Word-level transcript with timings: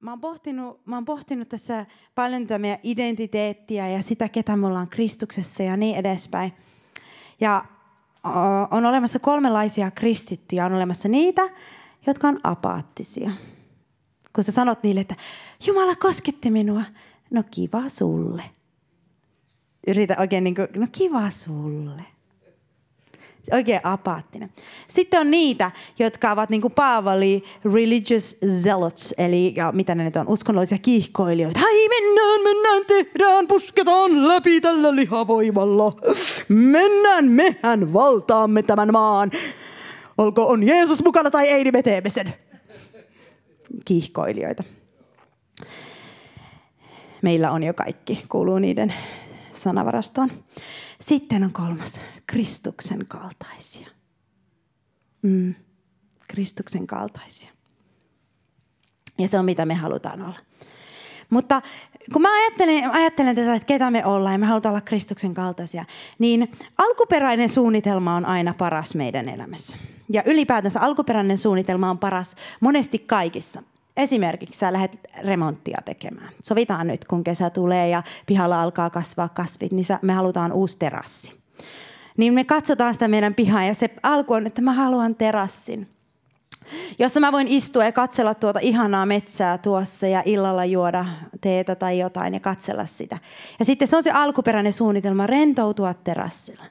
mä 0.00 0.10
oon, 0.10 0.20
pohtinut, 0.20 0.86
mä 0.86 0.96
oon 0.96 1.04
pohtinut 1.04 1.48
tässä 1.48 1.86
paljon 2.14 2.42
tätä 2.42 2.58
meidän 2.58 2.78
identiteettiä 2.82 3.88
ja 3.88 4.02
sitä, 4.02 4.28
ketä 4.28 4.56
me 4.56 4.66
ollaan 4.66 4.88
Kristuksessa 4.88 5.62
ja 5.62 5.76
niin 5.76 5.96
edespäin. 5.96 6.52
Ja 7.40 7.64
on 8.70 8.86
olemassa 8.86 9.18
kolmenlaisia 9.18 9.90
kristittyjä. 9.90 10.66
On 10.66 10.72
olemassa 10.72 11.08
niitä, 11.08 11.42
jotka 12.06 12.28
on 12.28 12.40
apaattisia. 12.42 13.30
Kun 14.32 14.44
sä 14.44 14.52
sanot 14.52 14.82
niille, 14.82 15.00
että 15.00 15.16
Jumala 15.66 15.96
kosketti 15.96 16.50
minua, 16.50 16.82
no 17.30 17.42
kiva 17.50 17.88
sulle. 17.88 18.42
Yritä 19.86 20.16
oikein 20.18 20.44
niin 20.44 20.54
kuin, 20.54 20.68
no 20.76 20.86
kiva 20.92 21.30
sulle 21.30 22.02
oikein 23.52 23.80
apaattinen. 23.82 24.50
Sitten 24.88 25.20
on 25.20 25.30
niitä, 25.30 25.70
jotka 25.98 26.32
ovat 26.32 26.50
niin 26.50 26.60
kuin 26.60 26.72
Paavali 26.72 27.44
religious 27.74 28.36
zealots, 28.62 29.14
eli 29.18 29.52
ja 29.56 29.72
mitä 29.72 29.94
ne 29.94 30.04
nyt 30.04 30.16
on, 30.16 30.28
uskonnollisia 30.28 30.78
kiihkoilijoita. 30.78 31.60
Hai 31.60 31.88
mennään, 31.88 32.40
mennään, 32.42 32.84
tehdään, 32.86 33.46
pusketaan 33.46 34.28
läpi 34.28 34.60
tällä 34.60 34.96
lihavoimalla. 34.96 35.96
Mennään, 36.48 37.28
mehän 37.28 37.92
valtaamme 37.92 38.62
tämän 38.62 38.92
maan. 38.92 39.30
Olko 40.18 40.46
on 40.46 40.62
Jeesus 40.62 41.04
mukana 41.04 41.30
tai 41.30 41.48
ei, 41.48 41.64
niin 41.64 41.74
me 41.74 41.82
teemme 41.82 42.10
sen. 42.10 42.34
Kiihkoilijoita. 43.84 44.62
Meillä 47.22 47.50
on 47.50 47.62
jo 47.62 47.74
kaikki, 47.74 48.22
kuuluu 48.28 48.58
niiden 48.58 48.94
sanavarastoon. 49.52 50.30
Sitten 51.00 51.44
on 51.44 51.52
kolmas, 51.52 52.00
Kristuksen 52.30 53.06
kaltaisia. 53.08 53.88
Mm, 55.22 55.54
Kristuksen 56.28 56.86
kaltaisia. 56.86 57.50
Ja 59.18 59.28
se 59.28 59.38
on 59.38 59.44
mitä 59.44 59.66
me 59.66 59.74
halutaan 59.74 60.22
olla. 60.22 60.38
Mutta 61.30 61.62
kun 62.12 62.22
mä 62.22 62.28
ajattelen, 62.40 62.90
ajattelen 62.90 63.36
tätä, 63.36 63.54
että 63.54 63.66
ketä 63.66 63.90
me 63.90 64.04
ollaan 64.04 64.34
ja 64.34 64.38
me 64.38 64.46
halutaan 64.46 64.72
olla 64.72 64.80
Kristuksen 64.80 65.34
kaltaisia, 65.34 65.84
niin 66.18 66.52
alkuperäinen 66.78 67.48
suunnitelma 67.48 68.14
on 68.14 68.26
aina 68.26 68.54
paras 68.58 68.94
meidän 68.94 69.28
elämässä. 69.28 69.76
Ja 70.12 70.22
ylipäätänsä 70.26 70.80
alkuperäinen 70.80 71.38
suunnitelma 71.38 71.90
on 71.90 71.98
paras 71.98 72.36
monesti 72.60 72.98
kaikissa. 72.98 73.62
Esimerkiksi 73.96 74.58
sä 74.58 74.72
lähdet 74.72 74.98
remonttia 75.22 75.78
tekemään. 75.84 76.32
Sovitaan 76.42 76.86
nyt, 76.86 77.04
kun 77.04 77.24
kesä 77.24 77.50
tulee 77.50 77.88
ja 77.88 78.02
pihalla 78.26 78.62
alkaa 78.62 78.90
kasvaa 78.90 79.28
kasvit, 79.28 79.72
niin 79.72 79.86
me 80.02 80.12
halutaan 80.12 80.52
uusi 80.52 80.78
terassi. 80.78 81.39
Niin 82.20 82.34
me 82.34 82.44
katsotaan 82.44 82.94
sitä 82.94 83.08
meidän 83.08 83.34
pihaa 83.34 83.64
ja 83.64 83.74
se 83.74 83.90
alku 84.02 84.32
on, 84.32 84.46
että 84.46 84.62
mä 84.62 84.72
haluan 84.72 85.14
terassin 85.14 85.88
jossa 86.98 87.20
mä 87.20 87.32
voin 87.32 87.48
istua 87.48 87.84
ja 87.84 87.92
katsella 87.92 88.34
tuota 88.34 88.58
ihanaa 88.62 89.06
metsää 89.06 89.58
tuossa 89.58 90.06
ja 90.06 90.22
illalla 90.26 90.64
juoda 90.64 91.06
teetä 91.40 91.74
tai 91.74 91.98
jotain 91.98 92.34
ja 92.34 92.40
katsella 92.40 92.86
sitä. 92.86 93.18
Ja 93.58 93.64
sitten 93.64 93.88
se 93.88 93.96
on 93.96 94.02
se 94.02 94.10
alkuperäinen 94.10 94.72
suunnitelma, 94.72 95.26
rentoutua 95.26 95.94
terassilla. 95.94 96.64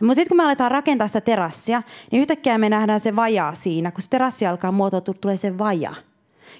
Mutta 0.00 0.14
sitten 0.14 0.28
kun 0.28 0.36
me 0.36 0.44
aletaan 0.44 0.70
rakentaa 0.70 1.06
sitä 1.06 1.20
terassia, 1.20 1.82
niin 2.10 2.20
yhtäkkiä 2.20 2.58
me 2.58 2.68
nähdään 2.68 3.00
se 3.00 3.16
vajaa 3.16 3.54
siinä. 3.54 3.90
Kun 3.90 4.02
se 4.02 4.10
terassi 4.10 4.46
alkaa 4.46 4.72
muotoutua, 4.72 5.14
tulee 5.20 5.36
se 5.36 5.58
vaja. 5.58 5.94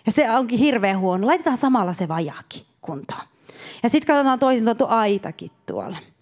Ja 0.07 0.13
se 0.13 0.31
onkin 0.31 0.59
hirveän 0.59 0.99
huono. 0.99 1.27
Laitetaan 1.27 1.57
samalla 1.57 1.93
se 1.93 2.09
vajaakin 2.09 2.63
kuntoon. 2.81 3.27
Ja 3.83 3.89
sitten 3.89 4.07
katsotaan 4.07 4.39
toisin 4.39 4.65
sanottu 4.65 4.87
aitakin 4.89 5.51
tuolla. 5.67 6.14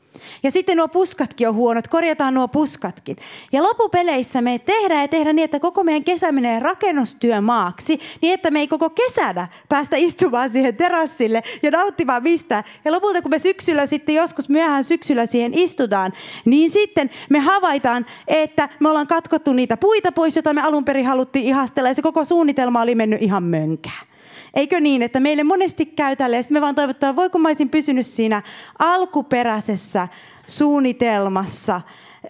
Ja 0.43 0.51
sitten 0.51 0.77
nuo 0.77 0.89
puskatkin 0.89 1.49
on 1.49 1.55
huonot, 1.55 1.89
korjataan 1.89 2.35
nuo 2.35 2.49
puskatkin. 2.49 3.17
Ja 3.53 3.63
loppupeleissä 3.63 4.43
me 4.43 4.59
tehdään 4.59 5.03
ja 5.03 5.09
tehdään 5.09 5.37
niin, 5.37 5.45
että 5.45 5.61
koko 5.61 5.85
meidän 5.85 6.05
kesä 6.05 6.33
menee 6.33 6.61
rakennustyömaaksi, 6.61 8.01
niin 8.23 8.35
että 8.35 8.51
me 8.51 8.61
ei 8.61 8.69
koko 8.69 8.91
kesänä 8.91 9.49
päästä 9.69 9.97
istumaan 9.97 10.51
siihen 10.51 10.77
terassille 10.77 11.43
ja 11.63 11.71
nauttimaan 11.71 12.23
mistään. 12.23 12.65
Ja 12.85 12.93
lopulta 12.93 13.23
kun 13.23 13.31
me 13.31 13.39
syksyllä 13.39 13.87
sitten 13.87 14.15
joskus 14.15 14.49
myöhään 14.49 14.85
syksyllä 14.85 15.27
siihen 15.27 15.55
istutaan, 15.55 16.13
niin 16.45 16.71
sitten 16.71 17.11
me 17.31 17.39
havaitaan, 17.39 18.07
että 18.29 18.69
me 18.81 18.89
ollaan 18.89 19.07
katkottu 19.07 19.53
niitä 19.53 19.77
puita 19.77 20.13
pois, 20.13 20.37
joita 20.37 20.55
me 20.55 20.63
alun 20.63 20.85
perin 20.85 21.07
haluttiin 21.07 21.45
ihastella 21.45 21.89
ja 21.89 21.95
se 21.95 22.03
koko 22.03 22.25
suunnitelma 22.25 22.83
oli 22.83 22.95
mennyt 22.95 23.23
ihan 23.23 23.43
mönkään. 23.43 24.12
Eikö 24.55 24.81
niin, 24.81 25.03
että 25.03 25.21
meille 25.21 25.45
monesti 25.45 25.87
käy 25.87 26.17
tälle, 26.17 26.37
ja 26.37 26.43
me 26.51 26.61
vaan 26.61 26.75
toivotaan, 26.75 27.17
voiko 27.17 27.39
mä 27.39 27.49
olisin 27.49 27.69
pysynyt 27.69 28.07
siinä 28.07 28.43
alkuperäisessä 28.79 30.09
suunnitelmassa. 30.49 31.81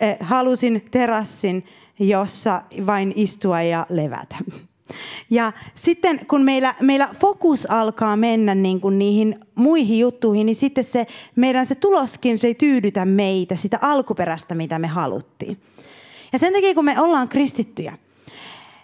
Eh, 0.00 0.16
halusin 0.20 0.88
terassin, 0.90 1.64
jossa 1.98 2.62
vain 2.86 3.12
istua 3.16 3.62
ja 3.62 3.86
levätä. 3.88 4.36
Ja 5.30 5.52
sitten 5.74 6.26
kun 6.26 6.42
meillä, 6.42 6.74
meillä 6.80 7.08
fokus 7.20 7.70
alkaa 7.70 8.16
mennä 8.16 8.54
niin 8.54 8.80
kuin 8.80 8.98
niihin 8.98 9.40
muihin 9.54 9.98
juttuihin, 9.98 10.46
niin 10.46 10.56
sitten 10.56 10.84
se, 10.84 11.06
meidän 11.36 11.66
se 11.66 11.74
tuloskin 11.74 12.38
se 12.38 12.46
ei 12.46 12.54
tyydytä 12.54 13.04
meitä, 13.04 13.56
sitä 13.56 13.78
alkuperäistä, 13.82 14.54
mitä 14.54 14.78
me 14.78 14.86
haluttiin. 14.86 15.58
Ja 16.32 16.38
sen 16.38 16.52
takia, 16.52 16.74
kun 16.74 16.84
me 16.84 17.00
ollaan 17.00 17.28
kristittyjä, 17.28 17.98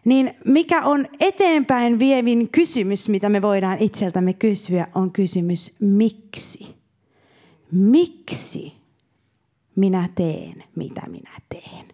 niin 0.09 0.35
mikä 0.45 0.83
on 0.83 1.07
eteenpäin 1.21 1.99
vievin 1.99 2.51
kysymys, 2.51 3.09
mitä 3.09 3.29
me 3.29 3.43
voidaan 3.43 3.79
itseltämme 3.81 4.33
kysyä, 4.33 4.87
on 4.95 5.13
kysymys 5.13 5.77
miksi. 5.81 6.75
Miksi 7.73 8.73
minä 9.77 10.09
teen, 10.15 10.65
mitä 10.77 11.03
minä 11.11 11.31
teen? 11.49 11.87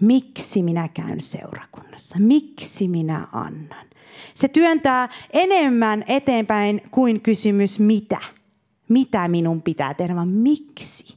Miksi 0.00 0.62
minä 0.62 0.88
käyn 0.88 1.20
seurakunnassa? 1.20 2.16
Miksi 2.18 2.88
minä 2.88 3.28
annan? 3.32 3.86
Se 4.34 4.48
työntää 4.48 5.08
enemmän 5.32 6.04
eteenpäin 6.08 6.82
kuin 6.90 7.20
kysymys 7.20 7.78
mitä. 7.78 8.20
Mitä 8.88 9.28
minun 9.28 9.62
pitää 9.62 9.94
tehdä, 9.94 10.14
vaan 10.14 10.28
miksi 10.28 11.15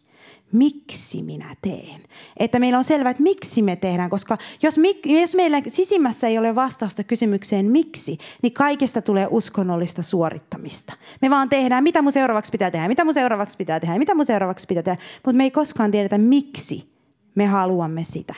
miksi 0.52 1.22
minä 1.22 1.56
teen. 1.62 2.02
Että 2.38 2.60
meillä 2.60 2.78
on 2.78 2.84
selvä, 2.84 3.10
että 3.10 3.24
miksi 3.24 3.62
me 3.62 3.76
tehdään, 3.76 4.10
koska 4.10 4.38
jos, 4.62 4.76
jos 5.06 5.36
meillä 5.36 5.62
sisimmässä 5.68 6.28
ei 6.28 6.38
ole 6.38 6.56
vastausta 6.56 7.04
kysymykseen 7.04 7.72
miksi, 7.72 8.18
niin 8.42 8.54
kaikesta 8.54 9.02
tulee 9.02 9.28
uskonnollista 9.30 10.04
suorittamista. 10.04 10.94
Me 11.22 11.30
vaan 11.30 11.50
tehdään, 11.50 11.84
mitä 11.84 12.02
mun 12.02 12.14
seuraavaksi 12.14 12.52
pitää 12.52 12.72
tehdä, 12.72 12.88
mitä 12.88 13.06
mun 13.06 13.14
seuraavaksi 13.14 13.58
pitää 13.58 13.80
tehdä, 13.80 13.98
mitä 13.98 14.16
mun 14.16 14.26
seuraavaksi 14.26 14.68
pitää 14.68 14.84
tehdä, 14.84 15.02
mutta 15.26 15.38
me 15.38 15.44
ei 15.44 15.52
koskaan 15.52 15.92
tiedetä, 15.92 16.18
miksi 16.18 16.90
me 17.36 17.46
haluamme 17.46 18.04
sitä. 18.04 18.36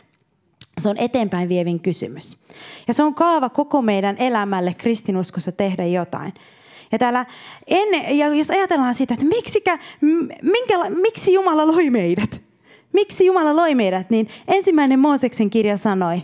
Se 0.81 0.89
on 0.89 0.97
eteenpäin 0.97 1.49
vievin 1.49 1.79
kysymys. 1.79 2.37
Ja 2.87 2.93
se 2.93 3.03
on 3.03 3.15
kaava 3.15 3.49
koko 3.49 3.81
meidän 3.81 4.15
elämälle 4.19 4.73
kristinuskossa 4.73 5.51
tehdä 5.51 5.85
jotain. 5.85 6.33
Ja, 6.91 6.99
täällä 6.99 7.25
ennen, 7.67 8.17
ja 8.17 8.27
jos 8.27 8.51
ajatellaan 8.51 8.95
sitä, 8.95 9.13
että 9.13 9.25
miksikä, 9.25 9.79
minkä, 10.41 10.89
miksi 10.89 11.33
Jumala 11.33 11.67
loi 11.67 11.89
meidät, 11.89 12.41
miksi 12.93 13.25
Jumala 13.25 13.55
loi 13.55 13.75
meidät, 13.75 14.09
niin 14.09 14.27
ensimmäinen 14.47 14.99
Mooseksen 14.99 15.49
kirja 15.49 15.77
sanoi, 15.77 16.21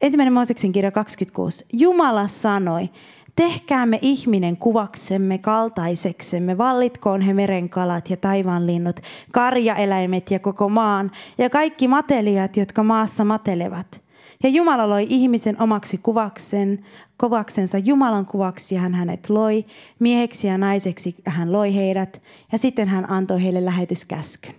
ensimmäinen 0.00 0.32
Mooseksen 0.32 0.72
kirja 0.72 0.90
26, 0.90 1.64
Jumala 1.72 2.28
sanoi, 2.28 2.88
tehkäämme 3.36 3.98
ihminen 4.02 4.56
kuvaksemme, 4.56 5.38
kaltaiseksemme, 5.38 6.58
vallitkoon 6.58 7.20
he 7.20 7.34
merenkalat 7.34 8.10
ja 8.10 8.16
taivaanlinnut, 8.16 9.00
karjaeläimet 9.32 10.30
ja 10.30 10.38
koko 10.38 10.68
maan 10.68 11.10
ja 11.38 11.50
kaikki 11.50 11.88
matelijat, 11.88 12.56
jotka 12.56 12.82
maassa 12.82 13.24
matelevat. 13.24 14.03
Ja 14.44 14.50
Jumala 14.50 14.88
loi 14.88 15.06
ihmisen 15.08 15.62
omaksi 15.62 15.98
kuvaksen, 15.98 16.84
kovaksensa 17.16 17.78
Jumalan 17.78 18.26
kuvaksi 18.26 18.74
hän 18.74 18.94
hänet 18.94 19.30
loi, 19.30 19.64
mieheksi 19.98 20.46
ja 20.46 20.58
naiseksi 20.58 21.14
hän 21.26 21.52
loi 21.52 21.74
heidät 21.74 22.22
ja 22.52 22.58
sitten 22.58 22.88
hän 22.88 23.10
antoi 23.10 23.42
heille 23.42 23.64
lähetyskäskyn. 23.64 24.54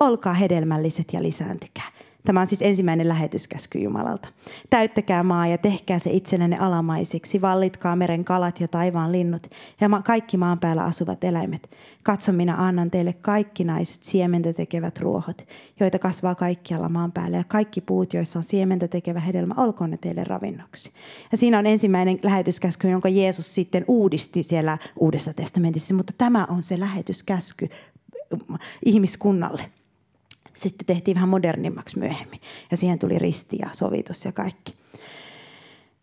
Olkaa 0.00 0.34
hedelmälliset 0.34 1.12
ja 1.12 1.22
lisääntykää. 1.22 1.88
Tämä 2.26 2.40
on 2.40 2.46
siis 2.46 2.62
ensimmäinen 2.62 3.08
lähetyskäsky 3.08 3.78
Jumalalta. 3.78 4.28
Täyttäkää 4.70 5.22
maa 5.22 5.46
ja 5.46 5.58
tehkää 5.58 5.98
se 5.98 6.10
itsellenne 6.10 6.58
alamaiseksi. 6.58 7.40
Vallitkaa 7.40 7.96
meren 7.96 8.24
kalat 8.24 8.60
ja 8.60 8.68
taivaan 8.68 9.12
linnut 9.12 9.50
ja 9.80 9.88
kaikki 10.04 10.36
maan 10.36 10.58
päällä 10.58 10.84
asuvat 10.84 11.24
eläimet. 11.24 11.70
Katso, 12.02 12.32
minä 12.32 12.56
annan 12.56 12.90
teille 12.90 13.12
kaikki 13.12 13.64
naiset 13.64 14.04
siementä 14.04 14.52
tekevät 14.52 15.00
ruohot, 15.00 15.46
joita 15.80 15.98
kasvaa 15.98 16.34
kaikkialla 16.34 16.88
maan 16.88 17.12
päällä. 17.12 17.36
Ja 17.36 17.44
kaikki 17.44 17.80
puut, 17.80 18.14
joissa 18.14 18.38
on 18.38 18.42
siementä 18.42 18.88
tekevä 18.88 19.20
hedelmä, 19.20 19.54
olkoon 19.56 19.90
ne 19.90 19.96
teille 19.96 20.24
ravinnoksi. 20.24 20.90
Ja 21.32 21.38
siinä 21.38 21.58
on 21.58 21.66
ensimmäinen 21.66 22.18
lähetyskäsky, 22.22 22.88
jonka 22.88 23.08
Jeesus 23.08 23.54
sitten 23.54 23.84
uudisti 23.88 24.42
siellä 24.42 24.78
Uudessa 25.00 25.34
testamentissa. 25.34 25.94
Mutta 25.94 26.12
tämä 26.18 26.46
on 26.50 26.62
se 26.62 26.80
lähetyskäsky 26.80 27.68
ihmiskunnalle 28.84 29.70
se 30.56 30.68
sitten 30.68 30.86
tehtiin 30.86 31.14
vähän 31.14 31.28
modernimmaksi 31.28 31.98
myöhemmin. 31.98 32.40
Ja 32.70 32.76
siihen 32.76 32.98
tuli 32.98 33.18
risti 33.18 33.56
ja 33.60 33.68
sovitus 33.72 34.24
ja 34.24 34.32
kaikki. 34.32 34.74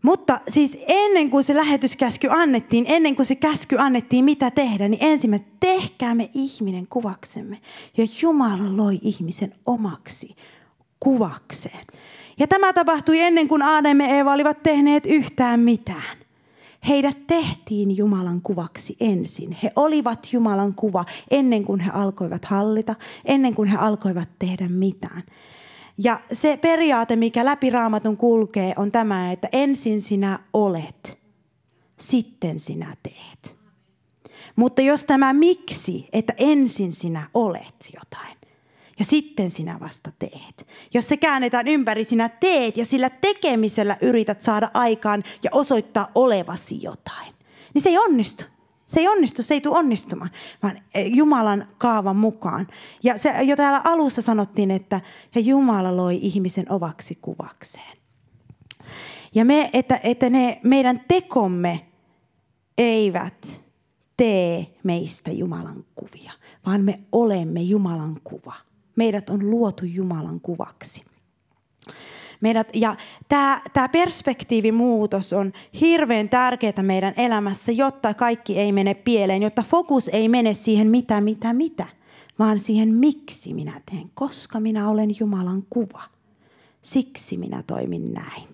Mutta 0.01 0.39
siis 0.47 0.77
ennen 0.87 1.29
kuin 1.29 1.43
se 1.43 1.55
lähetyskäsky 1.55 2.27
annettiin, 2.31 2.85
ennen 2.87 3.15
kuin 3.15 3.25
se 3.25 3.35
käsky 3.35 3.75
annettiin 3.79 4.25
mitä 4.25 4.51
tehdä, 4.51 4.87
niin 4.87 5.03
ensimmäisenä 5.03 5.51
tehkäämme 5.59 6.29
ihminen 6.33 6.87
kuvaksemme. 6.87 7.57
Ja 7.97 8.07
Jumala 8.21 8.77
loi 8.77 8.99
ihmisen 9.01 9.53
omaksi 9.65 10.35
kuvakseen. 10.99 11.87
Ja 12.39 12.47
tämä 12.47 12.73
tapahtui 12.73 13.19
ennen 13.19 13.47
kuin 13.47 13.61
Aadam 13.61 13.99
ja 13.99 14.07
Eeva 14.07 14.33
olivat 14.33 14.63
tehneet 14.63 15.05
yhtään 15.05 15.59
mitään. 15.59 16.17
Heidät 16.87 17.27
tehtiin 17.27 17.97
Jumalan 17.97 18.41
kuvaksi 18.41 18.95
ensin. 18.99 19.57
He 19.63 19.71
olivat 19.75 20.33
Jumalan 20.33 20.73
kuva 20.73 21.05
ennen 21.31 21.63
kuin 21.63 21.79
he 21.79 21.91
alkoivat 21.93 22.45
hallita, 22.45 22.95
ennen 23.25 23.55
kuin 23.55 23.69
he 23.69 23.77
alkoivat 23.77 24.29
tehdä 24.39 24.69
mitään. 24.69 25.23
Ja 25.97 26.19
se 26.31 26.57
periaate, 26.57 27.15
mikä 27.15 27.45
läpi 27.45 27.69
raamatun 27.69 28.17
kulkee, 28.17 28.73
on 28.77 28.91
tämä, 28.91 29.31
että 29.31 29.49
ensin 29.51 30.01
sinä 30.01 30.39
olet, 30.53 31.19
sitten 31.99 32.59
sinä 32.59 32.95
teet. 33.03 33.55
Mutta 34.55 34.81
jos 34.81 35.03
tämä 35.03 35.33
miksi, 35.33 36.09
että 36.13 36.33
ensin 36.37 36.91
sinä 36.91 37.29
olet 37.33 37.91
jotain 37.93 38.40
ja 38.99 39.05
sitten 39.05 39.51
sinä 39.51 39.79
vasta 39.79 40.11
teet. 40.19 40.67
Jos 40.93 41.07
se 41.07 41.17
käännetään 41.17 41.67
ympäri, 41.67 42.03
sinä 42.03 42.29
teet 42.29 42.77
ja 42.77 42.85
sillä 42.85 43.09
tekemisellä 43.09 43.97
yrität 44.01 44.41
saada 44.41 44.71
aikaan 44.73 45.23
ja 45.43 45.49
osoittaa 45.53 46.11
olevasi 46.15 46.83
jotain. 46.83 47.33
Niin 47.73 47.81
se 47.81 47.89
ei 47.89 47.97
onnistu. 47.97 48.43
Se 48.85 48.99
ei 48.99 49.07
onnistu, 49.07 49.43
se 49.43 49.53
ei 49.53 49.61
tule 49.61 49.77
onnistumaan, 49.77 50.29
vaan 50.63 50.79
eh, 50.93 51.11
Jumalan 51.15 51.67
kaavan 51.77 52.15
mukaan. 52.15 52.67
Ja 53.03 53.17
se 53.17 53.33
jo 53.41 53.55
täällä 53.55 53.81
alussa 53.83 54.21
sanottiin, 54.21 54.71
että 54.71 55.01
ja 55.35 55.41
Jumala 55.41 55.97
loi 55.97 56.19
ihmisen 56.21 56.71
ovaksi 56.71 57.17
kuvakseen. 57.21 57.97
Ja 59.35 59.45
me, 59.45 59.69
että, 59.73 59.99
että 60.03 60.29
ne 60.29 60.59
meidän 60.63 61.01
tekomme 61.07 61.85
eivät 62.77 63.61
tee 64.17 64.67
meistä 64.83 65.31
Jumalan 65.31 65.85
kuvia, 65.95 66.31
vaan 66.65 66.81
me 66.81 66.99
olemme 67.11 67.61
Jumalan 67.61 68.21
kuva. 68.23 68.70
Meidät 68.95 69.29
on 69.29 69.49
luotu 69.49 69.85
Jumalan 69.85 70.41
kuvaksi. 70.41 71.03
Meidät, 72.41 72.69
ja 72.73 72.95
tämä, 73.29 73.61
tämä 73.73 73.89
perspektiivimuutos 73.89 75.33
on 75.33 75.53
hirveän 75.79 76.29
tärkeää 76.29 76.83
meidän 76.83 77.13
elämässä, 77.17 77.71
jotta 77.71 78.13
kaikki 78.13 78.59
ei 78.59 78.71
mene 78.71 78.93
pieleen, 78.93 79.41
jotta 79.41 79.63
fokus 79.63 80.07
ei 80.07 80.29
mene 80.29 80.53
siihen 80.53 80.87
mitä, 80.87 81.21
mitä, 81.21 81.53
mitä, 81.53 81.85
vaan 82.39 82.59
siihen 82.59 82.93
miksi 82.93 83.53
minä 83.53 83.81
teen, 83.91 84.11
koska 84.13 84.59
minä 84.59 84.89
olen 84.89 85.09
Jumalan 85.19 85.63
kuva. 85.69 86.03
Siksi 86.81 87.37
minä 87.37 87.63
toimin 87.67 88.13
näin. 88.13 88.47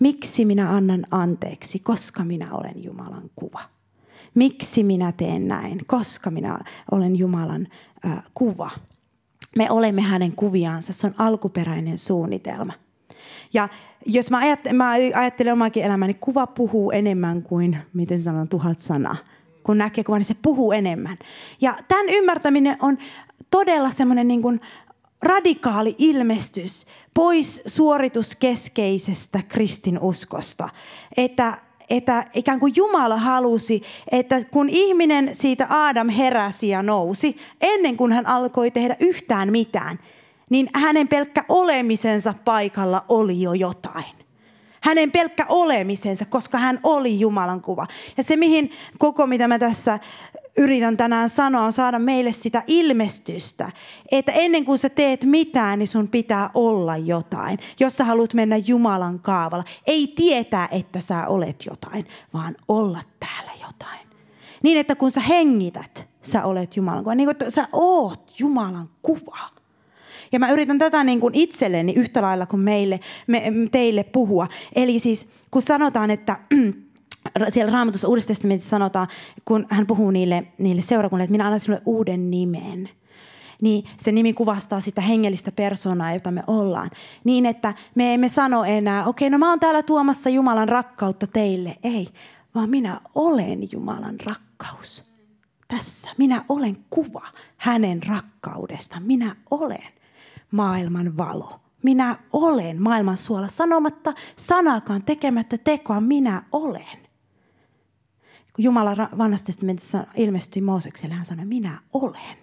Miksi 0.00 0.44
minä 0.44 0.70
annan 0.70 1.06
anteeksi, 1.10 1.78
koska 1.78 2.24
minä 2.24 2.52
olen 2.52 2.84
Jumalan 2.84 3.30
kuva. 3.36 3.60
Miksi 4.34 4.84
minä 4.84 5.12
teen 5.12 5.48
näin, 5.48 5.80
koska 5.86 6.30
minä 6.30 6.58
olen 6.90 7.16
Jumalan 7.16 7.68
äh, 8.06 8.22
kuva. 8.34 8.70
Me 9.58 9.70
olemme 9.70 10.02
hänen 10.02 10.32
kuviansa, 10.32 10.92
se 10.92 11.06
on 11.06 11.14
alkuperäinen 11.18 11.98
suunnitelma. 11.98 12.72
Ja 13.52 13.68
jos 14.06 14.30
mä 14.30 14.38
ajattelen, 14.38 14.76
mä 14.76 14.90
ajattelen 14.90 15.52
omakin 15.52 15.84
elämäni, 15.84 16.12
niin 16.12 16.20
kuva 16.20 16.46
puhuu 16.46 16.90
enemmän 16.90 17.42
kuin, 17.42 17.76
miten 17.94 18.20
sanon, 18.20 18.48
tuhat 18.48 18.80
sanaa. 18.80 19.16
Kun 19.62 19.78
näkee 19.78 20.04
kuvan, 20.04 20.18
niin 20.18 20.26
se 20.26 20.36
puhuu 20.42 20.72
enemmän. 20.72 21.18
Ja 21.60 21.74
tämän 21.88 22.08
ymmärtäminen 22.08 22.76
on 22.80 22.98
todella 23.50 23.90
semmoinen 23.90 24.28
niin 24.28 24.42
kuin 24.42 24.60
radikaali 25.22 25.94
ilmestys 25.98 26.86
pois 27.14 27.62
suorituskeskeisestä 27.66 29.40
kristinuskosta. 29.48 30.68
Että, 31.16 31.58
että 31.90 32.24
ikään 32.34 32.60
kuin 32.60 32.72
Jumala 32.76 33.16
halusi, 33.16 33.82
että 34.12 34.44
kun 34.44 34.68
ihminen 34.68 35.34
siitä 35.34 35.66
Adam 35.70 36.08
heräsi 36.08 36.68
ja 36.68 36.82
nousi, 36.82 37.36
ennen 37.60 37.96
kuin 37.96 38.12
hän 38.12 38.26
alkoi 38.26 38.70
tehdä 38.70 38.96
yhtään 39.00 39.50
mitään– 39.52 39.98
niin 40.50 40.68
hänen 40.74 41.08
pelkkä 41.08 41.44
olemisensa 41.48 42.34
paikalla 42.44 43.04
oli 43.08 43.42
jo 43.42 43.52
jotain. 43.52 44.04
Hänen 44.80 45.10
pelkkä 45.10 45.46
olemisensa, 45.48 46.24
koska 46.24 46.58
hän 46.58 46.80
oli 46.82 47.20
Jumalan 47.20 47.60
kuva. 47.60 47.86
Ja 48.16 48.22
se, 48.22 48.36
mihin 48.36 48.70
koko 48.98 49.26
mitä 49.26 49.48
mä 49.48 49.58
tässä 49.58 49.98
yritän 50.58 50.96
tänään 50.96 51.30
sanoa, 51.30 51.62
on 51.62 51.72
saada 51.72 51.98
meille 51.98 52.32
sitä 52.32 52.62
ilmestystä, 52.66 53.70
että 54.10 54.32
ennen 54.32 54.64
kuin 54.64 54.78
sä 54.78 54.88
teet 54.88 55.24
mitään, 55.24 55.78
niin 55.78 55.88
sun 55.88 56.08
pitää 56.08 56.50
olla 56.54 56.96
jotain. 56.96 57.58
Jos 57.80 57.96
sä 57.96 58.04
haluat 58.04 58.34
mennä 58.34 58.56
Jumalan 58.56 59.20
kaavalla, 59.20 59.64
ei 59.86 60.12
tietää, 60.16 60.68
että 60.70 61.00
sä 61.00 61.26
olet 61.26 61.66
jotain, 61.66 62.06
vaan 62.34 62.56
olla 62.68 63.00
täällä 63.20 63.52
jotain. 63.66 64.08
Niin, 64.62 64.78
että 64.78 64.94
kun 64.94 65.10
sä 65.10 65.20
hengität, 65.20 66.08
sä 66.22 66.44
olet 66.44 66.76
Jumalan 66.76 67.04
kuva. 67.04 67.14
Niin 67.14 67.30
että 67.30 67.50
sä 67.50 67.68
oot 67.72 68.34
Jumalan 68.38 68.88
kuva. 69.02 69.38
Ja 70.32 70.38
mä 70.38 70.50
yritän 70.50 70.78
tätä 70.78 71.04
niin 71.04 71.20
kuin 71.20 71.34
itselleni 71.34 71.92
yhtä 71.92 72.22
lailla 72.22 72.46
kuin 72.46 72.60
meille, 72.60 73.00
me, 73.26 73.42
teille 73.72 74.04
puhua. 74.04 74.48
Eli 74.74 75.00
siis 75.00 75.28
kun 75.50 75.62
sanotaan, 75.62 76.10
että 76.10 76.36
siellä 77.48 77.72
raamatussa 77.72 78.08
uudessa 78.08 78.28
testamentissa 78.28 78.70
sanotaan, 78.70 79.06
kun 79.44 79.66
hän 79.70 79.86
puhuu 79.86 80.10
niille, 80.10 80.44
niille 80.58 80.82
seurakunnille, 80.82 81.24
että 81.24 81.32
minä 81.32 81.44
annan 81.44 81.60
sinulle 81.60 81.82
uuden 81.86 82.30
nimen. 82.30 82.88
Niin 83.62 83.84
se 83.96 84.12
nimi 84.12 84.32
kuvastaa 84.32 84.80
sitä 84.80 85.00
hengellistä 85.00 85.52
persoonaa, 85.52 86.12
jota 86.12 86.30
me 86.30 86.42
ollaan. 86.46 86.90
Niin, 87.24 87.46
että 87.46 87.74
me 87.94 88.14
emme 88.14 88.28
sano 88.28 88.64
enää, 88.64 89.06
okei, 89.06 89.28
okay, 89.28 89.30
no 89.30 89.38
mä 89.38 89.50
oon 89.50 89.60
täällä 89.60 89.82
tuomassa 89.82 90.30
Jumalan 90.30 90.68
rakkautta 90.68 91.26
teille. 91.26 91.76
Ei, 91.82 92.08
vaan 92.54 92.70
minä 92.70 93.00
olen 93.14 93.72
Jumalan 93.72 94.20
rakkaus. 94.20 95.08
Tässä. 95.68 96.10
Minä 96.18 96.44
olen 96.48 96.76
kuva 96.90 97.26
hänen 97.56 98.02
rakkaudesta. 98.02 99.00
Minä 99.00 99.36
olen 99.50 99.88
maailman 100.50 101.16
valo. 101.16 101.60
Minä 101.82 102.18
olen 102.32 102.82
maailman 102.82 103.16
suola 103.16 103.48
sanomatta 103.48 104.14
sanakaan 104.36 105.02
tekemättä 105.02 105.58
tekoa, 105.58 106.00
minä 106.00 106.42
olen. 106.52 107.07
Jumala 108.58 109.08
vanhasta 109.18 109.46
testamentissa 109.46 110.06
ilmestyi 110.16 110.62
Moosekselle, 110.62 111.14
hän 111.14 111.26
sanoi, 111.26 111.46
minä 111.46 111.78
olen. 111.92 112.36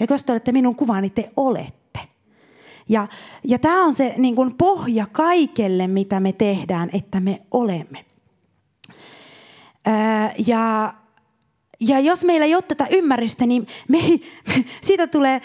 Ja 0.00 0.06
jos 0.10 0.24
te 0.24 0.32
olette 0.32 0.52
minun 0.52 0.76
kuvani, 0.76 1.10
te 1.10 1.32
olette. 1.36 2.00
Ja, 2.88 3.08
ja 3.44 3.58
tämä 3.58 3.84
on 3.84 3.94
se 3.94 4.14
niin 4.18 4.34
kuin 4.34 4.54
pohja 4.54 5.06
kaikelle, 5.12 5.86
mitä 5.86 6.20
me 6.20 6.32
tehdään, 6.32 6.90
että 6.92 7.20
me 7.20 7.42
olemme. 7.50 8.04
Ja 10.46 10.94
ja 11.80 12.00
jos 12.00 12.24
meillä 12.24 12.46
ei 12.46 12.54
ole 12.54 12.62
tätä 12.62 12.86
ymmärrystä, 12.90 13.46
niin 13.46 13.66
me, 13.88 13.98
me, 14.48 14.64
siitä 14.86 15.06
tulee 15.06 15.40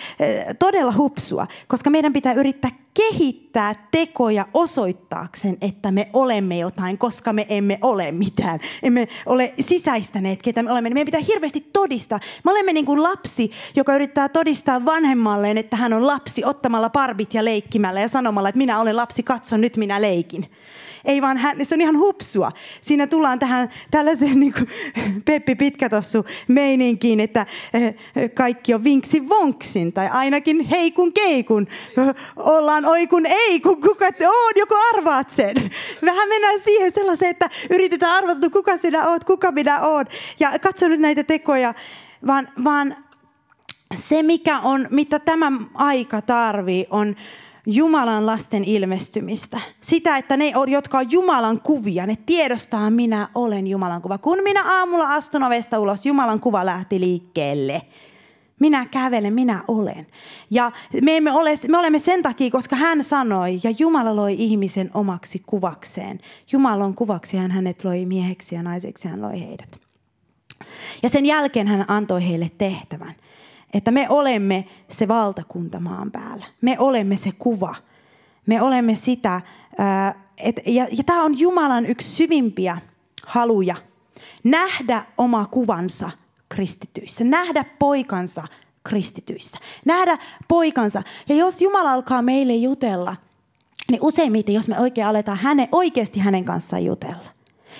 todella 0.60 0.94
hupsua, 0.98 1.48
koska 1.68 1.90
meidän 1.90 2.14
pitää 2.14 2.34
yrittää 2.34 2.72
kehittää 2.94 3.88
tekoja 3.92 4.46
osoittaakseen, 4.54 5.58
että 5.62 5.92
me 5.92 6.10
olemme 6.14 6.58
jotain, 6.58 6.98
koska 6.98 7.34
me 7.34 7.46
emme 7.50 7.80
ole 7.82 8.12
mitään. 8.12 8.60
Emme 8.84 9.08
ole 9.26 9.54
sisäistäneet, 9.60 10.42
ketä 10.42 10.64
me 10.64 10.72
olemme. 10.72 10.90
Meidän 10.90 11.06
pitää 11.06 11.22
hirveästi 11.28 11.70
todistaa. 11.74 12.20
Me 12.44 12.52
olemme 12.52 12.74
niin 12.74 12.86
kuin 12.86 13.04
lapsi, 13.04 13.52
joka 13.76 13.96
yrittää 13.96 14.30
todistaa 14.30 14.86
vanhemmalleen, 14.86 15.58
että 15.58 15.76
hän 15.76 15.94
on 15.94 16.08
lapsi 16.08 16.46
ottamalla 16.46 16.90
parbit 16.90 17.34
ja 17.34 17.46
leikkimällä 17.46 18.02
ja 18.02 18.08
sanomalla, 18.08 18.50
että 18.50 18.58
minä 18.58 18.80
olen 18.80 18.96
lapsi, 18.96 19.24
katso 19.24 19.58
nyt 19.58 19.78
minä 19.78 20.02
leikin. 20.02 20.50
Ei 21.06 21.22
vaan 21.22 21.38
hän, 21.38 21.66
se 21.66 21.76
on 21.76 21.82
ihan 21.82 21.98
hupsua. 21.98 22.52
Siinä 22.82 23.08
tullaan 23.08 23.40
tähän 23.40 23.70
tällaiseen 23.92 24.40
niin 24.40 24.54
kuin 24.54 24.68
Peppi 25.26 25.56
Pitkätossu 25.56 26.26
meininkiin, 26.48 27.20
että 27.20 27.46
eh, 27.74 27.96
kaikki 28.34 28.74
on 28.74 28.84
vinksi 28.84 29.30
vonksin 29.30 29.94
tai 29.94 30.10
ainakin 30.10 30.66
heikun 30.66 31.14
keikun. 31.14 31.68
Ollaan 32.36 32.86
oikun 32.86 33.26
ei, 33.26 33.60
kun 33.60 33.82
kuka 33.82 34.06
on, 34.26 34.54
joko 34.56 34.76
arvaat 34.94 35.30
sen. 35.30 35.56
Vähän 36.06 36.30
mennään 36.30 36.60
siihen 36.60 36.92
sellaiseen, 36.96 37.32
että 37.32 37.50
yritetään 37.70 38.16
arvata, 38.16 38.50
kuka 38.50 38.78
sinä 38.78 39.10
oot, 39.10 39.24
kuka 39.24 39.52
minä 39.52 39.82
oon. 39.82 40.06
Ja 40.40 40.60
katso 40.60 40.88
nyt 40.88 41.00
näitä 41.00 41.24
tekoja, 41.24 41.74
vaan, 42.28 42.50
vaan 42.64 42.96
se, 43.96 44.24
mikä 44.24 44.60
on, 44.60 44.88
mitä 44.90 45.20
tämä 45.20 45.52
aika 45.74 46.22
tarvii, 46.22 46.88
on 46.90 47.16
Jumalan 47.66 48.26
lasten 48.26 48.64
ilmestymistä. 48.64 49.60
Sitä, 49.82 50.18
että 50.18 50.38
ne, 50.38 50.54
jotka 50.68 50.98
on 50.98 51.12
Jumalan 51.12 51.62
kuvia, 51.62 52.06
ne 52.06 52.18
tiedostaa, 52.26 52.90
minä 52.90 53.28
olen 53.36 53.68
Jumalan 53.68 54.02
kuva. 54.02 54.18
Kun 54.18 54.44
minä 54.44 54.80
aamulla 54.80 55.14
astun 55.14 55.44
ovesta 55.44 55.80
ulos, 55.80 56.06
Jumalan 56.06 56.40
kuva 56.40 56.66
lähti 56.66 57.00
liikkeelle. 57.00 57.82
Minä 58.60 58.86
kävelen, 58.86 59.34
minä 59.34 59.64
olen. 59.68 60.08
Ja 60.52 60.72
me, 61.02 61.18
emme 61.18 61.32
ole, 61.32 61.60
me 61.70 61.78
olemme 61.78 62.00
sen 62.00 62.24
takia, 62.24 62.52
koska 62.52 62.76
hän 62.76 63.04
sanoi, 63.04 63.60
ja 63.64 63.74
Jumala 63.80 64.16
loi 64.16 64.36
ihmisen 64.40 64.92
omaksi 64.94 65.44
kuvakseen. 65.46 66.20
Jumalan 66.52 66.96
kuvaksi 66.96 67.38
hän 67.38 67.52
hänet 67.52 67.84
loi 67.84 68.06
mieheksi 68.06 68.56
ja 68.56 68.64
naiseksi, 68.64 69.08
hän 69.08 69.22
loi 69.22 69.40
heidät. 69.40 69.80
Ja 71.04 71.10
sen 71.10 71.26
jälkeen 71.26 71.68
hän 71.68 71.86
antoi 71.88 72.28
heille 72.28 72.52
tehtävän 72.58 73.16
että 73.74 73.92
me 73.92 74.06
olemme 74.10 74.68
se 74.90 75.08
valtakunta 75.08 75.80
maan 75.80 76.12
päällä. 76.12 76.46
Me 76.62 76.76
olemme 76.80 77.16
se 77.16 77.32
kuva. 77.32 77.76
Me 78.46 78.62
olemme 78.62 78.96
sitä, 78.96 79.42
et, 80.38 80.60
ja, 80.66 80.88
ja 80.92 81.04
tämä 81.06 81.24
on 81.24 81.40
Jumalan 81.40 81.86
yksi 81.86 82.10
syvimpiä 82.10 82.78
haluja. 83.26 83.76
Nähdä 84.44 85.06
oma 85.18 85.46
kuvansa 85.46 86.10
kristityissä. 86.50 87.24
Nähdä 87.24 87.66
poikansa 87.80 88.44
kristityissä. 88.84 89.60
Nähdä 89.86 90.18
poikansa. 90.48 91.04
Ja 91.30 91.36
jos 91.36 91.62
Jumala 91.62 91.94
alkaa 91.94 92.22
meille 92.22 92.56
jutella, 92.56 93.16
niin 93.92 94.02
useimmiten, 94.02 94.56
jos 94.56 94.68
me 94.68 94.80
oikein 94.80 95.08
aletaan 95.08 95.38
hänen, 95.38 95.68
oikeasti 95.72 96.20
hänen 96.20 96.46
kanssaan 96.46 96.86
jutella, 96.86 97.34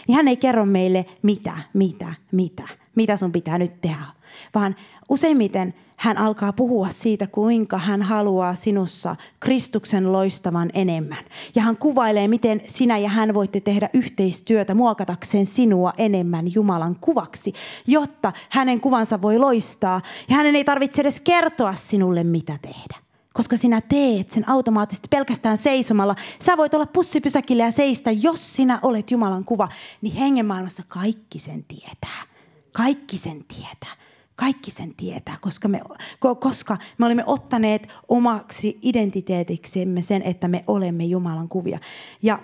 niin 0.08 0.16
hän 0.16 0.28
ei 0.28 0.38
kerro 0.38 0.66
meille 0.66 1.06
mitä, 1.22 1.54
mitä, 1.74 2.14
mitä, 2.32 2.64
mitä 2.96 3.18
sun 3.18 3.32
pitää 3.32 3.58
nyt 3.58 3.82
tehdä, 3.82 4.06
vaan 4.56 4.76
useimmiten 5.10 5.74
hän 5.98 6.18
alkaa 6.18 6.54
puhua 6.54 6.90
siitä, 6.90 7.28
kuinka 7.28 7.78
hän 7.78 8.02
haluaa 8.02 8.56
sinussa 8.56 9.16
Kristuksen 9.40 10.12
loistavan 10.12 10.70
enemmän. 10.74 11.26
Ja 11.56 11.62
hän 11.62 11.78
kuvailee, 11.78 12.28
miten 12.28 12.62
sinä 12.68 12.98
ja 12.98 13.10
hän 13.10 13.34
voitte 13.34 13.60
tehdä 13.60 13.90
yhteistyötä 13.94 14.76
muokatakseen 14.76 15.46
sinua 15.46 15.94
enemmän 15.98 16.54
Jumalan 16.54 16.96
kuvaksi, 17.02 17.54
jotta 17.88 18.34
hänen 18.50 18.82
kuvansa 18.82 19.22
voi 19.22 19.40
loistaa. 19.40 20.02
Ja 20.30 20.36
hänen 20.36 20.56
ei 20.56 20.64
tarvitse 20.64 21.02
edes 21.02 21.22
kertoa 21.22 21.76
sinulle, 21.76 22.24
mitä 22.24 22.60
tehdä. 22.62 23.04
Koska 23.34 23.58
sinä 23.58 23.82
teet 23.82 24.32
sen 24.32 24.50
automaattisesti 24.50 25.08
pelkästään 25.08 25.58
seisomalla. 25.58 26.16
Sä 26.40 26.58
voit 26.58 26.74
olla 26.74 26.86
pussipysäkillä 26.86 27.64
ja 27.64 27.72
seistä, 27.72 28.12
jos 28.12 28.56
sinä 28.56 28.80
olet 28.82 29.12
Jumalan 29.12 29.46
kuva. 29.46 29.70
Niin 30.02 30.16
hengenmaailmassa 30.16 30.84
kaikki 30.88 31.40
sen 31.40 31.64
tietää. 31.64 32.24
Kaikki 32.72 33.18
sen 33.18 33.46
tietää. 33.46 33.96
Kaikki 34.44 34.72
sen 34.72 34.96
tietää, 34.96 35.38
koska 35.42 35.68
me, 35.68 35.82
koska 36.40 36.78
me 36.98 37.06
olemme 37.06 37.24
ottaneet 37.26 37.88
omaksi 38.08 38.80
identiteetiksemme 38.82 40.02
sen, 40.02 40.22
että 40.22 40.48
me 40.48 40.64
olemme 40.68 41.04
Jumalan 41.04 41.50
kuvia. 41.50 41.80
Ja 42.22 42.40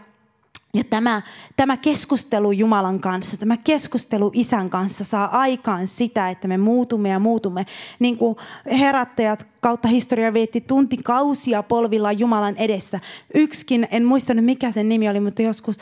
ja 0.74 0.84
tämä, 0.84 1.22
tämä 1.56 1.78
keskustelu 1.78 2.52
Jumalan 2.52 3.00
kanssa, 3.00 3.38
tämä 3.38 3.58
keskustelu 3.58 4.32
Isän 4.34 4.70
kanssa 4.70 5.04
saa 5.04 5.40
aikaan 5.40 5.88
sitä, 5.88 6.30
että 6.30 6.48
me 6.48 6.58
muutumme 6.58 7.10
ja 7.10 7.20
muutumme. 7.20 7.66
Niin 8.00 8.18
kuin 8.18 8.36
herättäjät 8.80 9.48
kautta 9.62 9.88
historia 9.88 10.34
vietti 10.34 10.62
tuntikausia 10.62 11.64
polvilla 11.64 12.12
Jumalan 12.12 12.58
edessä. 12.58 13.00
Yksikin, 13.34 13.88
en 13.92 14.06
muistanut 14.06 14.46
mikä 14.46 14.72
sen 14.72 14.90
nimi 14.90 15.10
oli, 15.10 15.20
mutta 15.20 15.42
joskus, 15.42 15.78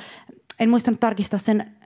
en 0.59 0.69
muistanut 0.69 0.99
tarkistaa 0.99 1.39
sen 1.39 1.76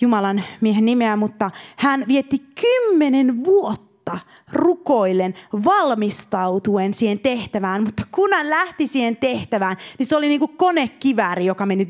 Jumalan 0.00 0.44
miehen 0.60 0.84
nimeä, 0.84 1.16
mutta 1.16 1.50
hän 1.76 2.04
vietti 2.08 2.38
kymmenen 2.60 3.44
vuotta 3.44 4.18
rukoillen, 4.52 5.34
valmistautuen 5.64 6.94
siihen 6.94 7.18
tehtävään. 7.18 7.82
Mutta 7.82 8.02
kun 8.12 8.32
hän 8.32 8.50
lähti 8.50 8.86
siihen 8.86 9.16
tehtävään, 9.16 9.76
niin 9.98 10.06
se 10.06 10.16
oli 10.16 10.28
niin 10.28 10.40
kuin 10.40 10.56
konekivääri, 10.56 11.46
joka 11.46 11.66
meni 11.66 11.88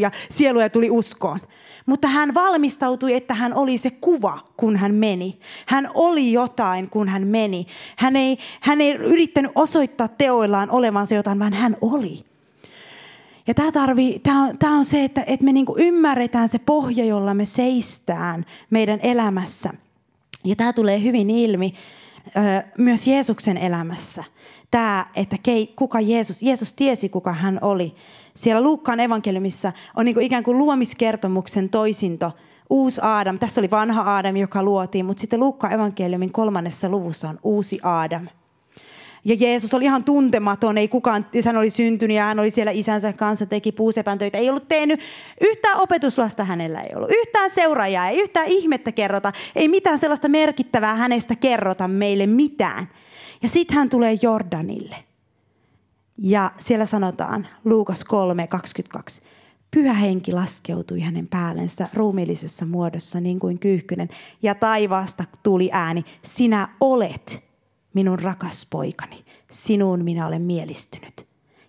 ja 0.00 0.10
sieluja 0.30 0.70
tuli 0.70 0.90
uskoon. 0.90 1.40
Mutta 1.86 2.08
hän 2.08 2.34
valmistautui, 2.34 3.14
että 3.14 3.34
hän 3.34 3.54
oli 3.54 3.78
se 3.78 3.90
kuva, 3.90 4.38
kun 4.56 4.76
hän 4.76 4.94
meni. 4.94 5.38
Hän 5.66 5.88
oli 5.94 6.32
jotain, 6.32 6.90
kun 6.90 7.08
hän 7.08 7.26
meni. 7.26 7.66
Hän 7.96 8.16
ei, 8.16 8.38
hän 8.60 8.80
ei 8.80 8.94
yrittänyt 8.94 9.52
osoittaa 9.54 10.08
teoillaan 10.08 10.70
olevansa 10.70 11.14
jotain, 11.14 11.38
vaan 11.38 11.52
hän 11.52 11.76
oli. 11.80 12.33
Ja 13.46 13.54
tämä, 13.54 13.72
tarvii, 13.72 14.18
tämä, 14.18 14.42
on, 14.42 14.58
tämä 14.58 14.78
on 14.78 14.84
se, 14.84 15.04
että, 15.04 15.24
että 15.26 15.44
me 15.44 15.52
niin 15.52 15.66
ymmärretään 15.76 16.48
se 16.48 16.58
pohja, 16.58 17.04
jolla 17.04 17.34
me 17.34 17.46
seistään 17.46 18.46
meidän 18.70 19.00
elämässä. 19.02 19.70
Ja 20.44 20.56
tämä 20.56 20.72
tulee 20.72 21.02
hyvin 21.02 21.30
ilmi 21.30 21.74
myös 22.78 23.06
Jeesuksen 23.06 23.56
elämässä. 23.56 24.24
Tämä, 24.70 25.06
että 25.16 25.36
kei, 25.42 25.66
kuka 25.76 26.00
Jeesus, 26.00 26.42
Jeesus 26.42 26.72
tiesi 26.72 27.08
kuka 27.08 27.32
hän 27.32 27.58
oli. 27.62 27.94
Siellä 28.34 28.62
Luukkaan 28.62 29.00
evankeliumissa 29.00 29.72
on 29.96 30.04
niin 30.04 30.14
kuin 30.14 30.26
ikään 30.26 30.44
kuin 30.44 30.58
luomiskertomuksen 30.58 31.68
toisinto. 31.68 32.32
Uusi 32.70 33.00
Aadam, 33.04 33.38
tässä 33.38 33.60
oli 33.60 33.70
vanha 33.70 34.02
Aadam, 34.02 34.36
joka 34.36 34.62
luotiin, 34.62 35.04
mutta 35.04 35.20
sitten 35.20 35.40
Luukkaan 35.40 35.72
evankeliumin 35.72 36.32
kolmannessa 36.32 36.88
luvussa 36.88 37.28
on 37.28 37.38
uusi 37.42 37.80
Aadam– 37.82 38.28
ja 39.24 39.36
Jeesus 39.38 39.74
oli 39.74 39.84
ihan 39.84 40.04
tuntematon, 40.04 40.78
ei 40.78 40.88
kukaan, 40.88 41.26
hän 41.44 41.56
oli 41.56 41.70
syntynyt 41.70 42.16
ja 42.16 42.24
hän 42.24 42.38
oli 42.38 42.50
siellä 42.50 42.72
isänsä 42.72 43.12
kanssa, 43.12 43.46
teki 43.46 43.72
puusepäntöitä. 43.72 44.38
Ei 44.38 44.50
ollut 44.50 44.68
tehnyt 44.68 45.00
yhtään 45.40 45.80
opetuslasta 45.80 46.44
hänellä 46.44 46.80
ei 46.80 46.94
ollut, 46.96 47.10
yhtään 47.10 47.50
seuraajaa, 47.50 48.08
ei 48.08 48.20
yhtään 48.20 48.48
ihmettä 48.48 48.92
kerrota, 48.92 49.32
ei 49.56 49.68
mitään 49.68 49.98
sellaista 49.98 50.28
merkittävää 50.28 50.94
hänestä 50.94 51.36
kerrota 51.36 51.88
meille 51.88 52.26
mitään. 52.26 52.88
Ja 53.42 53.48
sitten 53.48 53.76
hän 53.76 53.90
tulee 53.90 54.18
Jordanille. 54.22 54.96
Ja 56.18 56.50
siellä 56.58 56.86
sanotaan, 56.86 57.46
Luukas 57.64 58.04
3, 58.04 58.46
22, 58.46 59.22
Pyhä 59.70 59.92
henki 59.92 60.32
laskeutui 60.32 61.00
hänen 61.00 61.26
päällensä 61.26 61.88
ruumiillisessa 61.94 62.66
muodossa 62.66 63.20
niin 63.20 63.40
kuin 63.40 63.58
kyyhkynen, 63.58 64.08
ja 64.42 64.54
taivaasta 64.54 65.24
tuli 65.42 65.70
ääni, 65.72 66.04
sinä 66.22 66.68
olet 66.80 67.44
minun 67.94 68.18
rakas 68.18 68.66
poikani, 68.70 69.24
sinuun 69.50 70.04
minä 70.04 70.26
olen 70.26 70.42
mielistynyt. 70.42 71.26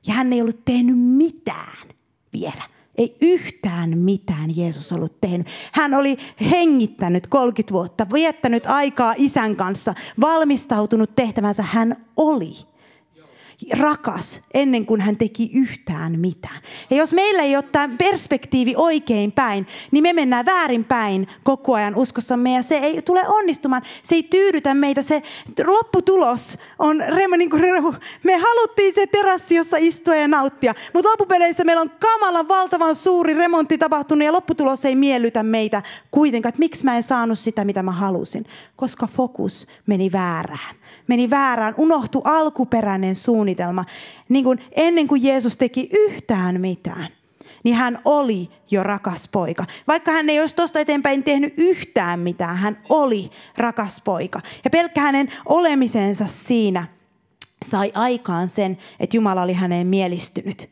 Ja 0.08 0.13
hän 0.13 0.34
ei 0.34 0.41
ollut 0.41 0.65
tehnyt 0.65 1.00
mitään 1.00 1.88
vielä. 2.34 2.63
Ei 2.98 3.17
yhtään 3.22 3.98
mitään 3.98 4.58
Jeesus 4.58 4.91
ollut 4.91 5.22
tehnyt. 5.22 5.48
Hän 5.72 5.94
oli 5.94 6.17
hengittänyt 6.51 7.27
30 7.27 7.74
vuotta, 7.74 8.08
viettänyt 8.13 8.65
aikaa 8.65 9.13
isän 9.17 9.55
kanssa, 9.55 9.94
valmistautunut 10.22 11.15
tehtävänsä. 11.15 11.63
Hän 11.63 12.05
oli 12.15 12.53
rakas 13.80 14.42
ennen 14.54 14.86
kuin 14.86 15.02
hän 15.02 15.18
teki 15.18 15.50
yhtään 15.54 16.20
mitään. 16.20 16.62
Ja 16.90 16.98
jos 16.98 17.14
meillä 17.14 17.44
ei 17.44 17.56
ole 17.56 17.64
tämä 17.72 17.96
perspektiivi 17.98 18.74
oikein 18.78 19.32
päin, 19.32 19.68
niin 19.92 20.04
me 20.04 20.14
mennään 20.14 20.46
väärin 20.46 20.84
päin 20.84 21.28
koko 21.44 21.74
ajan 21.74 21.96
uskossamme 21.96 22.54
ja 22.54 22.64
se 22.64 22.78
ei 22.78 23.02
tule 23.02 23.28
onnistumaan. 23.28 23.82
Se 24.04 24.16
ei 24.16 24.24
tyydytä 24.24 24.74
meitä. 24.74 25.02
Se 25.02 25.24
lopputulos 25.66 26.58
on, 26.80 27.04
niin 27.38 27.50
kuin, 27.50 27.64
me 28.24 28.38
haluttiin 28.38 28.94
se 28.96 29.08
terassi, 29.08 29.56
jossa 29.56 29.78
istua 29.80 30.16
ja 30.16 30.28
nauttia, 30.28 30.74
mutta 30.94 31.10
loppupeleissä 31.10 31.64
meillä 31.64 31.82
on 31.82 31.92
kamalan 32.00 32.48
valtavan 32.48 32.96
suuri 32.96 33.34
remontti 33.34 33.78
tapahtunut 33.78 34.26
ja 34.26 34.34
lopputulos 34.34 34.86
ei 34.86 34.96
miellytä 34.96 35.44
meitä 35.44 35.82
kuitenkaan. 36.12 36.50
Että 36.50 36.60
miksi 36.60 36.84
mä 36.84 36.98
en 36.98 37.04
saanut 37.04 37.40
sitä, 37.40 37.66
mitä 37.66 37.84
mä 37.84 37.92
halusin? 37.92 38.46
Koska 38.76 39.08
fokus 39.08 39.68
meni 39.86 40.12
väärään 40.12 40.76
meni 41.08 41.30
väärään, 41.30 41.74
unohtu 41.78 42.22
alkuperäinen 42.24 43.16
suunnitelma. 43.16 43.86
Niin 44.30 44.44
kuin 44.44 44.60
ennen 44.72 45.08
kuin 45.08 45.24
Jeesus 45.24 45.58
teki 45.58 45.90
yhtään 45.94 46.62
mitään, 46.62 47.08
niin 47.64 47.75
hän 47.75 48.00
oli 48.06 48.50
jo 48.72 48.84
rakas 48.84 49.28
poika. 49.28 49.66
Vaikka 49.88 50.12
hän 50.12 50.30
ei 50.30 50.40
olisi 50.40 50.56
tuosta 50.56 50.80
eteenpäin 50.80 51.24
tehnyt 51.24 51.54
yhtään 51.58 52.20
mitään, 52.20 52.58
hän 52.58 52.78
oli 52.90 53.32
rakas 53.58 54.02
poika. 54.02 54.42
Ja 54.64 54.70
pelkkä 54.70 55.02
hänen 55.02 55.30
olemisensa 55.46 56.28
siinä 56.28 56.88
sai 57.66 57.92
aikaan 57.96 58.50
sen, 58.50 58.78
että 59.00 59.18
Jumala 59.18 59.42
oli 59.42 59.54
häneen 59.54 59.88
mielistynyt. 59.88 60.70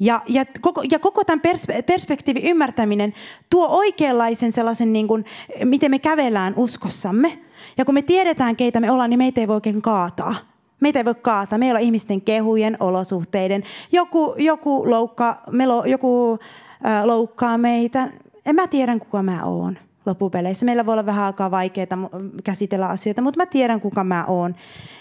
Ja, 0.00 0.20
ja, 0.28 0.44
koko, 0.60 0.82
ja 0.90 0.98
koko 0.98 1.24
tämän 1.24 1.40
pers, 1.40 1.66
perspektiivin 1.86 2.42
ymmärtäminen 2.42 3.14
tuo 3.50 3.66
oikeanlaisen 3.68 4.52
sellaisen, 4.52 4.92
niin 4.92 5.08
kuin, 5.08 5.24
miten 5.64 5.90
me 5.90 5.98
kävellään 5.98 6.54
uskossamme. 6.56 7.38
Ja 7.78 7.84
kun 7.84 7.94
me 7.94 8.02
tiedetään, 8.02 8.56
keitä 8.56 8.80
me 8.80 8.90
ollaan, 8.90 9.10
niin 9.10 9.18
meitä 9.18 9.40
ei 9.40 9.48
voi 9.48 9.54
oikein 9.54 9.82
kaataa. 9.82 10.34
Meitä 10.80 10.98
ei 10.98 11.04
voi 11.04 11.14
kaataa. 11.14 11.58
Meillä 11.58 11.78
on 11.78 11.84
ihmisten 11.84 12.20
kehujen, 12.20 12.76
olosuhteiden. 12.80 13.62
Joku, 13.92 14.34
joku, 14.38 14.90
loukkaa, 14.90 15.42
melo, 15.50 15.84
joku 15.84 16.38
äh, 16.86 17.04
loukkaa 17.04 17.58
meitä. 17.58 18.08
En 18.46 18.54
mä 18.54 18.66
tiedä, 18.66 18.98
kuka 18.98 19.22
mä 19.22 19.44
oon 19.44 19.78
loppupeleissä. 20.06 20.66
Meillä 20.66 20.86
voi 20.86 20.92
olla 20.92 21.06
vähän 21.06 21.24
aikaa 21.24 21.50
vaikeaa 21.50 22.10
käsitellä 22.44 22.88
asioita, 22.88 23.22
mutta 23.22 23.40
mä 23.40 23.46
tiedän, 23.46 23.80
kuka 23.80 24.04
mä 24.04 24.24
oon. 24.24 24.54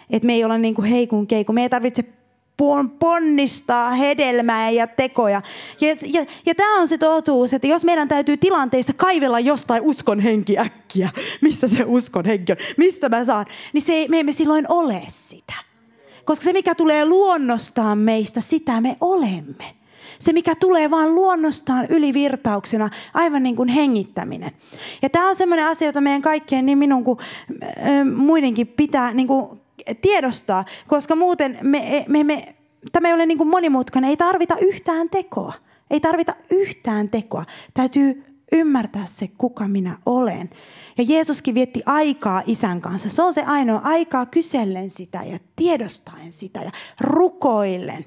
Että 0.10 0.26
me 0.26 0.34
ei 0.34 0.44
olla 0.44 0.58
niin 0.58 0.76
kuin 0.76 0.88
heikun 0.88 1.28
keiku. 1.28 1.54
Me 1.54 1.62
ei 1.62 1.70
tarvitse 1.70 2.06
ponnistaa 3.00 3.92
hedelmää 3.92 4.70
ja 4.70 4.88
tekoja. 4.88 5.42
Ja, 5.82 5.96
ja, 6.06 6.26
ja 6.46 6.56
tämä 6.56 6.82
on 6.82 6.88
se 6.88 6.98
totuus, 6.98 7.54
että 7.54 7.68
jos 7.68 7.84
meidän 7.84 8.08
täytyy 8.08 8.38
tilanteissa 8.38 8.94
kaivella 8.94 9.40
jostain 9.40 9.84
uskon 9.84 10.20
henki 10.20 10.58
äkkiä, 10.58 11.10
missä 11.42 11.68
se 11.68 11.84
uskon 11.86 12.26
henki 12.26 12.52
on, 12.52 12.58
mistä 12.78 13.10
mä 13.10 13.26
saan, 13.26 13.46
niin 13.74 13.82
se 13.82 14.06
me 14.10 14.20
emme 14.20 14.32
silloin 14.32 14.66
ole 14.70 15.04
sitä. 15.08 15.54
Koska 16.26 16.44
se, 16.44 16.54
mikä 16.54 16.76
tulee 16.76 17.06
luonnostaan 17.06 17.98
meistä, 17.98 18.42
sitä 18.42 18.82
me 18.82 18.98
olemme. 19.02 19.76
Se, 20.20 20.34
mikä 20.34 20.56
tulee 20.56 20.92
vaan 20.92 21.16
luonnostaan 21.16 21.86
ylivirtauksena, 21.90 22.90
aivan 23.14 23.44
niin 23.44 23.56
kuin 23.56 23.70
hengittäminen. 23.70 24.52
Ja 25.02 25.10
tämä 25.10 25.30
on 25.30 25.36
sellainen 25.36 25.68
asia, 25.68 25.88
jota 25.88 26.02
meidän 26.02 26.22
kaikkien, 26.22 26.66
niin 26.66 26.78
minun 26.78 27.04
kuin 27.04 27.20
muidenkin 28.16 28.68
pitää 28.68 29.14
niin 29.14 29.28
kuin 29.28 29.63
tiedostaa, 30.02 30.66
koska 30.88 31.16
muuten 31.16 31.58
me, 31.62 32.06
me, 32.08 32.24
me, 32.24 32.56
tämä 32.92 33.08
ei 33.08 33.14
ole 33.14 33.26
niin 33.26 33.38
kuin 33.38 33.50
monimutkainen, 33.50 34.10
ei 34.10 34.18
tarvita 34.18 34.58
yhtään 34.58 35.10
tekoa. 35.10 35.54
Ei 35.90 36.00
tarvita 36.00 36.36
yhtään 36.50 37.10
tekoa. 37.10 37.46
Täytyy 37.74 38.24
ymmärtää 38.52 39.06
se, 39.06 39.30
kuka 39.38 39.68
minä 39.68 39.98
olen. 40.06 40.50
Ja 40.98 41.04
Jeesuskin 41.08 41.56
vietti 41.56 41.84
aikaa 41.86 42.44
isän 42.46 42.82
kanssa. 42.82 43.10
Se 43.10 43.22
on 43.22 43.34
se 43.34 43.44
ainoa 43.44 43.82
aikaa 43.84 44.26
kysellen 44.26 44.90
sitä 44.90 45.24
ja 45.24 45.40
tiedostaen 45.56 46.32
sitä 46.32 46.60
ja 46.60 46.72
rukoillen 47.00 48.06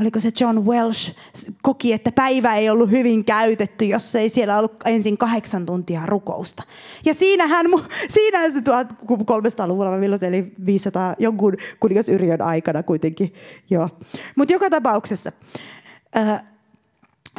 oliko 0.00 0.20
se 0.20 0.32
John 0.40 0.66
Welsh, 0.66 1.16
koki, 1.62 1.92
että 1.92 2.12
päivä 2.12 2.54
ei 2.54 2.70
ollut 2.70 2.90
hyvin 2.90 3.24
käytetty, 3.24 3.84
jos 3.84 4.14
ei 4.14 4.28
siellä 4.28 4.58
ollut 4.58 4.76
ensin 4.84 5.18
kahdeksan 5.18 5.66
tuntia 5.66 6.06
rukousta. 6.06 6.62
Ja 7.04 7.14
siinähän, 7.14 7.66
siinähän 8.10 8.52
se 8.52 8.58
1300-luvulla, 8.58 9.96
milloin 9.96 10.20
se 10.20 10.26
eli 10.26 10.52
500, 10.66 11.14
jonkun 11.18 11.56
kuningas 11.80 12.08
Yrjön 12.08 12.42
aikana 12.42 12.82
kuitenkin. 12.82 13.34
Mutta 14.36 14.52
joka 14.52 14.70
tapauksessa. 14.70 15.32
Äh, 16.16 16.44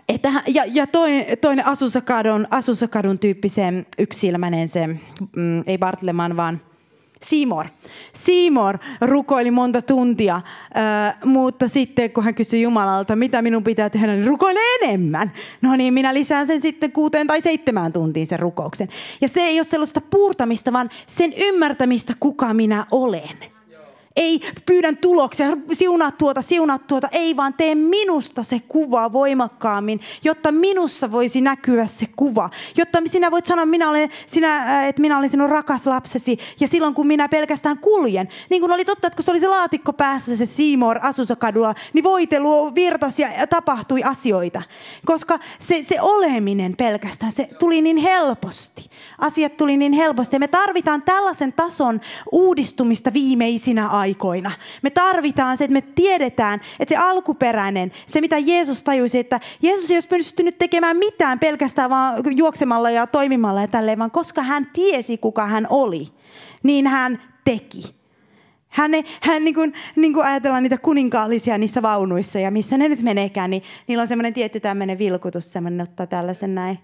että, 0.10 0.44
ja, 0.48 0.64
ja 0.68 0.88
toinen, 0.88 1.26
toinen 1.42 1.66
Asusakadon 2.52 3.20
tyyppisen 3.20 3.86
yksilmäinen 4.00 4.70
se, 4.70 4.88
mm, 4.88 5.64
ei 5.68 5.78
Bartleman, 5.78 6.38
vaan 6.38 6.62
Seymour. 7.26 7.66
Seymour 8.14 8.78
rukoili 9.02 9.52
monta 9.52 9.82
tuntia, 9.82 10.42
mutta 11.26 11.68
sitten 11.68 12.12
kun 12.12 12.24
hän 12.24 12.36
kysyi 12.36 12.62
Jumalalta, 12.62 13.16
mitä 13.16 13.42
minun 13.42 13.64
pitää 13.64 13.90
tehdä, 13.90 14.08
niin 14.08 14.28
rukoile 14.28 14.60
enemmän. 14.82 15.32
No 15.62 15.76
niin, 15.76 15.94
minä 15.94 16.14
lisään 16.14 16.48
sen 16.48 16.62
sitten 16.62 16.92
kuuteen 16.92 17.28
tai 17.28 17.42
seitsemään 17.42 17.94
tuntiin 17.94 18.28
sen 18.28 18.40
rukouksen. 18.40 18.90
Ja 19.22 19.28
se 19.28 19.42
ei 19.42 19.60
ole 19.60 19.68
sellaista 19.68 20.02
puurtamista, 20.02 20.74
vaan 20.74 20.90
sen 21.08 21.34
ymmärtämistä, 21.38 22.14
kuka 22.20 22.54
minä 22.54 22.86
olen. 22.92 23.52
Ei 24.16 24.42
pyydän 24.66 24.98
tuloksia, 24.98 25.48
siunaa 25.74 26.12
tuota, 26.12 26.42
siunaa 26.42 26.78
tuota. 26.78 27.08
Ei 27.12 27.36
vaan 27.36 27.54
tee 27.54 27.76
minusta 27.76 28.44
se 28.44 28.62
kuva 28.68 29.12
voimakkaammin, 29.12 30.00
jotta 30.24 30.52
minussa 30.52 31.12
voisi 31.12 31.42
näkyä 31.42 31.86
se 31.86 32.06
kuva. 32.16 32.50
Jotta 32.78 33.02
sinä 33.06 33.32
voit 33.32 33.46
sanoa, 33.46 33.66
minä 33.66 33.90
olen, 33.90 34.10
sinä, 34.28 34.58
äh, 34.58 34.88
että 34.88 35.02
minä 35.02 35.18
olen 35.18 35.30
sinun 35.30 35.50
rakas 35.50 35.88
lapsesi. 35.88 36.38
Ja 36.60 36.68
silloin 36.68 36.94
kun 36.94 37.08
minä 37.08 37.30
pelkästään 37.30 37.78
kuljen. 37.78 38.28
Niin 38.50 38.62
kuin 38.62 38.72
oli 38.72 38.86
totta, 38.86 39.08
että 39.08 39.16
kun 39.16 39.26
se 39.26 39.32
oli 39.32 39.40
se 39.40 39.48
laatikko 39.48 39.94
päässä 39.94 40.36
se 40.36 40.46
Seymour 40.46 41.00
Asusakadulla, 41.02 41.76
niin 41.94 42.04
voitelu 42.04 42.76
virtasi 42.76 43.22
ja 43.22 43.48
tapahtui 43.48 44.04
asioita. 44.04 44.62
Koska 45.06 45.40
se, 45.60 45.84
se 45.84 46.02
oleminen 46.02 46.76
pelkästään, 46.76 47.32
se 47.32 47.50
tuli 47.60 47.82
niin 47.82 47.98
helposti. 47.98 48.90
Asiat 49.18 49.58
tuli 49.58 49.78
niin 49.78 49.94
helposti. 49.94 50.36
Ja 50.36 50.40
me 50.40 50.48
tarvitaan 50.48 51.02
tällaisen 51.02 51.54
tason 51.54 52.02
uudistumista 52.32 53.14
viimeisinä 53.14 53.88
aikoina 53.88 54.01
aikoina. 54.02 54.52
Me 54.82 54.90
tarvitaan 54.90 55.58
se, 55.58 55.64
että 55.64 55.74
me 55.74 55.82
tiedetään, 55.82 56.62
että 56.80 56.96
se 56.96 57.02
alkuperäinen, 57.02 57.92
se 58.06 58.22
mitä 58.22 58.38
Jeesus 58.38 58.84
tajusi, 58.84 59.20
että 59.20 59.40
Jeesus 59.62 59.92
ei 59.92 59.96
olisi 59.96 60.08
pystynyt 60.08 60.58
tekemään 60.58 60.98
mitään 60.98 61.40
pelkästään 61.40 61.90
vaan 61.90 62.38
juoksemalla 62.38 62.90
ja 62.90 63.08
toimimalla 63.08 63.62
ja 63.62 63.68
tälleen, 63.68 64.00
vaan 64.00 64.12
koska 64.12 64.42
hän 64.42 64.68
tiesi, 64.74 65.18
kuka 65.18 65.48
hän 65.48 65.68
oli, 65.70 66.08
niin 66.64 66.88
hän 66.88 67.22
teki. 67.44 68.02
Hän, 68.68 68.92
hän 69.22 69.44
niin 69.44 69.56
kuin, 69.56 69.74
niin 69.96 70.14
kuin 70.14 70.26
ajatellaan 70.26 70.64
niitä 70.64 70.78
kuninkaallisia 70.78 71.58
niissä 71.58 71.82
vaunuissa 71.82 72.40
ja 72.40 72.52
missä 72.52 72.78
ne 72.78 72.90
nyt 72.90 73.02
meneekään, 73.02 73.50
niin 73.50 73.64
niillä 73.88 74.02
on 74.02 74.08
semmoinen 74.08 74.34
tietty 74.34 74.60
tämmöinen 74.60 74.98
vilkutus, 74.98 75.52
semmoinen 75.52 75.82
ottaa 75.82 76.08
tällaisen 76.08 76.56
näin, 76.56 76.80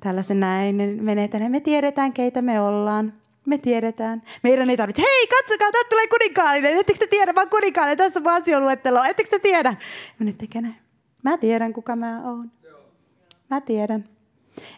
tällaisen 0.00 0.40
näin, 0.40 0.76
ne 0.76 0.86
menee 0.86 1.28
tänne, 1.28 1.48
me 1.48 1.60
tiedetään 1.60 2.12
keitä 2.12 2.42
me 2.42 2.60
ollaan. 2.60 3.12
Me 3.46 3.58
tiedetään. 3.58 4.22
Meidän 4.42 4.70
ei 4.70 4.76
tarvitse, 4.76 5.02
hei 5.02 5.26
katsokaa, 5.26 5.72
täältä 5.72 5.88
tulee 5.88 6.06
kuninkaallinen. 6.08 6.76
Ettekö 6.76 6.98
te 6.98 7.06
tiedä, 7.06 7.32
mä 7.32 7.40
oon 7.40 7.50
kuninkaallinen, 7.50 7.98
tässä 7.98 8.20
on 8.20 8.28
ansioluettelo. 8.28 9.04
Ettekö 9.04 9.30
te 9.30 9.38
tiedä? 9.38 9.70
Mä 10.18 10.24
nyt 10.24 10.38
tekee 10.38 10.62
Mä 11.22 11.38
tiedän, 11.38 11.72
kuka 11.72 11.96
mä 11.96 12.22
oon. 12.24 12.50
Mä 13.50 13.60
tiedän. 13.60 14.04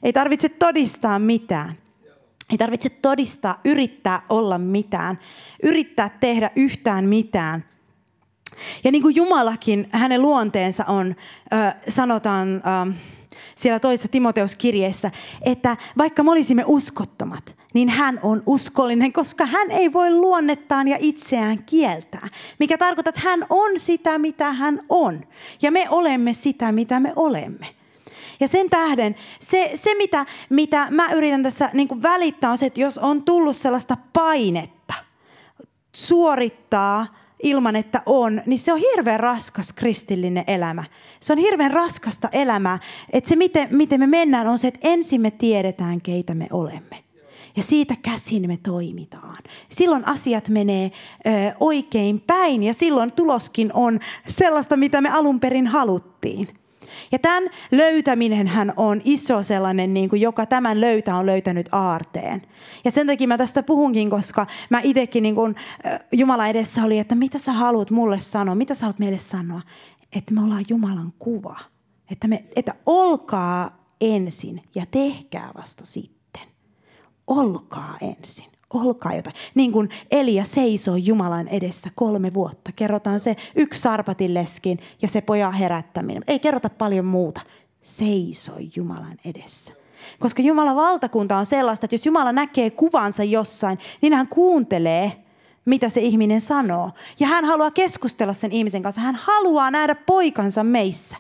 Ei 0.03 0.13
tarvitse 0.13 0.49
todistaa 0.49 1.19
mitään. 1.19 1.75
Ei 2.51 2.59
tarvitse 2.59 2.89
todistaa, 2.89 3.61
yrittää 3.65 4.23
olla 4.29 4.59
mitään. 4.59 5.19
Yrittää 5.63 6.11
tehdä 6.21 6.51
yhtään 6.57 7.05
mitään. 7.05 7.65
Ja 8.85 8.91
niin 8.91 9.03
kuin 9.03 9.17
Jumalakin, 9.17 9.89
hänen 9.93 10.23
luonteensa 10.23 10.85
on, 10.85 11.15
äh, 11.55 11.75
sanotaan 11.89 12.55
äh, 12.55 12.95
siellä 13.55 13.79
toisessa 13.79 14.09
Timoteuskirjeessä, 14.09 15.11
että 15.43 15.77
vaikka 15.99 16.23
me 16.23 16.31
olisimme 16.31 16.65
uskottomat, 16.67 17.58
niin 17.75 17.89
hän 17.89 18.21
on 18.23 18.43
uskollinen, 18.47 19.13
koska 19.13 19.47
hän 19.47 19.71
ei 19.71 19.93
voi 19.93 20.11
luonnettaan 20.11 20.89
ja 20.89 20.97
itseään 21.01 21.65
kieltää. 21.65 22.29
Mikä 22.59 22.79
tarkoittaa, 22.79 23.09
että 23.09 23.29
hän 23.29 23.47
on 23.51 23.71
sitä, 23.81 24.19
mitä 24.19 24.53
hän 24.53 24.81
on. 24.89 25.27
Ja 25.63 25.71
me 25.71 25.87
olemme 25.91 26.33
sitä, 26.33 26.73
mitä 26.73 27.01
me 27.01 27.13
olemme. 27.17 27.67
Ja 28.41 28.49
sen 28.49 28.71
tähden 28.71 29.17
se, 29.41 29.73
se 29.75 29.95
mitä, 29.95 30.27
mitä 30.51 30.89
mä 30.91 31.13
yritän 31.13 31.43
tässä 31.43 31.71
niin 31.73 32.03
välittää, 32.03 32.51
on 32.51 32.59
se, 32.59 32.67
että 32.67 32.81
jos 32.81 32.99
on 32.99 33.23
tullut 33.23 33.57
sellaista 33.57 33.97
painetta 34.13 34.95
suorittaa 35.93 37.07
ilman, 37.43 37.77
että 37.77 38.03
on, 38.07 38.43
niin 38.47 38.59
se 38.59 38.73
on 38.73 38.79
hirveän 38.79 39.21
raskas 39.21 39.73
kristillinen 39.73 40.45
elämä. 40.47 40.85
Se 41.21 41.33
on 41.33 41.39
hirveän 41.39 41.71
raskasta 41.71 42.29
elämää. 42.33 42.79
Että 43.13 43.29
se, 43.29 43.37
miten, 43.37 43.69
miten 43.71 44.01
me 44.01 44.07
mennään, 44.07 44.47
on 44.47 44.59
se, 44.59 44.69
että 44.69 44.81
ensin 44.83 45.21
me 45.21 45.31
tiedetään, 45.31 46.01
keitä 46.01 46.35
me 46.35 46.47
olemme. 46.51 47.08
Ja 47.59 47.63
siitä 47.63 47.97
käsin 48.03 48.47
me 48.47 48.59
toimitaan. 48.63 49.39
Silloin 49.69 50.09
asiat 50.09 50.49
menee 50.49 50.91
ö, 51.27 51.31
oikein 51.61 52.21
päin 52.21 52.63
ja 52.63 52.75
silloin 52.75 53.13
tuloskin 53.13 53.71
on 53.75 54.01
sellaista, 54.29 54.77
mitä 54.77 55.01
me 55.01 55.09
alun 55.09 55.41
perin 55.41 55.67
haluttiin. 55.67 56.49
Ja 57.13 57.19
tämän 57.19 57.43
löytäminen 57.71 58.47
hän 58.47 58.73
on 58.77 59.03
iso 59.05 59.43
sellainen, 59.43 59.95
niin 59.95 60.09
kuin 60.09 60.23
joka 60.23 60.47
tämän 60.47 60.81
löytää 60.81 61.17
on 61.17 61.27
löytänyt 61.27 61.69
aarteen. 61.73 62.43
Ja 62.85 62.91
sen 62.91 63.07
takia 63.07 63.29
mä 63.29 63.39
tästä 63.39 63.63
puhunkin, 63.63 64.11
koska 64.11 64.47
mä 64.71 64.81
itsekin 64.85 65.23
niin 65.23 65.35
kuin, 65.35 65.55
Jumala 66.13 66.47
edessä 66.47 66.85
oli, 66.85 66.99
että 66.99 67.15
mitä 67.15 67.39
sä 67.39 67.53
haluat 67.53 67.91
mulle 67.91 68.21
sanoa, 68.21 68.55
mitä 68.55 68.75
sä 68.75 68.81
haluat 68.81 68.99
meille 68.99 69.19
sanoa. 69.19 69.61
Että 70.13 70.35
me 70.35 70.43
ollaan 70.43 70.65
Jumalan 70.69 71.13
kuva. 71.19 71.57
Että, 72.11 72.29
me, 72.29 72.45
että 72.57 72.75
olkaa 72.87 73.85
ensin 74.01 74.63
ja 74.75 74.87
tehkää 74.91 75.51
vasta 75.57 75.85
sitten 75.85 76.18
olkaa 77.29 77.99
ensin. 78.01 78.47
Olkaa 78.75 79.15
jotain. 79.15 79.37
Niin 79.55 79.73
kuin 79.73 79.89
Elia 80.11 80.45
seisoi 80.45 81.05
Jumalan 81.05 81.49
edessä 81.49 81.91
kolme 81.95 82.35
vuotta. 82.35 82.73
Kerrotaan 82.77 83.21
se 83.21 83.37
yksi 83.57 83.81
sarpatin 83.81 84.35
leskin 84.35 84.79
ja 85.03 85.09
se 85.09 85.21
pojan 85.21 85.53
herättäminen. 85.53 86.25
Ei 86.27 86.39
kerrota 86.39 86.71
paljon 86.71 87.05
muuta. 87.05 87.41
Seisoi 87.83 88.71
Jumalan 88.77 89.17
edessä. 89.25 89.73
Koska 90.19 90.43
Jumalan 90.43 90.77
valtakunta 90.77 91.37
on 91.37 91.47
sellaista, 91.47 91.87
että 91.87 91.95
jos 91.95 92.07
Jumala 92.07 92.33
näkee 92.33 92.71
kuvansa 92.71 93.25
jossain, 93.25 93.79
niin 94.01 94.13
hän 94.13 94.29
kuuntelee, 94.29 95.25
mitä 95.65 95.89
se 95.89 96.01
ihminen 96.01 96.41
sanoo. 96.41 96.91
Ja 97.21 97.27
hän 97.27 97.45
haluaa 97.45 97.71
keskustella 97.71 98.33
sen 98.33 98.53
ihmisen 98.53 98.83
kanssa. 98.83 99.01
Hän 99.01 99.15
haluaa 99.15 99.71
nähdä 99.71 99.95
poikansa 99.95 100.65
meissä 100.65 101.17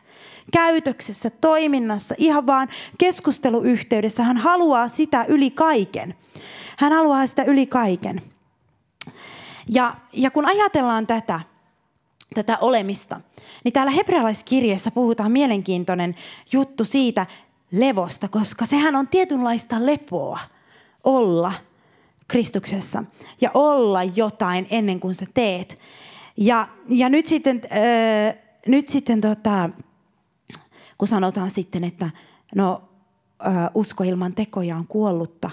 käytöksessä, 0.52 1.30
toiminnassa, 1.30 2.14
ihan 2.18 2.46
vaan 2.46 2.68
keskusteluyhteydessä. 2.98 4.22
Hän 4.22 4.36
haluaa 4.36 4.88
sitä 4.88 5.24
yli 5.28 5.50
kaiken. 5.50 6.14
Hän 6.78 6.92
haluaa 6.92 7.26
sitä 7.26 7.42
yli 7.44 7.66
kaiken. 7.66 8.22
Ja, 9.68 9.94
ja 10.12 10.30
kun 10.30 10.46
ajatellaan 10.46 11.06
tätä, 11.06 11.40
tätä 12.34 12.58
olemista, 12.60 13.20
niin 13.64 13.72
täällä 13.72 13.90
hebrealaiskirjeessä 13.90 14.90
puhutaan 14.90 15.32
mielenkiintoinen 15.32 16.14
juttu 16.52 16.84
siitä 16.84 17.26
levosta, 17.70 18.28
koska 18.28 18.66
sehän 18.66 18.96
on 18.96 19.08
tietynlaista 19.08 19.86
lepoa 19.86 20.38
olla 21.04 21.52
Kristuksessa 22.28 23.04
ja 23.40 23.50
olla 23.54 24.02
jotain 24.02 24.66
ennen 24.70 25.00
kuin 25.00 25.14
sä 25.14 25.26
teet. 25.34 25.78
Ja, 26.36 26.68
ja 26.88 27.08
nyt 27.08 27.26
sitten, 27.26 27.62
äh, 27.64 28.34
nyt 28.66 28.88
sitten 28.88 29.20
tota, 29.20 29.70
kun 30.98 31.08
sanotaan 31.08 31.50
sitten, 31.50 31.84
että 31.84 32.10
no, 32.54 32.82
usko 33.74 34.04
ilman 34.04 34.34
tekoja 34.34 34.76
on 34.76 34.86
kuollutta. 34.86 35.50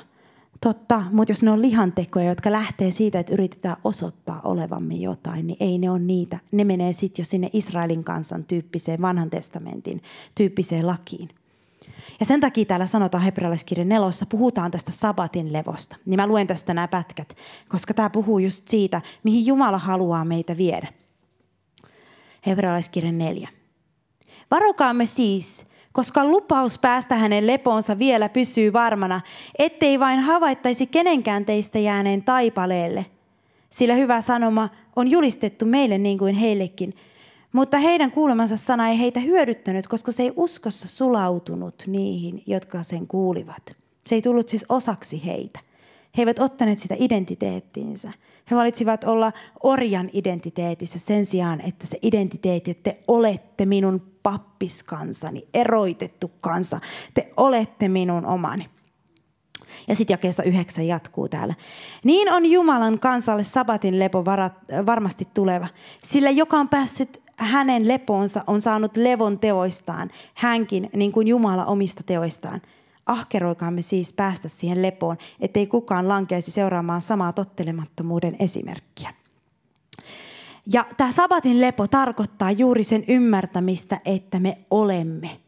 Totta, 0.62 1.03
mutta 1.12 1.31
jos 1.31 1.43
ne 1.43 1.51
on 1.51 1.62
lihantekoja, 1.62 2.29
jotka 2.29 2.51
lähtee 2.51 2.91
siitä, 2.91 3.19
että 3.19 3.34
yritetään 3.34 3.77
osoittaa 3.84 4.41
olevamme 4.43 4.93
jotain, 4.93 5.47
niin 5.47 5.58
ei 5.60 5.77
ne 5.77 5.89
ole 5.89 5.99
niitä. 5.99 6.39
Ne 6.51 6.63
menee 6.63 6.93
sitten 6.93 7.23
jo 7.23 7.25
sinne 7.25 7.49
Israelin 7.53 8.03
kansan 8.03 8.43
tyyppiseen, 8.43 9.01
vanhan 9.01 9.29
testamentin 9.29 10.03
tyyppiseen 10.36 10.88
lakiin. 10.88 11.29
Ja 12.19 12.25
sen 12.25 12.41
takia 12.41 12.65
täällä 12.65 12.88
sanotaan 12.88 13.23
hebrealaiskirjan 13.23 13.89
nelossa, 13.89 14.25
puhutaan 14.25 14.71
tästä 14.71 14.91
sabatin 14.91 15.53
levosta. 15.53 15.95
Niin 16.05 16.19
mä 16.19 16.27
luen 16.27 16.47
tästä 16.47 16.73
nämä 16.73 16.88
pätkät, 16.88 17.36
koska 17.69 17.93
tämä 17.93 18.10
puhuu 18.10 18.39
just 18.39 18.67
siitä, 18.67 19.01
mihin 19.23 19.45
Jumala 19.45 19.77
haluaa 19.77 20.25
meitä 20.25 20.58
viedä. 20.58 20.88
Hebrealaiskirjan 22.45 23.17
neljä. 23.17 23.49
Varokaamme 24.51 25.05
siis, 25.05 25.65
koska 25.91 26.25
lupaus 26.25 26.79
päästä 26.79 27.15
hänen 27.15 27.47
lepoonsa 27.47 27.99
vielä 27.99 28.29
pysyy 28.29 28.73
varmana, 28.73 29.21
ettei 29.60 29.99
vain 29.99 30.19
havaittaisi 30.19 30.88
kenenkään 30.88 31.45
teistä 31.45 31.79
jääneen 31.79 32.23
taipaleelle. 32.23 33.05
Sillä 33.69 33.95
hyvä 33.95 34.21
sanoma 34.21 34.69
on 34.95 35.12
julistettu 35.12 35.65
meille 35.65 35.97
niin 35.97 36.17
kuin 36.17 36.36
heillekin, 36.36 36.95
mutta 37.53 37.77
heidän 37.77 38.12
kuulemansa 38.12 38.58
sana 38.58 38.89
ei 38.89 38.99
heitä 38.99 39.19
hyödyttänyt, 39.19 39.88
koska 39.88 40.12
se 40.12 40.23
ei 40.23 40.34
uskossa 40.36 40.88
sulautunut 40.88 41.84
niihin, 41.88 42.43
jotka 42.47 42.84
sen 42.84 43.08
kuulivat. 43.08 43.75
Se 44.08 44.15
ei 44.15 44.21
tullut 44.21 44.49
siis 44.49 44.65
osaksi 44.69 45.25
heitä. 45.25 45.60
He 46.17 46.21
eivät 46.21 46.39
ottaneet 46.39 46.79
sitä 46.79 46.95
identiteettiinsä. 46.99 48.12
He 48.51 48.55
valitsivat 48.55 49.03
olla 49.03 49.31
orjan 49.63 50.10
identiteetissä 50.13 50.99
sen 50.99 51.25
sijaan, 51.25 51.62
että 51.62 51.88
se 51.88 51.99
identiteetti, 52.01 52.71
että 52.71 52.91
te 52.91 53.03
olette 53.08 53.65
minun 53.65 54.14
pappiskansani, 54.26 55.48
eroitettu 55.54 56.32
kansa. 56.42 56.80
Te 57.14 57.34
olette 57.38 57.88
minun 57.88 58.26
omani. 58.26 58.70
Ja 59.88 59.96
sitten 59.96 60.14
jakeessa 60.14 60.44
yhdeksän 60.44 60.88
jatkuu 60.88 61.30
täällä. 61.30 61.54
Niin 62.04 62.34
on 62.34 62.46
Jumalan 62.46 63.00
kansalle 63.00 63.44
sabatin 63.44 64.00
lepo 64.00 64.26
varat, 64.26 64.54
varmasti 64.86 65.28
tuleva, 65.34 65.68
sillä 66.04 66.30
joka 66.30 66.58
on 66.58 66.70
päässyt 66.70 67.22
hänen 67.38 67.88
leponsa 67.88 68.44
on 68.48 68.62
saanut 68.62 68.98
levon 68.98 69.40
teoistaan, 69.40 70.12
hänkin 70.34 70.90
niin 70.96 71.12
kuin 71.12 71.28
Jumala 71.28 71.66
omista 71.66 72.04
teoistaan. 72.04 72.62
Ahkeroikaamme 73.06 73.82
siis 73.82 74.14
päästä 74.14 74.48
siihen 74.48 74.82
lepoon, 74.82 75.18
ettei 75.40 75.68
kukaan 75.68 76.08
lankeisi 76.08 76.52
seuraamaan 76.52 77.02
samaa 77.02 77.34
tottelemattomuuden 77.34 78.36
esimerkkiä. 78.40 79.14
Ja 80.73 80.86
tämä 80.97 81.12
sabatin 81.12 81.62
lepo 81.62 81.88
tarkoittaa 81.88 82.51
juuri 82.51 82.84
sen 82.84 83.04
ymmärtämistä, 83.08 83.99
että 84.06 84.39
me 84.39 84.58
olemme. 84.69 85.39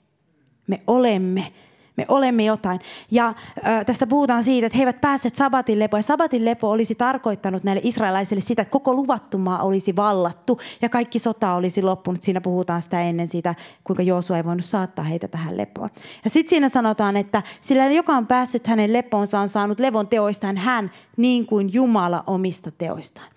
Me 0.68 0.82
olemme 0.88 1.54
me 1.98 2.06
olemme 2.08 2.46
jotain. 2.46 2.80
Ja 3.12 3.28
äh, 3.28 3.86
tässä 3.86 4.08
puhutaan 4.08 4.44
siitä, 4.44 4.68
että 4.68 4.78
he 4.78 4.82
eivät 4.82 5.02
päässeet 5.02 5.36
sabatin 5.36 5.80
lepoon. 5.80 6.00
Ja 6.00 6.04
sabatin 6.04 6.46
lepo 6.46 6.72
olisi 6.72 6.96
tarkoittanut 6.96 7.64
näille 7.64 7.82
israelaisille 7.84 8.42
sitä, 8.42 8.62
että 8.62 8.72
koko 8.72 8.94
luvattu 8.94 9.38
maa 9.38 9.64
olisi 9.64 9.96
vallattu 9.96 10.60
ja 10.82 10.90
kaikki 10.90 11.20
sota 11.20 11.54
olisi 11.54 11.82
loppunut. 11.82 12.24
Siinä 12.24 12.42
puhutaan 12.42 12.82
sitä 12.82 13.02
ennen 13.02 13.28
siitä, 13.28 13.56
kuinka 13.84 14.04
Joosua 14.04 14.38
ei 14.38 14.46
voinut 14.46 14.66
saattaa 14.66 15.06
heitä 15.06 15.28
tähän 15.28 15.58
lepoon. 15.58 15.90
Ja 16.24 16.30
sitten 16.30 16.50
siinä 16.50 16.70
sanotaan, 16.70 17.18
että 17.18 17.44
sillä 17.62 17.86
joka 17.86 18.14
on 18.14 18.28
päässyt 18.28 18.68
hänen 18.68 18.94
lepoonsa 18.94 19.40
on 19.40 19.50
saanut 19.50 19.80
levon 19.80 20.08
teoistaan 20.08 20.58
hän 20.58 20.92
niin 21.18 21.46
kuin 21.46 21.74
Jumala 21.74 22.24
omista 22.28 22.72
teoistaan. 22.72 23.28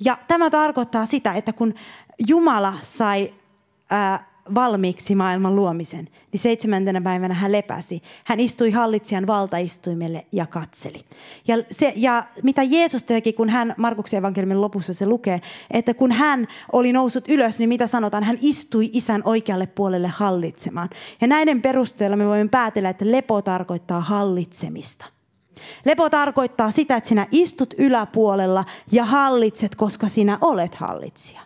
Ja 0.00 0.18
tämä 0.28 0.50
tarkoittaa 0.50 1.06
sitä, 1.06 1.32
että 1.32 1.52
kun 1.52 1.74
Jumala 2.28 2.74
sai... 2.82 3.34
Ää, 3.90 4.28
valmiiksi 4.54 5.14
maailman 5.14 5.56
luomisen, 5.56 6.08
niin 6.32 6.40
seitsemäntenä 6.40 7.00
päivänä 7.00 7.34
hän 7.34 7.52
lepäsi. 7.52 8.02
Hän 8.24 8.40
istui 8.40 8.70
hallitsijan 8.70 9.26
valtaistuimelle 9.26 10.26
ja 10.32 10.46
katseli. 10.46 11.04
Ja, 11.48 11.56
se, 11.70 11.92
ja 11.96 12.24
mitä 12.42 12.62
Jeesus 12.62 13.04
teki, 13.04 13.32
kun 13.32 13.48
hän, 13.48 13.74
Markuksen 13.76 14.18
evankeliumin 14.18 14.60
lopussa 14.60 14.94
se 14.94 15.06
lukee, 15.06 15.40
että 15.70 15.94
kun 15.94 16.12
hän 16.12 16.46
oli 16.72 16.92
noussut 16.92 17.28
ylös, 17.28 17.58
niin 17.58 17.68
mitä 17.68 17.86
sanotaan? 17.86 18.24
Hän 18.24 18.38
istui 18.42 18.90
isän 18.92 19.22
oikealle 19.24 19.66
puolelle 19.66 20.08
hallitsemaan. 20.08 20.88
Ja 21.20 21.26
näiden 21.26 21.62
perusteella 21.62 22.16
me 22.16 22.26
voimme 22.26 22.48
päätellä, 22.48 22.90
että 22.90 23.12
lepo 23.12 23.42
tarkoittaa 23.42 24.00
hallitsemista. 24.00 25.17
Lepo 25.84 26.10
tarkoittaa 26.10 26.70
sitä, 26.70 26.96
että 26.96 27.08
sinä 27.08 27.26
istut 27.30 27.74
yläpuolella 27.78 28.64
ja 28.92 29.04
hallitset, 29.04 29.74
koska 29.74 30.08
sinä 30.08 30.38
olet 30.40 30.74
hallitsija. 30.74 31.40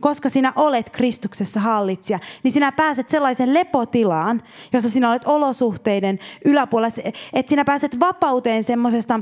Koska 0.00 0.28
sinä 0.28 0.52
olet 0.56 0.90
Kristuksessa 0.90 1.60
hallitsija, 1.60 2.18
niin 2.42 2.52
sinä 2.52 2.72
pääset 2.72 3.08
sellaisen 3.08 3.54
lepotilaan, 3.54 4.42
jossa 4.72 4.90
sinä 4.90 5.10
olet 5.10 5.24
olosuhteiden 5.24 6.18
yläpuolella, 6.44 6.94
että 7.32 7.50
sinä 7.50 7.64
pääset 7.64 8.00
vapauteen 8.00 8.64
semmoisesta 8.64 9.20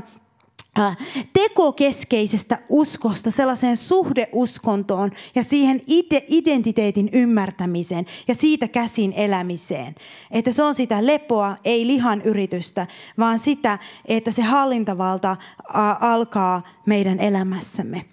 tekokeskeisestä 1.33 2.57
uskosta 2.69 3.31
sellaiseen 3.31 3.77
suhdeuskontoon 3.77 5.11
ja 5.35 5.43
siihen 5.43 5.81
identiteetin 6.27 7.09
ymmärtämiseen 7.13 8.05
ja 8.27 8.35
siitä 8.35 8.67
käsin 8.67 9.13
elämiseen. 9.13 9.95
Että 10.31 10.51
se 10.51 10.63
on 10.63 10.75
sitä 10.75 11.05
lepoa, 11.05 11.55
ei 11.65 11.87
lihan 11.87 12.21
yritystä, 12.21 12.87
vaan 13.19 13.39
sitä, 13.39 13.79
että 14.05 14.31
se 14.31 14.41
hallintavalta 14.41 15.37
alkaa 15.99 16.61
meidän 16.85 17.19
elämässämme 17.19 18.05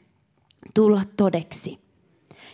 tulla 0.74 1.02
todeksi. 1.16 1.87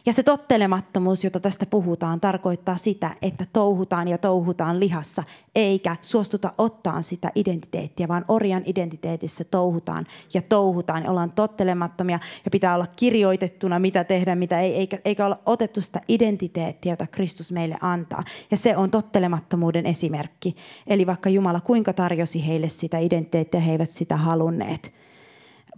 Ja 0.07 0.12
se 0.12 0.23
tottelemattomuus, 0.23 1.25
jota 1.25 1.40
tästä 1.40 1.67
puhutaan, 1.67 2.21
tarkoittaa 2.21 2.77
sitä, 2.77 3.17
että 3.23 3.47
touhutaan 3.53 4.09
ja 4.09 4.19
touhutaan 4.19 4.81
lihassa, 4.81 5.23
eikä 5.55 5.97
suostuta 6.03 6.53
ottaa 6.59 7.03
sitä 7.03 7.31
identiteettiä, 7.35 8.09
vaan 8.09 8.25
orjan 8.29 8.62
identiteetissä 8.67 9.45
touhutaan 9.45 10.07
ja 10.35 10.43
touhutaan. 10.43 11.03
Ja 11.03 11.11
ollaan 11.11 11.33
tottelemattomia 11.33 12.19
ja 12.45 12.51
pitää 12.51 12.75
olla 12.75 12.87
kirjoitettuna, 12.87 13.79
mitä 13.79 14.05
tehdä, 14.05 14.35
mitä 14.35 14.61
ei, 14.61 14.75
eikä, 14.75 14.99
eikä 15.05 15.27
olla 15.27 15.40
otettu 15.47 15.81
sitä 15.81 16.01
identiteettiä, 16.09 16.93
jota 16.93 17.07
Kristus 17.07 17.53
meille 17.53 17.77
antaa. 17.81 18.25
Ja 18.51 18.57
se 18.57 18.77
on 18.77 18.90
tottelemattomuuden 18.90 19.87
esimerkki. 19.87 20.57
Eli 20.87 21.07
vaikka 21.07 21.31
Jumala 21.31 21.61
kuinka 21.61 21.93
tarjosi 21.93 22.47
heille 22.47 22.69
sitä 22.69 22.99
identiteettiä, 22.99 23.61
he 23.61 23.73
eivät 23.73 23.90
sitä 23.90 24.17
halunneet, 24.17 24.95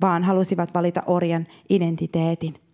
vaan 0.00 0.24
halusivat 0.24 0.74
valita 0.74 1.02
orjan 1.06 1.46
identiteetin 1.68 2.65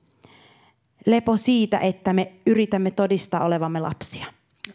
lepo 1.07 1.37
siitä, 1.37 1.79
että 1.79 2.13
me 2.13 2.33
yritämme 2.47 2.91
todistaa 2.91 3.45
olevamme 3.45 3.81
lapsia. 3.81 4.27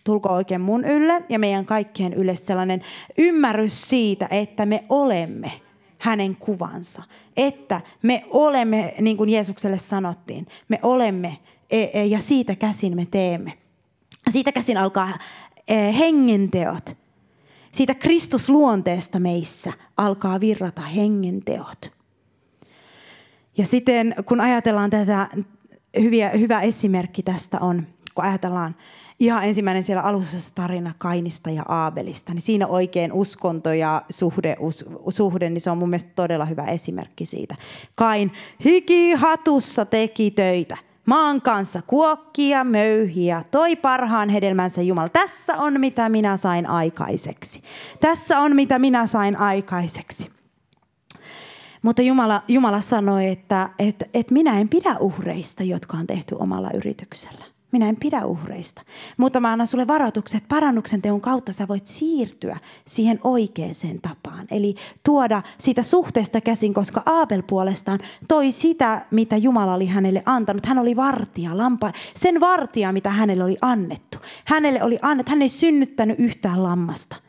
Tulko 0.03 0.29
oikein 0.29 0.61
mun 0.61 0.85
ylle 0.85 1.23
ja 1.29 1.39
meidän 1.39 1.65
kaikkien 1.65 2.13
ylle 2.13 2.35
sellainen 2.35 2.81
ymmärrys 3.17 3.89
siitä, 3.89 4.27
että 4.31 4.65
me 4.65 4.83
olemme 4.89 5.51
hänen 5.97 6.35
kuvansa. 6.35 7.03
Että 7.37 7.81
me 8.01 8.23
olemme, 8.29 8.93
niin 9.01 9.17
kuin 9.17 9.29
Jeesukselle 9.29 9.77
sanottiin, 9.77 10.47
me 10.67 10.79
olemme 10.83 11.37
e, 11.71 11.83
e, 11.93 12.05
ja 12.05 12.19
siitä 12.19 12.55
käsin 12.55 12.95
me 12.95 13.07
teemme. 13.11 13.53
Siitä 14.29 14.51
käsin 14.51 14.77
alkaa 14.77 15.17
e, 15.67 15.75
hengenteot. 15.75 16.97
Siitä 17.71 17.95
Kristusluonteesta 17.95 19.19
meissä 19.19 19.73
alkaa 19.97 20.39
virrata 20.39 20.81
hengenteot. 20.81 21.91
Ja 23.57 23.65
sitten 23.65 24.15
kun 24.25 24.41
ajatellaan 24.41 24.89
tätä 24.89 25.27
hyviä, 26.01 26.29
hyvä 26.29 26.61
esimerkki 26.61 27.23
tästä 27.23 27.59
on, 27.59 27.87
kun 28.15 28.23
ajatellaan 28.25 28.75
ihan 29.19 29.43
ensimmäinen 29.43 29.83
siellä 29.83 30.03
alussa 30.03 30.51
tarina 30.55 30.91
Kainista 30.97 31.49
ja 31.49 31.63
Aabelista, 31.67 32.33
niin 32.33 32.41
siinä 32.41 32.67
oikein 32.67 33.13
uskonto 33.13 33.73
ja 33.73 34.01
suhde, 34.09 34.55
us, 34.59 34.85
suhde, 35.09 35.49
niin 35.49 35.61
se 35.61 35.71
on 35.71 35.77
mun 35.77 35.89
mielestä 35.89 36.11
todella 36.15 36.45
hyvä 36.45 36.65
esimerkki 36.65 37.25
siitä. 37.25 37.55
Kain 37.95 38.31
hiki 38.65 39.11
hatussa 39.13 39.85
teki 39.85 40.31
töitä. 40.31 40.77
Maan 41.05 41.41
kanssa 41.41 41.81
kuokkia, 41.87 42.63
möyhiä, 42.63 43.43
toi 43.51 43.75
parhaan 43.75 44.29
hedelmänsä 44.29 44.81
Jumala. 44.81 45.09
Tässä 45.09 45.57
on 45.57 45.79
mitä 45.79 46.09
minä 46.09 46.37
sain 46.37 46.65
aikaiseksi. 46.65 47.61
Tässä 47.99 48.39
on 48.39 48.55
mitä 48.55 48.79
minä 48.79 49.07
sain 49.07 49.37
aikaiseksi. 49.37 50.36
Mutta 51.87 52.01
Jumala, 52.01 52.41
Jumala 52.47 52.81
sanoi, 52.81 53.27
että, 53.27 53.69
että, 53.79 54.05
että 54.13 54.33
minä 54.33 54.59
en 54.59 54.69
pidä 54.69 54.95
uhreista, 54.99 55.63
jotka 55.63 55.97
on 55.97 56.07
tehty 56.07 56.35
omalla 56.39 56.69
yrityksellä. 56.73 57.45
Minä 57.71 57.89
en 57.89 57.95
pidä 57.95 58.25
uhreista. 58.25 58.81
Mutta 59.17 59.39
mä 59.39 59.51
annan 59.51 59.67
sulle 59.67 59.87
varoitukset, 59.87 60.37
että 60.37 60.47
parannuksen 60.55 61.01
teon 61.01 61.21
kautta 61.21 61.53
sä 61.53 61.67
voit 61.67 61.87
siirtyä 61.87 62.57
siihen 62.87 63.19
oikeaan 63.23 64.01
tapaan. 64.01 64.47
Eli 64.51 64.75
tuoda 65.03 65.41
siitä 65.57 65.83
suhteesta 65.83 66.41
käsin, 66.41 66.73
koska 66.73 67.03
Aabel 67.05 67.43
puolestaan 67.47 67.99
toi 68.27 68.51
sitä, 68.51 69.05
mitä 69.11 69.37
Jumala 69.37 69.73
oli 69.73 69.85
hänelle 69.85 70.23
antanut. 70.25 70.65
Hän 70.65 70.79
oli 70.79 70.95
vartija, 70.95 71.57
lampa, 71.57 71.91
sen 72.15 72.39
vartija, 72.39 72.91
mitä 72.91 73.09
hänelle 73.09 73.43
oli 73.43 73.57
annettu. 73.61 74.17
Hänelle 74.45 74.83
oli 74.83 74.99
annettu, 75.01 75.29
hän 75.29 75.41
ei 75.41 75.49
synnyttänyt 75.49 76.19
yhtään 76.19 76.63
lammasta. 76.63 77.26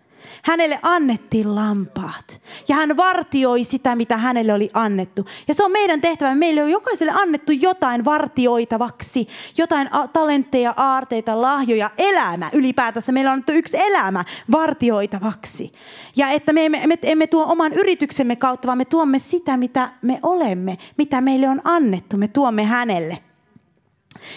Hänelle 0.49 0.79
annettiin 0.83 1.55
lampaat. 1.55 2.41
Ja 2.69 2.77
hän 2.77 2.97
vartioi 2.97 3.65
sitä, 3.65 3.97
mitä 3.97 4.17
hänelle 4.17 4.53
oli 4.53 4.71
annettu. 4.75 5.27
Ja 5.49 5.55
se 5.55 5.65
on 5.65 5.73
meidän 5.73 6.01
tehtävä. 6.01 6.35
Meille 6.35 6.63
on 6.63 6.71
jokaiselle 6.71 7.13
annettu 7.13 7.53
jotain 7.53 8.05
vartioitavaksi. 8.05 9.29
Jotain 9.59 9.91
talentteja, 10.13 10.75
aarteita, 10.77 11.43
lahjoja, 11.43 11.91
elämä 11.99 12.51
ylipäätänsä. 12.53 13.13
Meillä 13.13 13.31
on 13.31 13.33
annettu 13.33 13.53
yksi 13.53 13.79
elämä 13.81 14.25
vartioitavaksi. 14.51 15.73
Ja 16.17 16.29
että 16.29 16.53
me 16.53 16.67
emme, 16.67 16.87
me 16.87 16.99
emme 17.03 17.27
tuo 17.27 17.45
oman 17.45 17.73
yrityksemme 17.73 18.37
kautta, 18.37 18.67
vaan 18.67 18.79
me 18.79 18.85
tuomme 18.85 19.19
sitä, 19.19 19.57
mitä 19.57 19.91
me 20.03 20.21
olemme. 20.23 20.79
Mitä 20.99 21.21
meille 21.21 21.49
on 21.49 21.61
annettu. 21.65 22.17
Me 22.17 22.29
tuomme 22.29 22.65
hänelle. 22.65 23.19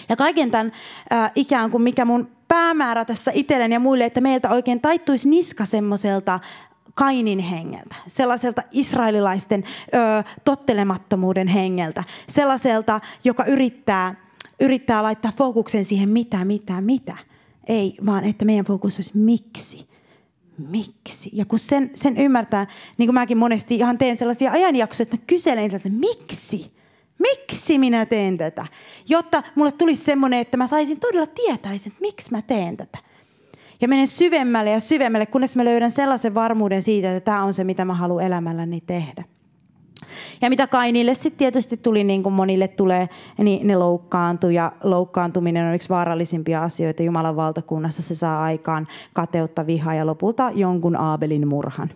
Ja 0.08 0.16
kaiken 0.16 0.50
tämän 0.50 0.72
äh, 1.12 1.30
ikään 1.34 1.70
kuin 1.70 1.82
mikä 1.82 2.04
mun 2.04 2.30
päämäärä 2.52 3.04
tässä 3.04 3.30
itselleni 3.34 3.74
ja 3.74 3.80
muille, 3.80 4.04
että 4.04 4.20
meiltä 4.20 4.50
oikein 4.50 4.80
taittuisi 4.80 5.28
niska 5.28 5.64
semmoiselta 5.64 6.40
Kainin 6.94 7.38
hengeltä, 7.38 7.94
sellaiselta 8.06 8.62
israelilaisten 8.70 9.64
ö, 9.94 10.24
tottelemattomuuden 10.44 11.48
hengeltä, 11.48 12.04
sellaiselta, 12.28 13.00
joka 13.24 13.44
yrittää, 13.44 14.14
yrittää 14.60 15.02
laittaa 15.02 15.32
fokuksen 15.36 15.84
siihen 15.84 16.08
mitä, 16.08 16.44
mitä, 16.44 16.80
mitä. 16.80 17.16
Ei, 17.68 17.96
vaan 18.06 18.24
että 18.24 18.44
meidän 18.44 18.64
fokus 18.64 18.98
olisi 18.98 19.10
miksi. 19.14 19.88
Miksi? 20.68 21.30
Ja 21.32 21.44
kun 21.44 21.58
sen, 21.58 21.90
sen 21.94 22.16
ymmärtää, 22.16 22.66
niin 22.98 23.06
kuin 23.06 23.14
mäkin 23.14 23.38
monesti 23.38 23.74
ihan 23.74 23.98
teen 23.98 24.16
sellaisia 24.16 24.52
ajanjaksoja, 24.52 25.02
että 25.02 25.16
mä 25.16 25.22
kyselen 25.26 25.74
että 25.74 25.88
miksi? 25.88 26.81
Miksi 27.22 27.78
minä 27.78 28.06
teen 28.06 28.38
tätä? 28.38 28.66
Jotta 29.08 29.42
mulle 29.54 29.72
tulisi 29.72 30.04
semmoinen, 30.04 30.40
että 30.40 30.56
mä 30.56 30.66
saisin 30.66 31.00
todella 31.00 31.26
tietäisin, 31.26 31.92
että 31.92 32.00
miksi 32.00 32.30
mä 32.30 32.42
teen 32.42 32.76
tätä. 32.76 32.98
Ja 33.80 33.88
menen 33.88 34.06
syvemmälle 34.06 34.70
ja 34.70 34.80
syvemmälle, 34.80 35.26
kunnes 35.26 35.56
mä 35.56 35.64
löydän 35.64 35.90
sellaisen 35.90 36.34
varmuuden 36.34 36.82
siitä, 36.82 37.16
että 37.16 37.24
tämä 37.24 37.42
on 37.42 37.54
se, 37.54 37.64
mitä 37.64 37.84
mä 37.84 37.94
haluan 37.94 38.24
elämälläni 38.24 38.80
tehdä. 38.80 39.24
Ja 40.40 40.50
mitä 40.50 40.66
Kainille 40.66 41.14
sitten 41.14 41.38
tietysti 41.38 41.76
tuli, 41.76 42.04
niin 42.04 42.22
kuin 42.22 42.32
monille 42.32 42.68
tulee, 42.68 43.08
niin 43.38 43.66
ne 43.66 43.76
loukkaantui. 43.76 44.54
Ja 44.54 44.72
loukkaantuminen 44.82 45.66
on 45.66 45.74
yksi 45.74 45.88
vaarallisimpia 45.88 46.62
asioita 46.62 47.02
Jumalan 47.02 47.36
valtakunnassa. 47.36 48.02
Se 48.02 48.14
saa 48.14 48.42
aikaan 48.42 48.86
kateutta, 49.12 49.66
vihaa 49.66 49.94
ja 49.94 50.06
lopulta 50.06 50.50
jonkun 50.54 50.96
Aabelin 50.96 51.48
murhan. 51.48 51.90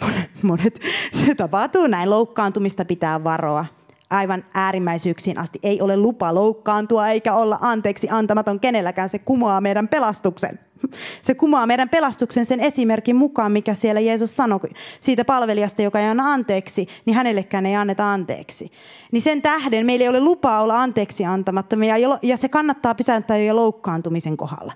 Monet, 0.00 0.30
monet, 0.42 0.80
se 1.12 1.34
tapahtuu 1.34 1.86
näin. 1.86 2.10
Loukkaantumista 2.10 2.84
pitää 2.84 3.24
varoa 3.24 3.66
aivan 4.10 4.44
äärimmäisyyksiin 4.54 5.38
asti. 5.38 5.58
Ei 5.62 5.80
ole 5.80 5.96
lupa 5.96 6.34
loukkaantua 6.34 7.08
eikä 7.08 7.34
olla 7.34 7.58
anteeksi 7.60 8.08
antamaton 8.10 8.60
kenelläkään. 8.60 9.08
Se 9.08 9.18
kumoaa 9.18 9.60
meidän 9.60 9.88
pelastuksen. 9.88 10.58
Se 11.22 11.34
kumaa 11.34 11.66
meidän 11.66 11.88
pelastuksen 11.88 12.46
sen 12.46 12.60
esimerkin 12.60 13.16
mukaan, 13.16 13.52
mikä 13.52 13.74
siellä 13.74 14.00
Jeesus 14.00 14.36
sanoi 14.36 14.60
siitä 15.00 15.24
palvelijasta, 15.24 15.82
joka 15.82 16.00
ei 16.00 16.06
anna 16.06 16.32
anteeksi, 16.32 16.86
niin 17.06 17.14
hänellekään 17.14 17.66
ei 17.66 17.76
anneta 17.76 18.12
anteeksi. 18.12 18.70
Niin 19.12 19.22
sen 19.22 19.42
tähden 19.42 19.86
meillä 19.86 20.02
ei 20.02 20.08
ole 20.08 20.20
lupaa 20.20 20.62
olla 20.62 20.82
anteeksi 20.82 21.24
antamattomia 21.24 21.94
ja 22.22 22.36
se 22.36 22.48
kannattaa 22.48 22.94
pysäyttää 22.94 23.38
jo 23.38 23.56
loukkaantumisen 23.56 24.36
kohdalla. 24.36 24.72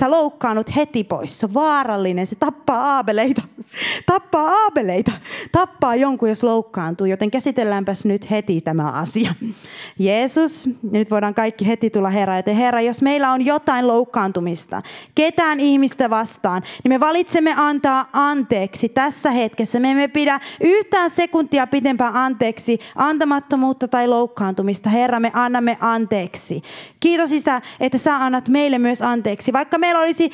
Sä 0.00 0.10
loukkaannut 0.10 0.76
heti 0.76 1.04
pois. 1.04 1.40
Se 1.40 1.46
on 1.46 1.54
vaarallinen. 1.54 2.26
Se 2.26 2.36
tappaa 2.36 2.80
aabeleita. 2.80 3.42
Tappaa 4.06 4.48
aabeleita. 4.48 5.12
Tappaa 5.52 5.96
jonkun, 5.96 6.28
jos 6.28 6.42
loukkaantuu. 6.42 7.06
Joten 7.06 7.30
käsitelläänpäs 7.30 8.04
nyt 8.04 8.30
heti 8.30 8.60
tämä 8.60 8.90
asia. 8.90 9.34
Jeesus, 9.98 10.68
nyt 10.92 11.10
voidaan 11.10 11.34
kaikki 11.34 11.66
heti 11.66 11.90
tulla 11.90 12.10
Herra. 12.10 12.36
Joten 12.36 12.56
Herra, 12.56 12.80
jos 12.80 13.02
meillä 13.02 13.32
on 13.32 13.46
jotain 13.46 13.86
loukkaantumista, 13.86 14.82
ketään 15.14 15.60
ihmistä 15.60 16.10
vastaan, 16.10 16.62
niin 16.84 16.92
me 16.92 17.00
valitsemme 17.00 17.54
antaa 17.56 18.08
anteeksi 18.12 18.88
tässä 18.88 19.30
hetkessä. 19.30 19.80
Me 19.80 19.90
emme 19.90 20.08
pidä 20.08 20.40
yhtään 20.60 21.10
sekuntia 21.10 21.66
pitempään 21.66 22.16
anteeksi 22.16 22.78
antamattomuutta 23.38 23.88
tai 23.88 24.08
loukkaantumista. 24.08 24.90
Herra, 24.90 25.20
me 25.20 25.30
annamme 25.34 25.76
anteeksi. 25.80 26.62
Kiitos 27.00 27.32
Isä, 27.32 27.62
että 27.80 27.98
sä 27.98 28.16
annat 28.16 28.48
meille 28.48 28.78
myös 28.78 29.02
anteeksi. 29.02 29.52
Vaikka 29.52 29.78
meillä 29.78 30.00
olisi 30.00 30.30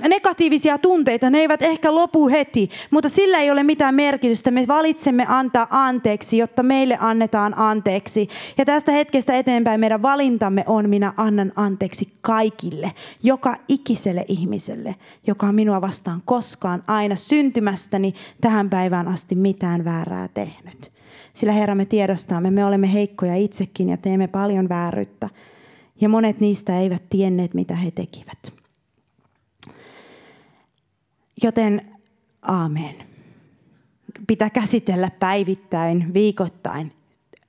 ö, 0.00 0.08
negatiivisia 0.08 0.78
tunteita, 0.78 1.30
ne 1.30 1.38
eivät 1.38 1.62
ehkä 1.62 1.94
lopu 1.94 2.28
heti, 2.28 2.70
mutta 2.90 3.08
sillä 3.08 3.38
ei 3.38 3.50
ole 3.50 3.62
mitään 3.62 3.94
merkitystä. 3.94 4.50
Me 4.50 4.64
valitsemme 4.68 5.26
antaa 5.28 5.66
anteeksi, 5.70 6.38
jotta 6.38 6.62
meille 6.62 6.98
annetaan 7.00 7.58
anteeksi. 7.58 8.28
Ja 8.58 8.64
tästä 8.64 8.92
hetkestä 8.92 9.38
eteenpäin 9.38 9.80
meidän 9.80 10.02
valintamme 10.02 10.64
on, 10.66 10.90
minä 10.90 11.12
annan 11.16 11.52
anteeksi 11.56 12.12
kaikille, 12.20 12.92
joka 13.22 13.56
ikiselle 13.68 14.24
ihmiselle, 14.28 14.94
joka 15.26 15.46
on 15.46 15.54
minua 15.54 15.80
vastaan 15.80 16.22
koskaan 16.24 16.82
aina 16.86 17.16
syntymästäni 17.16 18.14
tähän 18.40 18.70
päivään 18.70 19.08
asti 19.08 19.34
mitään 19.34 19.84
väärää 19.84 20.28
tehnyt. 20.28 20.92
Sillä 21.34 21.52
Herra 21.52 21.74
me 21.74 21.84
tiedostamme, 21.84 22.50
me 22.50 22.64
olemme 22.64 22.92
heikkoja 22.92 23.36
itsekin 23.36 23.88
ja 23.88 23.96
teemme 23.96 24.28
paljon 24.28 24.68
vääryyttä. 24.68 25.28
Ja 26.00 26.08
monet 26.08 26.40
niistä 26.40 26.78
eivät 26.78 27.08
tienneet, 27.10 27.54
mitä 27.54 27.76
he 27.76 27.90
tekivät. 27.90 28.54
Joten 31.42 31.98
aamen. 32.42 32.94
Pitää 34.26 34.50
käsitellä 34.50 35.10
päivittäin, 35.10 36.14
viikoittain, 36.14 36.92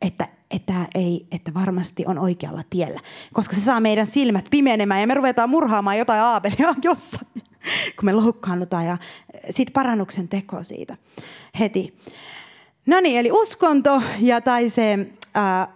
että 0.01 0.27
että, 0.51 0.73
ei, 0.95 1.27
että 1.31 1.53
varmasti 1.53 2.03
on 2.08 2.19
oikealla 2.19 2.63
tiellä. 2.69 2.99
Koska 3.34 3.55
se 3.55 3.62
saa 3.62 3.79
meidän 3.79 4.08
silmät 4.08 4.45
pimenemään 4.49 5.01
ja 5.01 5.08
me 5.08 5.13
ruvetaan 5.13 5.49
murhaamaan 5.49 5.97
jotain 5.97 6.21
aapelia 6.21 6.73
jossain, 6.84 7.27
kun 7.95 8.05
me 8.05 8.13
loukkaannutaan 8.13 8.86
ja 8.86 8.97
sitten 9.49 9.73
parannuksen 9.73 10.27
teko 10.27 10.63
siitä 10.63 10.97
heti. 11.60 11.97
No 12.86 12.99
niin, 12.99 13.19
eli 13.19 13.31
uskonto 13.31 14.01
ja 14.19 14.41
tai 14.41 14.69
se 14.69 15.08
äh, 15.37 15.67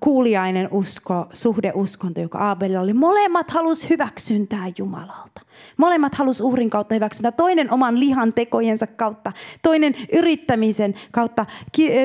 kuuliainen 0.00 0.68
usko, 0.70 1.26
suhdeuskonto, 1.32 2.20
joka 2.20 2.38
Aabelilla 2.38 2.80
oli. 2.80 2.94
Molemmat 2.94 3.50
halus 3.50 3.90
hyväksyntää 3.90 4.64
Jumalalta. 4.78 5.40
Molemmat 5.76 6.14
halus 6.14 6.40
uhrin 6.40 6.70
kautta 6.70 6.94
hyväksyntää. 6.94 7.32
Toinen 7.32 7.72
oman 7.72 8.00
lihan 8.00 8.32
tekojensa 8.32 8.86
kautta, 8.86 9.32
toinen 9.62 9.94
yrittämisen 10.12 10.94
kautta, 11.10 11.46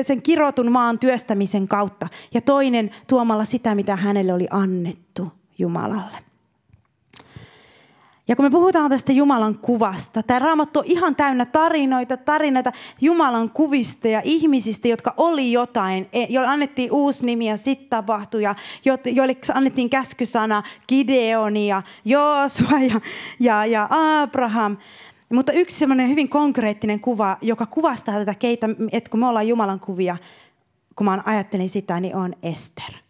sen 0.02 0.22
kirotun 0.22 0.72
maan 0.72 0.98
työstämisen 0.98 1.68
kautta 1.68 2.08
ja 2.34 2.40
toinen 2.40 2.90
tuomalla 3.06 3.44
sitä, 3.44 3.74
mitä 3.74 3.96
hänelle 3.96 4.32
oli 4.32 4.46
annettu 4.50 5.32
Jumalalle. 5.58 6.27
Ja 8.28 8.36
kun 8.36 8.44
me 8.44 8.50
puhutaan 8.50 8.90
tästä 8.90 9.12
Jumalan 9.12 9.58
kuvasta, 9.58 10.22
tämä 10.22 10.38
raamattu 10.38 10.78
on 10.78 10.84
ihan 10.84 11.16
täynnä 11.16 11.44
tarinoita, 11.44 12.16
tarinoita 12.16 12.72
Jumalan 13.00 13.50
kuvista 13.50 14.08
ja 14.08 14.22
ihmisistä, 14.24 14.88
jotka 14.88 15.14
oli 15.16 15.52
jotain, 15.52 16.08
e, 16.12 16.26
joille 16.28 16.50
annettiin 16.50 16.92
uusi 16.92 17.26
nimi 17.26 17.48
ja 17.48 17.56
sitten 17.56 17.88
tapahtui, 17.88 18.42
ja 18.42 18.54
joille 19.12 19.36
annettiin 19.54 19.90
käskysana 19.90 20.62
Gideoni 20.88 21.68
ja 21.68 21.82
Joosua 22.04 22.78
ja, 22.78 23.00
ja, 23.40 23.66
ja 23.66 23.88
Abraham. 23.90 24.76
Mutta 25.32 25.52
yksi 25.52 25.78
semmoinen 25.78 26.08
hyvin 26.08 26.28
konkreettinen 26.28 27.00
kuva, 27.00 27.36
joka 27.42 27.66
kuvastaa 27.66 28.14
tätä 28.14 28.34
keitä, 28.34 28.68
että 28.92 29.10
kun 29.10 29.20
me 29.20 29.28
ollaan 29.28 29.48
Jumalan 29.48 29.80
kuvia, 29.80 30.16
kun 30.96 31.04
mä 31.04 31.22
ajattelin 31.24 31.70
sitä, 31.70 32.00
niin 32.00 32.16
on 32.16 32.34
Ester. 32.42 33.07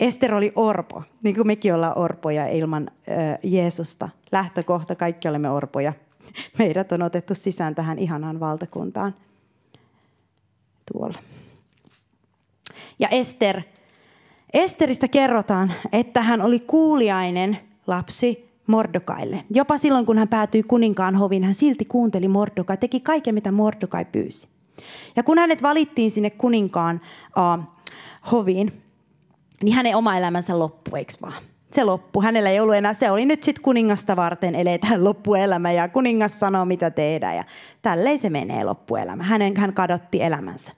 Ester 0.00 0.34
oli 0.34 0.52
orpo, 0.56 1.02
niin 1.22 1.34
kuin 1.34 1.46
mekin 1.46 1.74
ollaan 1.74 1.98
orpoja 1.98 2.46
ilman 2.46 2.90
äh, 2.90 3.38
Jeesusta. 3.42 4.08
Lähtökohta, 4.32 4.94
kaikki 4.94 5.28
olemme 5.28 5.50
orpoja. 5.50 5.92
Meidät 6.58 6.92
on 6.92 7.02
otettu 7.02 7.34
sisään 7.34 7.74
tähän 7.74 7.98
ihanaan 7.98 8.40
valtakuntaan. 8.40 9.14
Tuolla. 10.92 11.18
Ja 12.98 13.08
Ester, 13.08 13.62
Esteristä 14.52 15.08
kerrotaan, 15.08 15.72
että 15.92 16.22
hän 16.22 16.42
oli 16.42 16.60
kuuliainen 16.60 17.58
lapsi 17.86 18.50
Mordokaille. 18.66 19.44
Jopa 19.50 19.78
silloin, 19.78 20.06
kun 20.06 20.18
hän 20.18 20.28
päätyi 20.28 20.62
kuninkaan 20.62 21.14
hoviin, 21.14 21.44
hän 21.44 21.54
silti 21.54 21.84
kuunteli 21.84 22.28
Mordokai, 22.28 22.76
teki 22.76 23.00
kaiken, 23.00 23.34
mitä 23.34 23.52
Mordokai 23.52 24.04
pyysi. 24.04 24.48
Ja 25.16 25.22
kun 25.22 25.38
hänet 25.38 25.62
valittiin 25.62 26.10
sinne 26.10 26.30
kuninkaan 26.30 27.00
uh, 27.58 27.64
hoviin, 28.32 28.82
niin 29.62 29.74
hänen 29.74 29.96
oma 29.96 30.16
elämänsä 30.16 30.58
loppui, 30.58 30.98
eikö 30.98 31.12
vaan? 31.22 31.42
Se 31.72 31.84
loppu. 31.84 32.22
Hänellä 32.22 32.50
ei 32.50 32.60
ollut 32.60 32.74
enää, 32.74 32.94
se 32.94 33.10
oli 33.10 33.26
nyt 33.26 33.42
sitten 33.42 33.62
kuningasta 33.62 34.16
varten 34.16 34.54
eletään 34.54 35.04
loppuelämä 35.04 35.72
ja 35.72 35.88
kuningas 35.88 36.40
sanoo 36.40 36.64
mitä 36.64 36.90
tehdään 36.90 37.36
ja 37.36 37.44
tälleen 37.82 38.18
se 38.18 38.30
menee 38.30 38.64
loppuelämä. 38.64 39.22
Hänen, 39.22 39.56
hän 39.56 39.72
kadotti 39.72 40.22
elämänsä. 40.22 40.72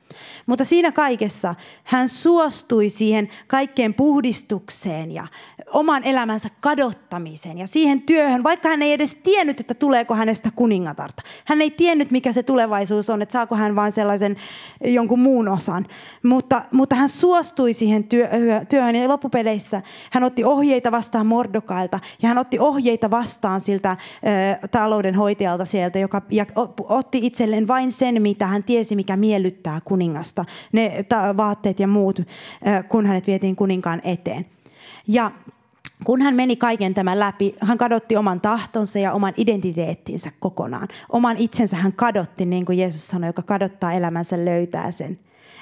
Mutta 0.46 0.64
siinä 0.64 0.92
kaikessa 0.92 1.55
hän 1.85 2.09
suostui 2.09 2.88
siihen 2.88 3.29
kaikkeen 3.46 3.94
puhdistukseen 3.94 5.12
ja 5.12 5.27
oman 5.72 6.05
elämänsä 6.05 6.48
kadottamiseen 6.61 7.59
ja 7.59 7.66
siihen 7.66 8.03
työhön, 8.03 8.42
vaikka 8.42 8.68
hän 8.68 8.83
ei 8.83 8.92
edes 8.92 9.14
tiennyt, 9.14 9.61
että 9.61 9.75
tuleeko 9.75 10.14
hänestä 10.14 10.51
kuningatarta. 10.57 11.22
Hän 11.44 11.62
ei 11.62 11.70
tiennyt, 11.70 12.11
mikä 12.11 12.33
se 12.33 12.42
tulevaisuus 12.42 13.11
on, 13.11 13.22
että 13.22 13.33
saako 13.33 13.55
hän 13.55 13.77
vain 13.77 13.92
sellaisen 13.92 14.37
jonkun 14.85 15.20
muun 15.20 15.48
osan. 15.48 15.87
Mutta, 16.22 16.62
mutta 16.72 16.96
hän 16.96 17.09
suostui 17.09 17.72
siihen 17.72 18.05
työ, 18.05 18.29
työhön 18.68 18.96
ja 18.96 19.09
loppupeleissä 19.09 19.83
hän 20.11 20.25
otti 20.25 20.44
ohjeita 20.44 20.92
vastaan 20.92 21.27
Mordokailta 21.27 22.01
ja 22.22 22.29
hän 22.29 22.38
otti 22.38 22.59
ohjeita 22.59 23.11
vastaan 23.11 23.61
siltä 23.61 23.90
äh, 23.90 23.98
taloudenhoitajalta 24.70 25.64
sieltä, 25.64 25.98
joka 25.98 26.22
ja 26.31 26.46
otti 26.88 27.18
itselleen 27.22 27.68
vain 27.68 27.92
sen, 27.92 28.22
mitä 28.22 28.46
hän 28.46 28.64
tiesi, 28.64 28.96
mikä 28.96 29.16
miellyttää 29.16 29.81
kuningasta, 30.02 30.44
ne 30.72 31.04
vaatteet 31.36 31.80
ja 31.80 31.86
muut, 31.86 32.20
kun 32.88 33.06
hänet 33.06 33.26
vietiin 33.26 33.56
kuninkaan 33.56 34.00
eteen. 34.04 34.46
Ja 35.08 35.30
kun 36.04 36.22
hän 36.22 36.34
meni 36.34 36.56
kaiken 36.56 36.94
tämän 36.94 37.18
läpi, 37.18 37.54
hän 37.60 37.78
kadotti 37.78 38.16
oman 38.16 38.40
tahtonsa 38.40 38.98
ja 38.98 39.12
oman 39.12 39.34
identiteettinsä 39.36 40.30
kokonaan. 40.40 40.88
Oman 41.08 41.36
itsensä 41.36 41.76
hän 41.76 41.92
kadotti, 41.92 42.46
niin 42.46 42.64
kuin 42.64 42.78
Jeesus 42.78 43.08
sanoi, 43.08 43.28
joka 43.28 43.42
kadottaa 43.42 43.92
elämänsä, 43.92 44.44
löytää 44.44 44.90
sen. 44.90 45.18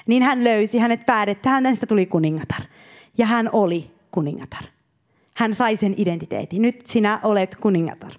Niin 0.07 0.23
hän 0.23 0.43
löysi 0.43 0.77
hänet 0.77 1.05
päädet, 1.05 1.45
hänestä 1.45 1.85
tuli 1.85 2.05
kuningatar. 2.05 2.61
Ja 3.17 3.25
hän 3.25 3.49
oli 3.53 3.91
kuningatar. 4.11 4.63
Hän 5.35 5.55
sai 5.55 5.77
sen 5.77 5.93
identiteetin. 5.97 6.61
Nyt 6.61 6.87
sinä 6.87 7.19
olet 7.23 7.55
kuningatar. 7.55 8.11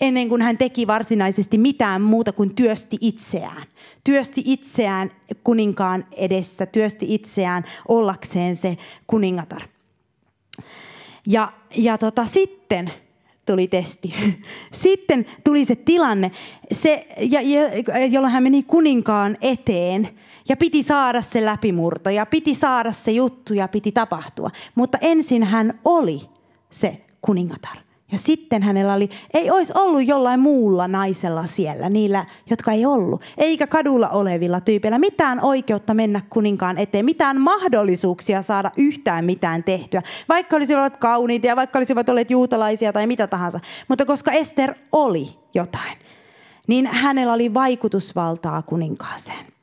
Ennen 0.00 0.28
kuin 0.28 0.42
hän 0.42 0.58
teki 0.58 0.86
varsinaisesti 0.86 1.58
mitään 1.58 2.02
muuta 2.02 2.32
kuin 2.32 2.54
työsti 2.54 2.98
itseään. 3.00 3.62
Työsti 4.04 4.42
itseään 4.44 5.10
kuninkaan 5.44 6.06
edessä, 6.12 6.66
työsti 6.66 7.14
itseään 7.14 7.64
ollakseen 7.88 8.56
se 8.56 8.76
kuningatar. 9.06 9.62
Ja, 11.26 11.52
ja 11.76 11.98
tota, 11.98 12.26
sitten 12.26 12.92
tuli 13.46 13.66
testi. 13.66 14.14
Sitten 14.82 15.26
tuli 15.44 15.64
se 15.64 15.74
tilanne, 15.76 16.30
se, 16.72 17.06
ja, 17.20 17.40
jolloin 18.10 18.32
hän 18.32 18.42
meni 18.42 18.62
kuninkaan 18.62 19.36
eteen 19.40 20.08
ja 20.48 20.56
piti 20.56 20.82
saada 20.82 21.22
se 21.22 21.44
läpimurto 21.44 22.10
ja 22.10 22.26
piti 22.26 22.54
saada 22.54 22.92
se 22.92 23.10
juttu 23.10 23.54
ja 23.54 23.68
piti 23.68 23.92
tapahtua. 23.92 24.50
Mutta 24.74 24.98
ensin 25.00 25.42
hän 25.42 25.80
oli 25.84 26.20
se 26.70 27.04
kuningatar. 27.22 27.85
Ja 28.12 28.18
sitten 28.18 28.62
hänellä 28.62 28.94
oli, 28.94 29.08
ei 29.34 29.50
olisi 29.50 29.72
ollut 29.76 30.06
jollain 30.06 30.40
muulla 30.40 30.88
naisella 30.88 31.46
siellä, 31.46 31.88
niillä, 31.88 32.24
jotka 32.50 32.72
ei 32.72 32.86
ollut, 32.86 33.22
eikä 33.38 33.66
kadulla 33.66 34.08
olevilla 34.08 34.60
tyypeillä 34.60 34.98
mitään 34.98 35.40
oikeutta 35.40 35.94
mennä 35.94 36.20
kuninkaan 36.30 36.78
eteen, 36.78 37.04
mitään 37.04 37.40
mahdollisuuksia 37.40 38.42
saada 38.42 38.70
yhtään 38.76 39.24
mitään 39.24 39.64
tehtyä, 39.64 40.02
vaikka 40.28 40.56
olisivat 40.56 40.78
olleet 40.78 40.96
kauniita 40.96 41.46
ja 41.46 41.56
vaikka 41.56 41.78
olisivat 41.78 42.08
olleet 42.08 42.30
juutalaisia 42.30 42.92
tai 42.92 43.06
mitä 43.06 43.26
tahansa. 43.26 43.60
Mutta 43.88 44.04
koska 44.04 44.32
Ester 44.32 44.74
oli 44.92 45.28
jotain, 45.54 45.98
niin 46.66 46.86
hänellä 46.86 47.32
oli 47.32 47.54
vaikutusvaltaa 47.54 48.62
kuninkaaseen. 48.62 49.55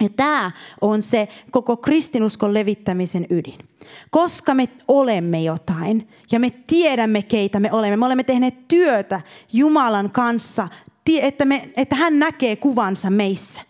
Ja 0.00 0.08
tämä 0.08 0.50
on 0.80 1.02
se 1.02 1.28
koko 1.50 1.76
kristinuskon 1.76 2.54
levittämisen 2.54 3.26
ydin. 3.30 3.58
Koska 4.10 4.54
me 4.54 4.68
olemme 4.88 5.42
jotain 5.42 6.08
ja 6.32 6.40
me 6.40 6.52
tiedämme, 6.66 7.22
keitä 7.22 7.60
me 7.60 7.72
olemme. 7.72 7.96
Me 7.96 8.06
olemme 8.06 8.24
tehneet 8.24 8.68
työtä 8.68 9.20
Jumalan 9.52 10.10
kanssa, 10.10 10.68
että, 11.20 11.44
me, 11.44 11.70
että 11.76 11.96
hän 11.96 12.18
näkee 12.18 12.56
kuvansa 12.56 13.10
meissä. 13.10 13.60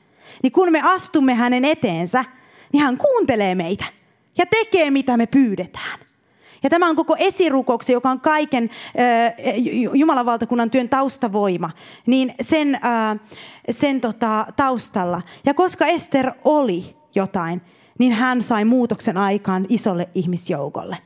Niin 0.42 0.52
kun 0.52 0.72
me 0.72 0.80
astumme 0.84 1.34
hänen 1.34 1.64
eteensä, 1.64 2.24
niin 2.72 2.82
hän 2.82 2.98
kuuntelee 2.98 3.54
meitä 3.54 3.84
ja 4.38 4.46
tekee, 4.46 4.90
mitä 4.90 5.16
me 5.16 5.26
pyydetään. 5.26 6.09
Ja 6.62 6.70
tämä 6.70 6.88
on 6.88 6.96
koko 6.96 7.16
esirukouksen, 7.18 7.94
joka 7.94 8.10
on 8.10 8.20
kaiken 8.20 8.70
Jumalan 9.94 10.26
valtakunnan 10.26 10.70
työn 10.70 10.88
taustavoima, 10.88 11.70
niin 12.06 12.34
sen, 12.40 12.80
sen 13.70 14.00
tota, 14.00 14.46
taustalla. 14.56 15.22
Ja 15.46 15.54
koska 15.54 15.86
Ester 15.86 16.32
oli 16.44 16.96
jotain, 17.14 17.62
niin 17.98 18.12
hän 18.12 18.42
sai 18.42 18.64
muutoksen 18.64 19.16
aikaan 19.16 19.66
isolle 19.68 20.08
ihmisjoukolle. 20.14 20.98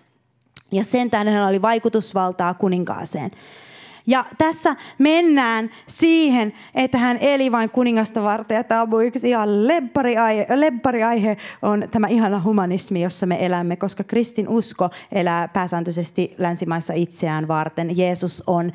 Ja 0.73 0.85
sen 0.85 1.11
tähden 1.11 1.45
oli 1.45 1.63
vaikutusvaltaa 1.63 2.55
kuninkaaseen. 2.55 3.31
Ja 4.07 4.25
tässä 4.39 4.77
mennään 4.99 5.71
siihen, 5.87 6.53
että 6.75 6.99
hän 6.99 7.19
eli 7.21 7.53
vain 7.53 7.71
kuningasta 7.71 8.23
varten. 8.23 8.55
Ja 8.55 8.65
tämä 8.65 8.83
on 8.83 9.07
yksi 9.07 9.29
ihan 9.29 9.69
leppariaihe, 9.69 10.47
leppariaihe 10.55 11.37
on 11.63 11.85
tämä 11.91 12.09
ihana 12.09 12.41
humanismi, 12.41 13.03
jossa 13.03 13.27
me 13.27 13.47
elämme, 13.47 13.77
koska 13.77 14.05
kristin 14.05 14.49
usko 14.49 14.91
elää 15.13 15.49
pääsääntöisesti 15.49 16.35
länsimaissa 16.39 16.93
itseään 16.93 17.49
varten. 17.49 17.97
Jeesus 17.97 18.43
on 18.47 18.73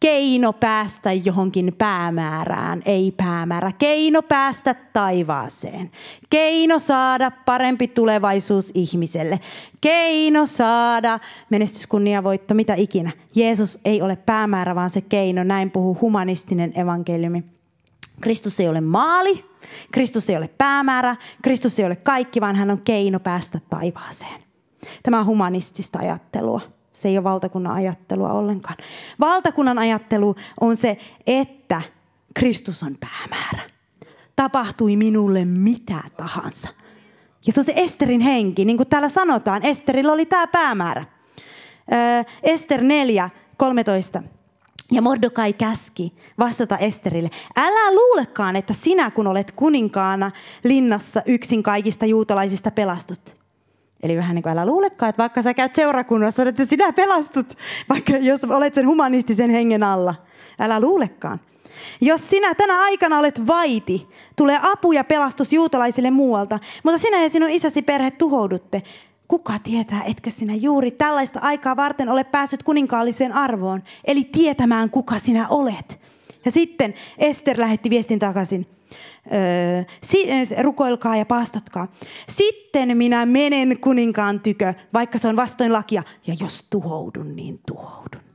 keino 0.00 0.52
päästä 0.52 1.12
johonkin 1.12 1.74
päämäärään, 1.78 2.82
ei 2.84 3.14
päämäärä. 3.16 3.72
Keino 3.78 4.22
päästä 4.22 4.74
taivaaseen. 4.74 5.90
Keino 6.30 6.78
saada 6.78 7.30
parempi 7.30 7.88
tulevaisuus 7.88 8.70
ihmiselle. 8.74 9.40
Keino 9.80 10.46
saada 10.46 11.18
menestyskunnia 11.50 12.24
voitto, 12.24 12.54
mitä 12.54 12.74
ikinä. 12.74 13.10
Jeesus 13.34 13.80
ei 13.84 14.02
ole 14.02 14.16
päämäärä, 14.16 14.49
vaan 14.50 14.90
se 14.90 15.00
keino. 15.00 15.44
Näin 15.44 15.70
puhuu 15.70 15.98
humanistinen 16.00 16.80
evankeliumi. 16.80 17.44
Kristus 18.20 18.60
ei 18.60 18.68
ole 18.68 18.80
maali, 18.80 19.44
Kristus 19.90 20.30
ei 20.30 20.36
ole 20.36 20.48
päämäärä, 20.58 21.16
Kristus 21.42 21.78
ei 21.78 21.86
ole 21.86 21.96
kaikki, 21.96 22.40
vaan 22.40 22.56
hän 22.56 22.70
on 22.70 22.80
keino 22.80 23.20
päästä 23.20 23.58
taivaaseen. 23.70 24.42
Tämä 25.02 25.20
on 25.20 25.26
humanistista 25.26 25.98
ajattelua. 25.98 26.60
Se 26.92 27.08
ei 27.08 27.18
ole 27.18 27.24
valtakunnan 27.24 27.72
ajattelua 27.72 28.32
ollenkaan. 28.32 28.76
Valtakunnan 29.20 29.78
ajattelu 29.78 30.34
on 30.60 30.76
se, 30.76 30.98
että 31.26 31.82
Kristus 32.34 32.82
on 32.82 32.96
päämäärä. 33.00 33.70
Tapahtui 34.36 34.96
minulle 34.96 35.44
mitä 35.44 36.00
tahansa. 36.16 36.68
Ja 37.46 37.52
se 37.52 37.60
on 37.60 37.64
se 37.64 37.72
Esterin 37.76 38.20
henki. 38.20 38.64
Niin 38.64 38.76
kuin 38.76 38.88
täällä 38.88 39.08
sanotaan, 39.08 39.62
Esterillä 39.62 40.12
oli 40.12 40.26
tämä 40.26 40.46
päämäärä. 40.46 41.04
Öö, 41.92 42.22
Ester 42.42 42.82
4, 42.82 43.30
13. 43.56 44.22
Ja 44.90 45.02
Mordokai 45.02 45.52
käski 45.52 46.12
vastata 46.38 46.78
Esterille, 46.78 47.30
älä 47.56 47.94
luulekaan, 47.94 48.56
että 48.56 48.72
sinä 48.72 49.10
kun 49.10 49.26
olet 49.26 49.52
kuninkaana 49.52 50.30
linnassa 50.64 51.22
yksin 51.26 51.62
kaikista 51.62 52.06
juutalaisista 52.06 52.70
pelastut. 52.70 53.36
Eli 54.02 54.16
vähän 54.16 54.34
niin 54.34 54.42
kuin 54.42 54.52
älä 54.52 54.66
luulekaan, 54.66 55.10
että 55.10 55.22
vaikka 55.22 55.42
sä 55.42 55.54
käyt 55.54 55.74
seurakunnassa, 55.74 56.42
että 56.42 56.64
sinä 56.64 56.92
pelastut, 56.92 57.54
vaikka 57.88 58.12
jos 58.12 58.44
olet 58.44 58.74
sen 58.74 58.86
humanistisen 58.86 59.50
hengen 59.50 59.82
alla. 59.82 60.14
Älä 60.58 60.80
luulekaan. 60.80 61.40
Jos 62.00 62.30
sinä 62.30 62.54
tänä 62.54 62.80
aikana 62.80 63.18
olet 63.18 63.46
vaiti, 63.46 64.08
tulee 64.36 64.58
apu 64.62 64.92
ja 64.92 65.04
pelastus 65.04 65.52
juutalaisille 65.52 66.10
muualta, 66.10 66.58
mutta 66.84 66.98
sinä 66.98 67.22
ja 67.22 67.30
sinun 67.30 67.50
isäsi 67.50 67.82
perhe 67.82 68.10
tuhoudutte. 68.10 68.82
Kuka 69.30 69.58
tietää, 69.58 70.04
etkö 70.04 70.30
sinä 70.30 70.54
juuri 70.54 70.90
tällaista 70.90 71.40
aikaa 71.40 71.76
varten 71.76 72.08
ole 72.08 72.24
päässyt 72.24 72.62
kuninkaalliseen 72.62 73.32
arvoon, 73.32 73.82
eli 74.04 74.24
tietämään, 74.24 74.90
kuka 74.90 75.18
sinä 75.18 75.48
olet. 75.48 76.00
Ja 76.44 76.50
sitten 76.50 76.94
Ester 77.18 77.60
lähetti 77.60 77.90
viestin 77.90 78.18
takaisin 78.18 78.66
rukoilkaa 80.62 81.16
ja 81.16 81.26
paastotkaa. 81.26 81.88
Sitten 82.28 82.96
minä 82.96 83.26
menen 83.26 83.78
kuninkaan 83.80 84.40
tykö, 84.40 84.74
vaikka 84.92 85.18
se 85.18 85.28
on 85.28 85.36
vastoin 85.36 85.72
lakia, 85.72 86.02
ja 86.26 86.34
jos 86.40 86.66
tuhoudun, 86.70 87.36
niin 87.36 87.60
tuhoudun. 87.66 88.29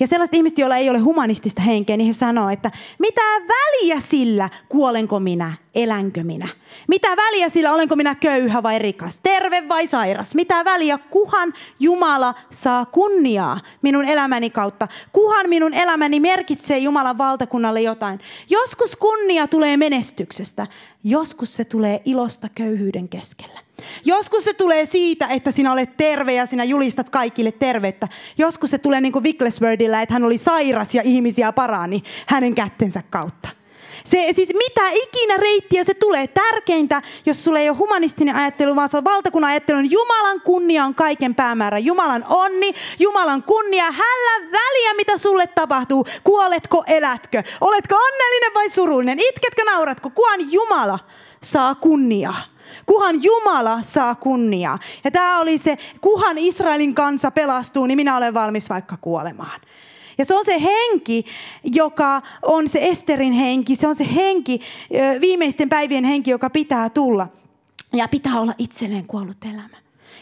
Ja 0.00 0.06
sellaiset 0.06 0.34
ihmiset, 0.34 0.58
joilla 0.58 0.76
ei 0.76 0.90
ole 0.90 0.98
humanistista 0.98 1.62
henkeä, 1.62 1.96
niin 1.96 2.06
he 2.06 2.12
sanoo, 2.12 2.50
että 2.50 2.70
mitä 2.98 3.22
väliä 3.48 4.00
sillä, 4.00 4.50
kuolenko 4.68 5.20
minä, 5.20 5.52
elänkö 5.74 6.24
minä? 6.24 6.48
Mitä 6.88 7.08
väliä 7.16 7.48
sillä, 7.48 7.72
olenko 7.72 7.96
minä 7.96 8.14
köyhä 8.14 8.62
vai 8.62 8.78
rikas, 8.78 9.20
terve 9.22 9.68
vai 9.68 9.86
sairas? 9.86 10.34
Mitä 10.34 10.64
väliä, 10.64 10.98
kuhan 10.98 11.52
Jumala 11.80 12.34
saa 12.50 12.86
kunniaa 12.86 13.60
minun 13.82 14.04
elämäni 14.04 14.50
kautta? 14.50 14.88
Kuhan 15.12 15.48
minun 15.48 15.74
elämäni 15.74 16.20
merkitsee 16.20 16.78
Jumalan 16.78 17.18
valtakunnalle 17.18 17.80
jotain? 17.80 18.20
Joskus 18.50 18.96
kunnia 18.96 19.46
tulee 19.46 19.76
menestyksestä, 19.76 20.66
joskus 21.04 21.54
se 21.56 21.64
tulee 21.64 22.02
ilosta 22.04 22.48
köyhyyden 22.54 23.08
keskellä. 23.08 23.69
Joskus 24.04 24.44
se 24.44 24.54
tulee 24.54 24.86
siitä, 24.86 25.26
että 25.26 25.50
sinä 25.50 25.72
olet 25.72 25.96
terve 25.96 26.34
ja 26.34 26.46
sinä 26.46 26.64
julistat 26.64 27.10
kaikille 27.10 27.52
terveyttä. 27.52 28.08
Joskus 28.38 28.70
se 28.70 28.78
tulee 28.78 29.00
niin 29.00 29.12
kuin 29.12 29.24
Wicklesworthilla, 29.24 30.00
että 30.00 30.12
hän 30.12 30.24
oli 30.24 30.38
sairas 30.38 30.94
ja 30.94 31.02
ihmisiä 31.04 31.52
parani 31.52 32.02
hänen 32.26 32.54
kättensä 32.54 33.02
kautta. 33.10 33.48
Se, 34.04 34.28
siis 34.36 34.48
mitä 34.48 34.90
ikinä 34.90 35.36
reittiä 35.36 35.84
se 35.84 35.94
tulee. 35.94 36.26
Tärkeintä, 36.26 37.02
jos 37.26 37.44
sulla 37.44 37.58
ei 37.58 37.68
ole 37.68 37.76
humanistinen 37.76 38.36
ajattelu, 38.36 38.76
vaan 38.76 38.88
se 38.88 38.96
on 38.96 39.04
valtakunnan 39.04 39.50
ajattelu, 39.50 39.80
niin 39.80 39.90
Jumalan 39.90 40.40
kunnia 40.40 40.84
on 40.84 40.94
kaiken 40.94 41.34
päämäärä. 41.34 41.78
Jumalan 41.78 42.24
onni, 42.28 42.74
Jumalan 42.98 43.42
kunnia. 43.42 43.84
Hällä 43.84 44.50
väliä, 44.52 44.94
mitä 44.96 45.18
sulle 45.18 45.46
tapahtuu. 45.46 46.06
Kuoletko, 46.24 46.84
elätkö? 46.86 47.42
Oletko 47.60 47.94
onnellinen 47.94 48.54
vai 48.54 48.70
surullinen? 48.70 49.20
Itketkö, 49.20 49.62
nauratko? 49.64 50.10
Kuhan 50.10 50.52
Jumala 50.52 50.98
saa 51.42 51.74
kunniaa 51.74 52.42
kuhan 52.86 53.22
Jumala 53.22 53.82
saa 53.82 54.14
kunniaa. 54.14 54.78
Ja 55.04 55.10
tämä 55.10 55.40
oli 55.40 55.58
se, 55.58 55.78
kuhan 56.00 56.38
Israelin 56.38 56.94
kansa 56.94 57.30
pelastuu, 57.30 57.86
niin 57.86 57.96
minä 57.96 58.16
olen 58.16 58.34
valmis 58.34 58.70
vaikka 58.70 58.96
kuolemaan. 58.96 59.60
Ja 60.18 60.24
se 60.24 60.34
on 60.34 60.44
se 60.44 60.62
henki, 60.62 61.26
joka 61.64 62.22
on 62.42 62.68
se 62.68 62.78
Esterin 62.82 63.32
henki. 63.32 63.76
Se 63.76 63.86
on 63.86 63.96
se 63.96 64.06
henki, 64.14 64.60
viimeisten 65.20 65.68
päivien 65.68 66.04
henki, 66.04 66.30
joka 66.30 66.50
pitää 66.50 66.90
tulla. 66.90 67.28
Ja 67.92 68.08
pitää 68.08 68.40
olla 68.40 68.54
itselleen 68.58 69.06
kuollut 69.06 69.44
elämä 69.44 69.80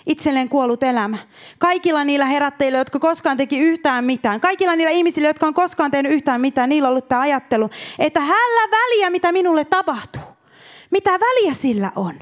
itselleen 0.09 0.49
kuollut 0.49 0.83
elämä. 0.83 1.19
Kaikilla 1.59 2.05
niillä 2.05 2.25
herättäjillä, 2.25 2.79
jotka 2.79 2.99
koskaan 2.99 3.37
teki 3.37 3.59
yhtään 3.59 4.05
mitään, 4.05 4.41
kaikilla 4.41 4.77
niillä 4.77 4.91
ihmisillä, 4.91 5.29
jotka 5.29 5.47
on 5.47 5.55
koskaan 5.55 5.91
tehnyt 5.91 6.13
yhtään 6.13 6.41
mitään, 6.41 6.69
niillä 6.69 6.87
on 6.87 6.91
ollut 6.91 7.09
tämä 7.09 7.21
ajattelu, 7.21 7.71
että 7.99 8.21
hällä 8.21 8.71
väliä, 8.71 9.11
mitä 9.11 9.33
minulle 9.33 9.65
tapahtuu. 9.65 10.23
Mitä 10.91 11.11
väliä 11.11 11.55
sillä 11.55 11.93
on? 11.97 12.15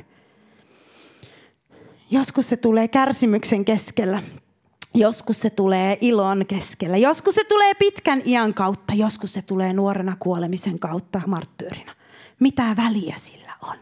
Joskus 2.10 2.48
se 2.48 2.56
tulee 2.56 2.88
kärsimyksen 2.88 3.64
keskellä. 3.64 4.22
Joskus 4.94 5.40
se 5.40 5.50
tulee 5.50 5.98
ilon 6.00 6.46
keskellä. 6.46 6.96
Joskus 6.96 7.34
se 7.34 7.44
tulee 7.44 7.74
pitkän 7.74 8.22
iän 8.24 8.54
kautta. 8.54 8.94
Joskus 8.94 9.34
se 9.34 9.42
tulee 9.42 9.72
nuorena 9.72 10.16
kuolemisen 10.18 10.78
kautta 10.78 11.20
marttyyrina. 11.26 11.92
Mitä 12.40 12.76
väliä 12.76 13.14
sillä 13.18 13.52
on? 13.62 13.76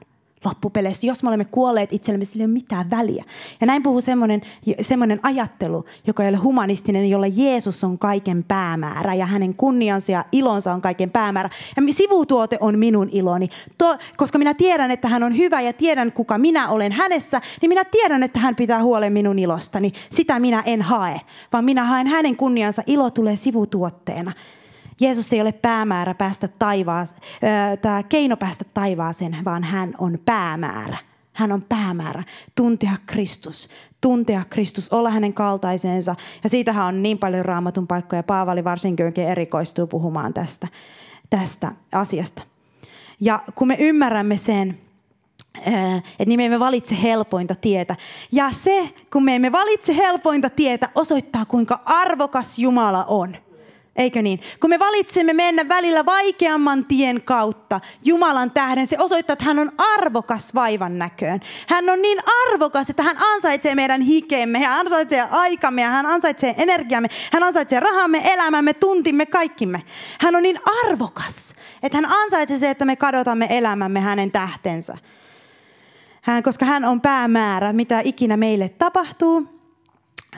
Loppupeleissä, 0.44 1.07
jos 1.07 1.22
me 1.22 1.28
olemme 1.28 1.44
kuolleet 1.44 1.92
itsellemme, 1.92 2.24
sillä 2.24 2.42
ei 2.42 2.46
ole 2.46 2.52
mitään 2.52 2.90
väliä. 2.90 3.24
Ja 3.61 3.66
näin 3.66 3.83
puhuu 3.83 4.00
semmoinen, 4.00 4.42
semmoinen 4.80 5.20
ajattelu, 5.22 5.85
joka 6.07 6.22
ei 6.22 6.28
ole 6.28 6.37
humanistinen, 6.37 7.11
jolla 7.11 7.26
Jeesus 7.26 7.85
on 7.85 7.98
kaiken 7.98 8.44
päämäärä 8.48 9.14
ja 9.14 9.26
hänen 9.26 9.54
kunniansa 9.54 10.12
ja 10.12 10.24
ilonsa 10.33 10.72
on 10.72 10.80
kaiken 10.80 11.11
päämäärä. 11.11 11.50
Ja 11.76 11.83
sivutuote 11.92 12.59
on 12.61 12.78
minun 12.78 13.09
iloni. 13.12 13.48
To, 13.78 13.98
koska 14.16 14.38
minä 14.38 14.54
tiedän, 14.54 14.90
että 14.90 15.09
hän 15.09 15.22
on 15.22 15.37
hyvä 15.37 15.61
ja 15.61 15.72
tiedän, 15.72 16.12
kuka 16.12 16.38
minä 16.38 16.68
olen 16.68 16.92
hänessä, 16.92 17.40
niin 17.61 17.68
minä 17.68 17.85
tiedän, 17.85 18.22
että 18.22 18.38
hän 18.38 18.57
pitää 18.57 18.83
huolen 18.83 19.12
minun 19.12 19.38
ilostani. 19.38 19.92
Sitä 20.11 20.38
minä 20.38 20.62
en 20.66 20.83
hae, 20.83 21.21
vaan 21.52 21.64
minä 21.64 21.85
haen 21.85 22.06
hänen 22.06 22.37
kunniansa. 22.37 22.83
Ilo 22.87 23.10
tulee 23.10 23.37
sivutuotteena. 23.37 24.33
Jeesus 25.01 25.33
ei 25.33 25.40
ole 25.40 25.53
päämäärä 25.53 26.15
päästä 26.15 26.49
taivaaseen, 26.49 27.21
tämä 27.83 28.03
keino 28.03 28.37
päästä 28.37 28.65
taivaaseen, 28.75 29.37
vaan 29.45 29.65
hän 29.65 29.95
on 29.99 30.19
päämäärä. 30.25 30.97
Hän 31.33 31.53
on 31.53 31.63
päämäärä, 31.63 32.23
tuntea 32.55 32.92
Kristus, 33.07 33.69
tuntea 34.01 34.42
Kristus, 34.51 34.92
olla 34.92 35.11
hänen 35.11 35.33
kaltaiseensa. 35.33 36.15
Ja 36.45 36.51
siitähän 36.51 36.87
on 36.87 37.03
niin 37.03 37.19
paljon 37.19 37.45
raamatun 37.45 37.87
paikkoja. 37.87 38.23
Paavali 38.23 38.65
varsinkin 38.65 39.21
erikoistuu 39.29 39.87
puhumaan 39.87 40.35
tästä, 40.35 40.69
tästä 41.31 41.73
asiasta. 41.92 42.42
Ja 43.21 43.40
kun 43.55 43.69
me 43.69 43.77
ymmärrämme 43.79 44.37
sen, 44.37 44.79
että 45.65 46.25
niin 46.27 46.40
me 46.40 46.45
emme 46.45 46.61
valitse 46.61 46.97
helpointa 47.03 47.55
tietä. 47.55 47.97
Ja 48.33 48.51
se, 48.51 48.95
kun 49.13 49.25
me 49.25 49.35
emme 49.35 49.53
valitse 49.53 49.97
helpointa 49.97 50.51
tietä, 50.51 50.88
osoittaa 50.95 51.45
kuinka 51.45 51.81
arvokas 51.85 52.59
Jumala 52.59 53.05
on. 53.05 53.37
Eikö 53.97 54.23
niin? 54.23 54.40
Kun 54.61 54.71
me 54.71 54.79
valitsemme 54.79 55.33
mennä 55.33 55.69
välillä 55.69 56.07
vaikeamman 56.07 56.85
tien 56.85 57.23
kautta 57.23 57.81
Jumalan 58.05 58.51
tähden, 58.51 58.87
se 58.87 58.97
osoittaa, 58.99 59.33
että 59.33 59.45
hän 59.45 59.59
on 59.59 59.73
arvokas 59.79 60.55
vaivan 60.55 60.99
näköön. 60.99 61.40
Hän 61.69 61.90
on 61.90 62.03
niin 62.03 62.19
arvokas, 62.47 62.90
että 62.90 63.03
hän 63.03 63.17
ansaitsee 63.35 63.75
meidän 63.75 64.01
hikemme, 64.01 64.59
hän 64.59 64.81
ansaitsee 64.81 65.29
aikamme 65.31 65.83
hän 65.83 66.07
ansaitsee 66.07 66.55
energiamme, 66.59 67.09
hän 67.33 67.42
ansaitsee 67.42 67.81
rahamme, 67.81 68.23
elämämme, 68.25 68.75
tuntimme, 68.75 69.27
kaikkimme. 69.27 69.83
Hän 70.21 70.37
on 70.37 70.42
niin 70.42 70.59
arvokas, 70.85 71.55
että 71.83 71.99
hän 71.99 72.07
ansaitsee 72.07 72.59
se, 72.59 72.71
että 72.71 72.85
me 72.85 72.97
kadotamme 72.97 73.47
elämämme 73.51 74.01
hänen 74.01 74.33
tähtensä. 74.33 74.99
Hän, 76.23 76.42
koska 76.42 76.65
hän 76.65 76.85
on 76.85 77.01
päämäärä, 77.01 77.73
mitä 77.73 78.01
ikinä 78.05 78.37
meille 78.37 78.69
tapahtuu, 78.69 79.61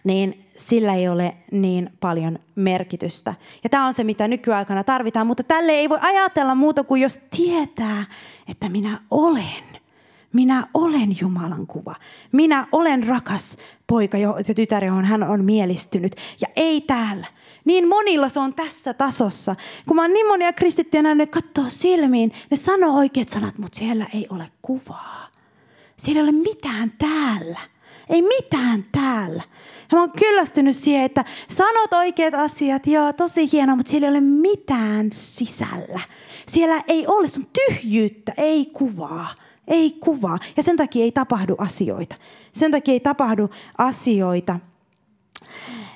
niin 0.05 0.46
sillä 0.57 0.95
ei 0.95 1.09
ole 1.09 1.37
niin 1.51 1.91
paljon 2.01 2.39
merkitystä. 2.55 3.35
Ja 3.65 3.71
tämä 3.71 3.87
on 3.87 3.95
se, 3.95 4.05
mitä 4.05 4.29
nykyaikana 4.29 4.85
tarvitaan, 4.85 5.27
mutta 5.27 5.43
tälle 5.43 5.73
ei 5.73 5.89
voi 5.89 5.99
ajatella 6.01 6.55
muuta 6.55 6.85
kuin 6.85 7.03
jos 7.03 7.21
tietää, 7.37 8.05
että 8.49 8.69
minä 8.69 9.01
olen. 9.11 9.65
Minä 10.33 10.67
olen 10.75 11.17
Jumalan 11.21 11.67
kuva. 11.67 11.95
Minä 12.33 12.67
olen 12.73 13.07
rakas 13.07 13.57
poika 13.87 14.19
ja 14.19 14.35
tytär, 14.57 14.85
johon 14.85 15.05
hän 15.05 15.23
on 15.23 15.45
mielistynyt. 15.45 16.17
Ja 16.41 16.49
ei 16.57 16.81
täällä. 16.81 17.27
Niin 17.65 17.89
monilla 17.89 18.29
se 18.29 18.39
on 18.41 18.55
tässä 18.55 18.95
tasossa. 18.95 19.57
Kun 19.87 19.97
mä 19.97 20.03
oon 20.03 20.13
niin 20.13 20.27
monia 20.27 20.53
kristittyjä 20.53 21.03
nähnyt, 21.03 21.29
ne 21.29 21.41
katsoo 21.43 21.65
silmiin, 21.69 22.33
ne 22.51 22.57
sanoo 22.57 22.97
oikeat 22.97 23.29
sanat, 23.29 23.59
mutta 23.59 23.79
siellä 23.79 24.07
ei 24.15 24.27
ole 24.31 24.51
kuvaa. 24.63 25.29
Siellä 25.97 26.21
ei 26.21 26.25
ole 26.25 26.33
mitään 26.33 26.93
täällä. 26.99 27.61
Ei 28.09 28.23
mitään 28.23 28.85
täällä. 28.93 29.43
Ja 29.91 29.97
mä 29.97 30.01
oon 30.01 30.13
kyllästynyt 30.13 30.77
siihen, 30.77 31.05
että 31.05 31.25
sanot 31.49 31.93
oikeat 31.93 32.35
asiat, 32.35 32.87
joo, 32.87 33.13
tosi 33.13 33.53
hienoa, 33.53 33.77
mutta 33.77 33.91
siellä 33.91 34.07
ei 34.07 34.11
ole 34.11 34.21
mitään 34.21 35.11
sisällä. 35.13 36.01
Siellä 36.49 36.83
ei 36.89 37.07
ole, 37.07 37.29
sun 37.29 37.47
tyhjyyttä, 37.53 38.33
ei 38.37 38.67
kuvaa. 38.67 39.35
Ei 39.69 39.91
kuvaa. 40.01 40.39
Ja 40.57 40.63
sen 40.63 40.77
takia 40.77 41.05
ei 41.05 41.13
tapahdu 41.13 41.55
asioita. 41.59 42.17
Sen 42.53 42.71
takia 42.71 42.93
ei 42.93 43.01
tapahdu 43.01 43.49
asioita. 43.79 44.59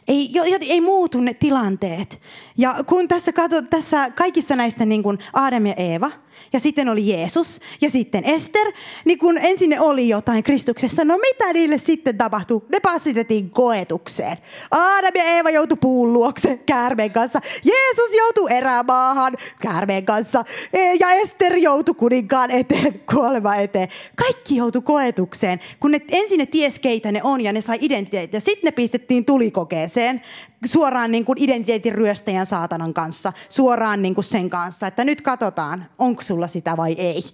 Ei, 0.09 0.33
ei 0.69 0.81
muutu 0.81 1.21
ne 1.21 1.35
tilanteet. 1.35 2.21
Ja 2.61 2.75
kun 2.87 3.09
tässä, 3.09 3.33
katso, 3.33 3.63
tässä 3.63 4.11
kaikissa 4.11 4.57
näistä 4.57 4.87
niin 4.87 5.03
kuin 5.03 5.19
Aadam 5.33 5.67
ja 5.67 5.75
Eeva, 5.75 6.11
ja 6.53 6.61
sitten 6.61 6.89
oli 6.89 7.09
Jeesus, 7.09 7.61
ja 7.81 7.91
sitten 7.91 8.25
Ester, 8.25 8.73
niin 9.05 9.19
kun 9.19 9.39
ensin 9.39 9.71
ne 9.71 9.81
oli 9.81 10.09
jotain 10.09 10.43
Kristuksessa, 10.43 11.05
no 11.05 11.19
mitä 11.19 11.53
niille 11.53 11.79
sitten 11.79 12.19
tapahtui? 12.19 12.63
Ne 12.69 12.81
passitettiin 12.81 13.51
koetukseen. 13.51 14.37
Aadam 14.71 15.13
ja 15.15 15.25
Eeva 15.25 15.51
joutui 15.51 15.79
puun 15.81 16.13
luokse 16.13 16.57
käärmeen 16.67 17.11
kanssa. 17.11 17.41
Jeesus 17.65 18.17
joutui 18.19 18.53
erämaahan 18.53 19.37
käärmeen 19.61 20.05
kanssa. 20.05 20.45
E, 20.73 20.95
ja 20.95 21.13
Ester 21.13 21.57
joutui 21.57 21.95
kuninkaan 21.95 22.51
eteen, 22.51 23.01
kuolema 23.15 23.57
eteen. 23.57 23.89
Kaikki 24.17 24.57
joutui 24.57 24.83
koetukseen, 24.83 25.61
kun 25.81 25.91
ne, 25.91 26.01
ensin 26.09 26.39
ne 26.39 26.47
ties 26.47 26.79
keitä 26.79 27.13
ne 27.13 27.21
on, 27.25 27.41
ja 27.41 27.53
ne 27.53 27.61
sai 27.61 27.79
identiteetin. 27.81 28.41
Sitten 28.41 28.69
ne 28.69 28.71
pistettiin 28.71 29.25
tulikokeeseen 29.25 30.23
suoraan 30.65 31.13
niin 31.13 31.25
kuin 31.25 31.39
identiteetin 31.39 31.95
ryöstäjän 31.95 32.47
saatanan 32.47 32.95
kanssa, 32.95 33.33
suoraan 33.49 34.03
niin 34.03 34.15
kuin 34.15 34.25
sen 34.25 34.51
kanssa, 34.51 34.87
että 34.87 35.05
nyt 35.05 35.21
katsotaan, 35.21 35.87
onko 35.99 36.23
sulla 36.23 36.47
sitä 36.47 36.77
vai 36.77 36.93
ei. 36.93 37.23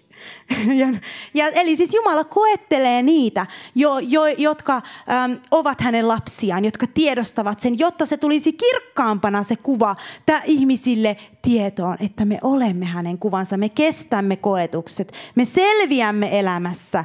Ja, 0.75 0.89
ja, 1.35 1.49
eli 1.49 1.77
siis 1.77 1.95
Jumala 1.95 2.25
koettelee 2.25 3.03
niitä, 3.03 3.47
jo, 3.75 3.99
jo, 3.99 4.27
jotka 4.27 4.75
äm, 4.75 5.41
ovat 5.51 5.81
hänen 5.81 6.09
lapsiaan, 6.09 6.65
jotka 6.65 6.87
tiedostavat 6.95 7.61
sen, 7.61 7.79
jotta 7.79 8.07
se 8.07 8.17
tulisi 8.17 8.53
kirkkaampana 8.53 9.43
se 9.43 9.57
kuva 9.57 9.97
tää 10.27 10.43
ihmisille 10.45 11.17
tietoon, 11.43 11.97
että 12.01 12.25
me 12.25 12.39
olemme 12.43 12.87
hänen 12.87 13.19
kuvansa, 13.19 13.57
me 13.57 13.69
kestämme 13.69 14.37
koetukset, 14.37 15.13
me 15.35 15.45
selviämme 15.45 16.39
elämässä, 16.39 17.05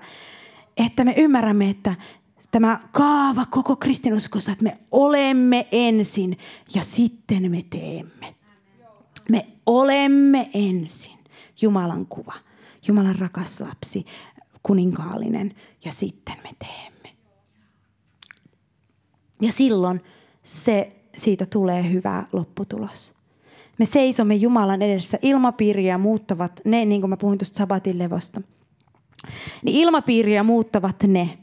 että 0.77 1.03
me 1.03 1.13
ymmärrämme, 1.17 1.69
että 1.69 1.95
tämä 2.51 2.79
kaava 2.91 3.45
koko 3.45 3.75
kristinuskossa, 3.75 4.51
että 4.51 4.63
me 4.63 4.77
olemme 4.91 5.67
ensin 5.71 6.37
ja 6.75 6.83
sitten 6.83 7.51
me 7.51 7.65
teemme. 7.69 8.35
Me 9.29 9.47
olemme 9.65 10.49
ensin 10.53 11.19
Jumalan 11.61 12.05
kuva, 12.05 12.33
Jumalan 12.87 13.15
rakas 13.15 13.59
lapsi, 13.59 14.05
kuninkaallinen 14.63 15.55
ja 15.85 15.91
sitten 15.91 16.35
me 16.43 16.49
teemme. 16.59 17.15
Ja 19.41 19.51
silloin 19.51 20.01
se, 20.43 20.95
siitä 21.17 21.45
tulee 21.45 21.91
hyvä 21.91 22.23
lopputulos. 22.33 23.13
Me 23.77 23.85
seisomme 23.85 24.35
Jumalan 24.35 24.81
edessä. 24.81 25.19
Ilmapiiriä 25.21 25.97
muuttavat 25.97 26.61
ne, 26.65 26.85
niin 26.85 27.01
kuin 27.01 27.09
mä 27.09 27.17
puhuin 27.17 27.37
tuosta 27.37 27.57
sabatin 27.57 27.99
levosta. 27.99 28.41
Niin 29.63 29.77
ilmapiiriä 29.77 30.43
muuttavat 30.43 31.03
ne, 31.03 31.37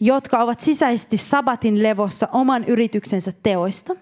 jotka 0.00 0.38
ovat 0.38 0.60
sisäisesti 0.60 1.16
sabatin 1.16 1.82
levossa 1.82 2.28
oman 2.32 2.64
yrityksensä 2.64 3.32
teoista 3.42 3.96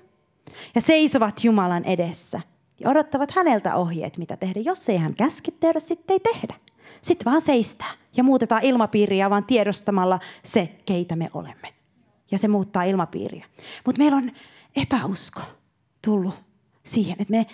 ja 0.75 0.81
seisovat 0.81 1.45
Jumalan 1.45 1.85
edessä 1.85 2.41
ja 2.81 2.91
odottavat 2.91 3.31
häneltä 3.31 3.75
ohjeet, 3.75 4.19
mitä 4.19 4.37
tehdä. 4.37 4.61
Jos 4.61 4.89
ei 4.89 4.97
hän 4.97 5.15
käske 5.15 5.51
tehdä, 5.51 5.81
sitten 5.81 6.15
ei 6.15 6.21
tehdä. 6.21 6.55
Sitten 7.03 7.25
vaan 7.25 7.43
seistää 7.43 7.91
ja 8.17 8.25
muutetaan 8.25 8.63
ilmapiiriä 8.63 9.31
vaan 9.31 9.45
tiedostamalla 9.45 10.19
se, 10.43 10.77
keitä 10.87 11.17
me 11.17 11.31
olemme. 11.35 11.75
Ja 12.31 12.39
se 12.39 12.49
muuttaa 12.49 12.83
ilmapiiriä. 12.83 13.47
Mutta 13.87 13.99
meillä 13.99 14.17
on 14.17 14.31
epäusko 14.77 15.41
tullut 16.03 16.35
siihen, 16.85 17.17
että 17.19 17.31
me 17.31 17.47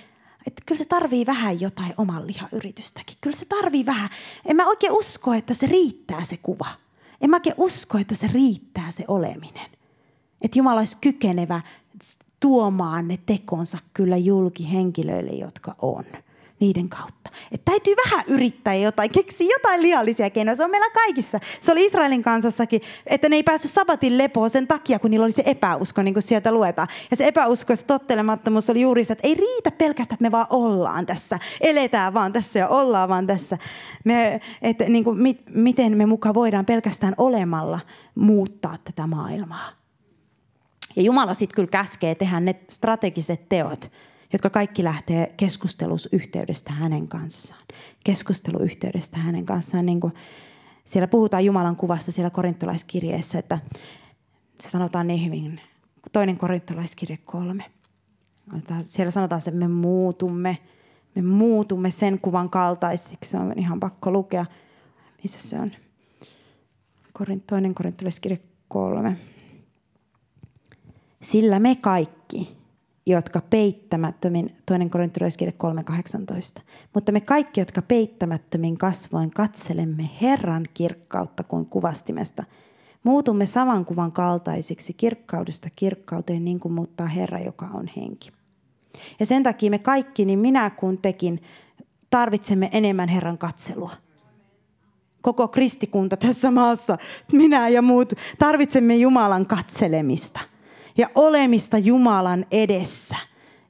että 0.46 0.62
kyllä 0.66 0.78
se 0.78 0.84
tarvii 0.84 1.26
vähän 1.26 1.60
jotain 1.60 1.94
oman 1.96 2.26
lihayritystäkin. 2.26 3.16
Kyllä 3.20 3.36
se 3.36 3.44
tarvii 3.44 3.86
vähän. 3.86 4.08
En 4.46 4.56
mä 4.56 4.66
oikein 4.68 4.92
usko, 4.92 5.32
että 5.32 5.54
se 5.54 5.66
riittää 5.66 6.24
se 6.24 6.36
kuva. 6.36 6.68
En 7.22 7.30
mä 7.30 7.36
oikein 7.36 7.54
usko, 7.58 7.98
että 7.98 8.14
se 8.14 8.30
riittää 8.32 8.90
se 8.90 9.04
oleminen. 9.08 9.70
Että 10.42 10.58
Jumala 10.58 10.80
olisi 10.80 10.96
kykenevä 11.00 11.60
tuomaan 12.40 13.08
ne 13.08 13.18
tekonsa 13.26 13.78
kyllä 13.94 14.16
julki 14.16 14.72
henkilöille, 14.72 15.30
jotka 15.30 15.76
on 15.82 16.04
niiden 16.62 16.88
kautta. 16.88 17.30
Että 17.52 17.70
täytyy 17.70 17.94
vähän 18.06 18.24
yrittää 18.28 18.74
jotain, 18.74 19.10
keksiä 19.10 19.46
jotain 19.50 19.82
liallisia 19.82 20.30
keinoja. 20.30 20.56
Se 20.56 20.64
on 20.64 20.70
meillä 20.70 20.90
kaikissa. 20.90 21.38
Se 21.60 21.72
oli 21.72 21.84
Israelin 21.84 22.22
kansassakin, 22.22 22.80
että 23.06 23.28
ne 23.28 23.36
ei 23.36 23.42
päässyt 23.42 23.70
sabatin 23.70 24.18
lepoon 24.18 24.50
sen 24.50 24.66
takia, 24.66 24.98
kun 24.98 25.10
niillä 25.10 25.24
oli 25.24 25.32
se 25.32 25.42
epäusko, 25.46 26.02
niin 26.02 26.14
kuin 26.14 26.22
sieltä 26.22 26.52
luetaan. 26.52 26.88
Ja 27.10 27.16
se 27.16 27.26
epäusko 27.26 27.72
ja 27.72 27.76
se 27.76 27.84
tottelemattomuus 27.84 28.70
oli 28.70 28.80
juuri 28.80 29.04
se, 29.04 29.12
että 29.12 29.28
ei 29.28 29.34
riitä 29.34 29.70
pelkästään, 29.70 30.14
että 30.14 30.22
me 30.22 30.30
vaan 30.30 30.46
ollaan 30.50 31.06
tässä. 31.06 31.38
Eletään 31.60 32.14
vaan 32.14 32.32
tässä 32.32 32.58
ja 32.58 32.68
ollaan 32.68 33.08
vaan 33.08 33.26
tässä. 33.26 33.58
Me, 34.04 34.40
että 34.62 34.84
niin 34.84 35.04
kuin, 35.04 35.18
mit, 35.18 35.42
miten 35.48 35.96
me 35.96 36.06
mukaan 36.06 36.34
voidaan 36.34 36.66
pelkästään 36.66 37.14
olemalla 37.16 37.80
muuttaa 38.14 38.76
tätä 38.84 39.06
maailmaa. 39.06 39.70
Ja 40.96 41.02
Jumala 41.02 41.34
sitten 41.34 41.54
kyllä 41.54 41.68
käskee 41.68 42.14
tehdä 42.14 42.40
ne 42.40 42.54
strategiset 42.70 43.48
teot, 43.48 43.90
jotka 44.32 44.50
kaikki 44.50 44.84
lähtee 44.84 45.34
keskusteluyhteydestä 45.36 46.72
hänen 46.72 47.08
kanssaan. 47.08 47.62
Keskusteluyhteydestä 48.04 49.18
hänen 49.18 49.46
kanssaan. 49.46 49.86
Niin 49.86 50.00
kuin 50.00 50.12
siellä 50.84 51.08
puhutaan 51.08 51.44
Jumalan 51.44 51.76
kuvasta 51.76 52.12
siellä 52.12 52.30
korintolaiskirjeessä, 52.30 53.38
että 53.38 53.58
se 54.60 54.70
sanotaan 54.70 55.06
niin 55.06 55.24
hyvin. 55.24 55.60
Toinen 56.12 56.36
korintolaiskirje 56.36 57.16
kolme. 57.16 57.64
Siellä 58.82 59.10
sanotaan, 59.10 59.38
että 59.38 59.50
me 59.50 59.68
muutumme. 59.68 60.58
Me 61.14 61.22
muutumme 61.22 61.90
sen 61.90 62.18
kuvan 62.18 62.50
kaltaisiksi. 62.50 63.30
Se 63.30 63.38
on 63.38 63.52
ihan 63.56 63.80
pakko 63.80 64.10
lukea. 64.10 64.46
Missä 65.22 65.48
se 65.48 65.60
on? 65.60 65.70
Toinen 67.46 67.74
korintolaiskirje 67.74 68.40
kolme. 68.68 69.16
Sillä 71.22 71.58
me 71.58 71.76
kaikki, 71.76 72.56
jotka 73.06 73.40
peittämättömin, 73.50 74.56
toinen 74.66 74.90
korintolaiskirje 74.90 75.54
3.18, 76.58 76.62
mutta 76.94 77.12
me 77.12 77.20
kaikki, 77.20 77.60
jotka 77.60 77.82
peittämättömin 77.82 78.78
kasvoin 78.78 79.30
katselemme 79.30 80.10
Herran 80.20 80.66
kirkkautta 80.74 81.42
kuin 81.42 81.66
kuvastimesta, 81.66 82.44
muutumme 83.02 83.46
saman 83.46 83.84
kuvan 83.84 84.12
kaltaisiksi 84.12 84.92
kirkkaudesta 84.92 85.68
kirkkauteen 85.76 86.44
niin 86.44 86.60
kuin 86.60 86.72
muuttaa 86.72 87.06
Herra, 87.06 87.38
joka 87.38 87.66
on 87.74 87.88
henki. 87.96 88.30
Ja 89.20 89.26
sen 89.26 89.42
takia 89.42 89.70
me 89.70 89.78
kaikki, 89.78 90.24
niin 90.24 90.38
minä 90.38 90.70
kuin 90.70 90.98
tekin, 90.98 91.42
tarvitsemme 92.10 92.70
enemmän 92.72 93.08
Herran 93.08 93.38
katselua. 93.38 93.90
Koko 95.22 95.48
kristikunta 95.48 96.16
tässä 96.16 96.50
maassa, 96.50 96.98
minä 97.32 97.68
ja 97.68 97.82
muut, 97.82 98.12
tarvitsemme 98.38 98.96
Jumalan 98.96 99.46
katselemista– 99.46 100.40
ja 100.98 101.08
olemista 101.14 101.78
Jumalan 101.78 102.46
edessä. 102.50 103.16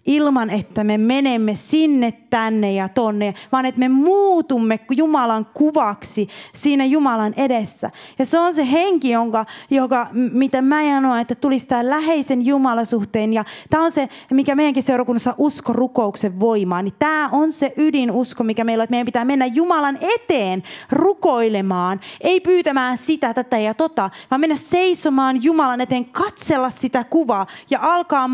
Ilman, 0.07 0.51
että 0.51 0.85
me 0.85 0.99
menemme 0.99 1.55
sinne, 1.55 2.13
tänne 2.31 2.73
ja 2.73 2.89
tonne, 2.89 3.35
vaan 3.53 3.67
että 3.67 3.79
me 3.79 3.89
muutumme 3.89 4.81
Jumalan 4.97 5.47
kuvaksi 5.55 6.29
siinä 6.55 6.85
Jumalan 6.85 7.35
edessä. 7.37 7.91
Ja 8.19 8.27
se 8.27 8.39
on 8.39 8.55
se 8.55 8.71
henki, 8.73 9.11
jonka, 9.11 9.47
joka, 9.71 10.07
mitä 10.13 10.63
mä 10.63 10.83
janoin, 10.83 11.21
että 11.21 11.35
tulisi 11.35 11.67
tämä 11.67 11.91
läheisen 11.91 12.47
Jumalasuhteen. 12.47 13.33
Ja 13.33 13.45
tämä 13.71 13.85
on 13.85 13.93
se, 13.93 14.09
mikä 14.31 14.55
meidänkin 14.55 14.83
seurakunnassa 14.83 15.35
usko 15.39 15.73
rukouksen 15.73 16.41
voimaa. 16.41 16.83
Niin 16.83 16.95
tämä 16.99 17.29
on 17.33 17.53
se 17.53 17.73
ydinusko, 17.77 18.45
mikä 18.45 18.65
meillä 18.65 18.83
on, 18.83 18.85
että 18.85 18.93
meidän 18.93 19.07
pitää 19.07 19.25
mennä 19.25 19.47
Jumalan 19.47 19.99
eteen 20.01 20.63
rukoilemaan. 20.91 22.01
Ei 22.21 22.41
pyytämään 22.41 22.99
sitä, 22.99 23.35
tätä 23.35 23.59
ja 23.59 23.75
tota, 23.75 24.11
vaan 24.31 24.41
mennä 24.41 24.57
seisomaan 24.57 25.43
Jumalan 25.43 25.81
eteen, 25.81 26.05
katsella 26.05 26.71
sitä 26.71 27.05
kuvaa 27.05 27.47
ja 27.71 27.79
alkaa 27.83 28.29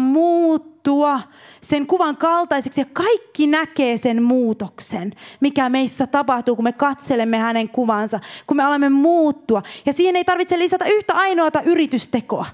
muuttua 0.79 1.21
sen 1.61 1.87
kuvan 1.87 2.17
kaltaiseksi 2.17 2.81
ja 2.81 2.85
kaikki 2.93 3.47
näkee 3.47 3.97
sen 3.97 4.23
muutoksen, 4.23 5.13
mikä 5.41 5.69
meissä 5.69 6.07
tapahtuu, 6.07 6.57
kun 6.57 6.65
me 6.65 6.73
katselemme 6.73 7.39
hänen 7.39 7.69
kuvansa, 7.69 8.21
kun 8.47 8.57
me 8.57 8.65
alamme 8.65 8.89
muuttua. 8.89 9.63
Ja 9.87 9.93
siihen 9.93 10.17
ei 10.17 10.25
tarvitse 10.25 10.59
lisätä 10.59 10.85
yhtä 10.85 11.15
ainoata 11.15 11.61
yritystekoa 11.61 12.47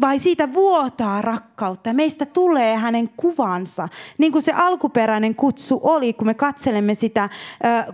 vai 0.00 0.18
siitä 0.18 0.52
vuotaa 0.52 1.22
rakkautta. 1.22 1.92
Meistä 1.92 2.26
tulee 2.26 2.76
hänen 2.76 3.08
kuvansa, 3.16 3.88
niin 4.18 4.32
kuin 4.32 4.42
se 4.42 4.52
alkuperäinen 4.52 5.34
kutsu 5.34 5.80
oli, 5.82 6.12
kun 6.12 6.26
me 6.26 6.34
katselemme 6.34 6.94
sitä 6.94 7.28
ö, 7.64 7.92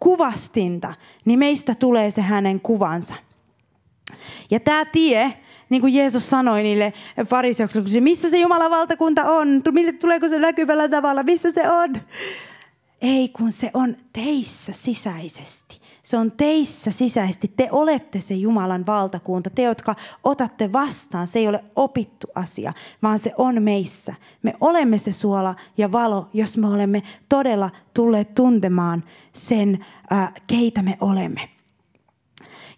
kuvastinta, 0.00 0.94
niin 1.24 1.38
meistä 1.38 1.74
tulee 1.74 2.10
se 2.10 2.22
hänen 2.22 2.60
kuvansa. 2.60 3.14
Ja 4.50 4.60
tämä 4.60 4.84
tie, 4.84 5.41
niin 5.72 5.80
kuin 5.80 5.94
Jeesus 5.94 6.30
sanoi 6.30 6.62
niille 6.62 6.92
fariseuksille, 7.26 8.00
missä 8.00 8.30
se 8.30 8.36
Jumalan 8.36 8.70
valtakunta 8.70 9.24
on, 9.24 9.62
tuleeko 10.00 10.28
se 10.28 10.38
näkyvällä 10.38 10.88
tavalla, 10.88 11.22
missä 11.22 11.52
se 11.52 11.70
on? 11.70 11.96
Ei, 13.02 13.28
kun 13.28 13.52
se 13.52 13.70
on 13.74 13.96
teissä 14.12 14.72
sisäisesti. 14.72 15.82
Se 16.02 16.16
on 16.16 16.32
teissä 16.32 16.90
sisäisesti. 16.90 17.52
Te 17.56 17.68
olette 17.72 18.20
se 18.20 18.34
Jumalan 18.34 18.86
valtakunta. 18.86 19.50
Te, 19.50 19.62
jotka 19.62 19.94
otatte 20.24 20.72
vastaan, 20.72 21.28
se 21.28 21.38
ei 21.38 21.48
ole 21.48 21.64
opittu 21.76 22.26
asia, 22.34 22.72
vaan 23.02 23.18
se 23.18 23.32
on 23.38 23.62
meissä. 23.62 24.14
Me 24.42 24.54
olemme 24.60 24.98
se 24.98 25.12
suola 25.12 25.54
ja 25.78 25.92
valo, 25.92 26.28
jos 26.32 26.56
me 26.56 26.68
olemme 26.68 27.02
todella 27.28 27.70
tulleet 27.94 28.34
tuntemaan 28.34 29.04
sen, 29.32 29.84
äh, 30.12 30.32
keitä 30.46 30.82
me 30.82 30.96
olemme 31.00 31.51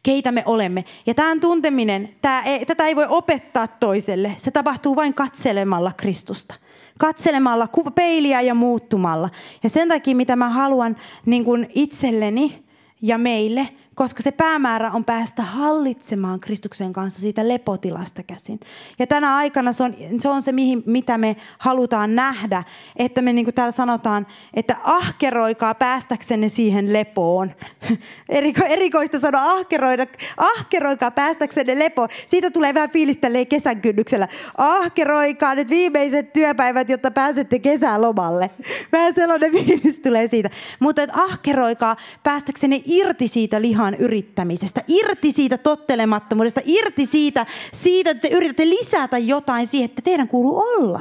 keitä 0.05 0.33
me 0.33 0.43
olemme. 0.47 0.85
Ja 1.07 1.15
tämän 1.15 1.41
tunteminen, 1.41 2.09
tämä 2.23 2.43
ei, 2.43 2.67
tätä 2.67 2.87
ei 2.87 2.97
voi 2.97 3.07
opettaa 3.09 3.67
toiselle. 3.67 4.35
Se 4.37 4.51
tapahtuu 4.51 4.97
vain 4.97 5.15
katselemalla 5.15 5.93
Kristusta. 5.97 6.55
Katselemalla 6.99 7.69
peiliä 7.95 8.41
ja 8.41 8.55
muuttumalla. 8.55 9.29
Ja 9.63 9.69
sen 9.69 9.89
takia, 9.89 10.17
mitä 10.17 10.37
mä 10.37 10.49
haluan 10.49 10.97
niin 11.27 11.45
kuin 11.45 11.67
itselleni 11.75 12.65
ja 13.03 13.19
meille– 13.19 13.69
koska 13.95 14.23
se 14.23 14.31
päämäärä 14.31 14.91
on 14.91 15.05
päästä 15.05 15.43
hallitsemaan 15.43 16.41
Kristuksen 16.41 16.93
kanssa 16.93 17.21
siitä 17.21 17.49
lepotilasta 17.49 18.23
käsin. 18.23 18.61
Ja 18.99 19.07
tänä 19.07 19.37
aikana 19.37 19.73
se 19.73 19.83
on 19.83 19.95
se, 20.19 20.29
on 20.29 20.43
se 20.43 20.53
mihin, 20.53 20.83
mitä 20.87 21.19
me 21.19 21.37
halutaan 21.59 22.15
nähdä, 22.15 22.65
että 22.97 23.23
me 23.23 23.33
niin 23.33 23.45
kuin 23.45 23.55
täällä 23.55 23.73
sanotaan, 23.73 24.27
että 24.55 24.77
ahkeroikaa 24.85 25.75
päästäksenne 25.75 26.49
siihen 26.49 26.93
lepoon. 26.93 27.53
Eriko, 28.29 28.65
erikoista 28.65 29.21
sanoa 29.21 29.43
ahkeroida, 29.43 30.07
ahkeroikaa 30.37 31.11
päästäksenne 31.11 31.79
lepoon. 31.79 32.09
Siitä 32.27 32.51
tulee 32.51 32.75
vähän 32.75 32.91
fiilistä 32.91 33.29
kesän 33.49 33.81
kynnyksellä. 33.81 34.29
Ahkeroikaa 34.59 35.55
nyt 35.55 35.71
viimeiset 35.71 36.33
työpäivät, 36.33 36.89
jotta 36.89 37.11
pääsette 37.11 37.59
kesälomalle. 37.59 38.51
Vähän 38.93 39.15
sellainen 39.15 39.53
fiilis 39.65 39.99
tulee 39.99 40.29
siitä. 40.29 40.51
Mutta 40.81 41.03
että 41.03 41.23
ahkeroikaa 41.23 41.97
päästäksenne 42.23 42.81
irti 42.85 43.29
siitä 43.29 43.63
lihan 43.63 43.84
turhaan 43.85 44.05
yrittämisestä, 44.05 44.83
irti 44.89 45.33
siitä 45.33 45.59
tottelemattomuudesta, 45.59 46.61
irti 46.65 47.07
siitä, 47.07 47.47
siitä, 47.73 48.11
että 48.11 48.29
te 48.29 48.35
yritätte 48.35 48.69
lisätä 48.69 49.19
jotain 49.19 49.67
siihen, 49.67 49.91
että 49.91 50.03
teidän 50.03 50.29
kuuluu 50.29 50.59
olla. 50.59 51.01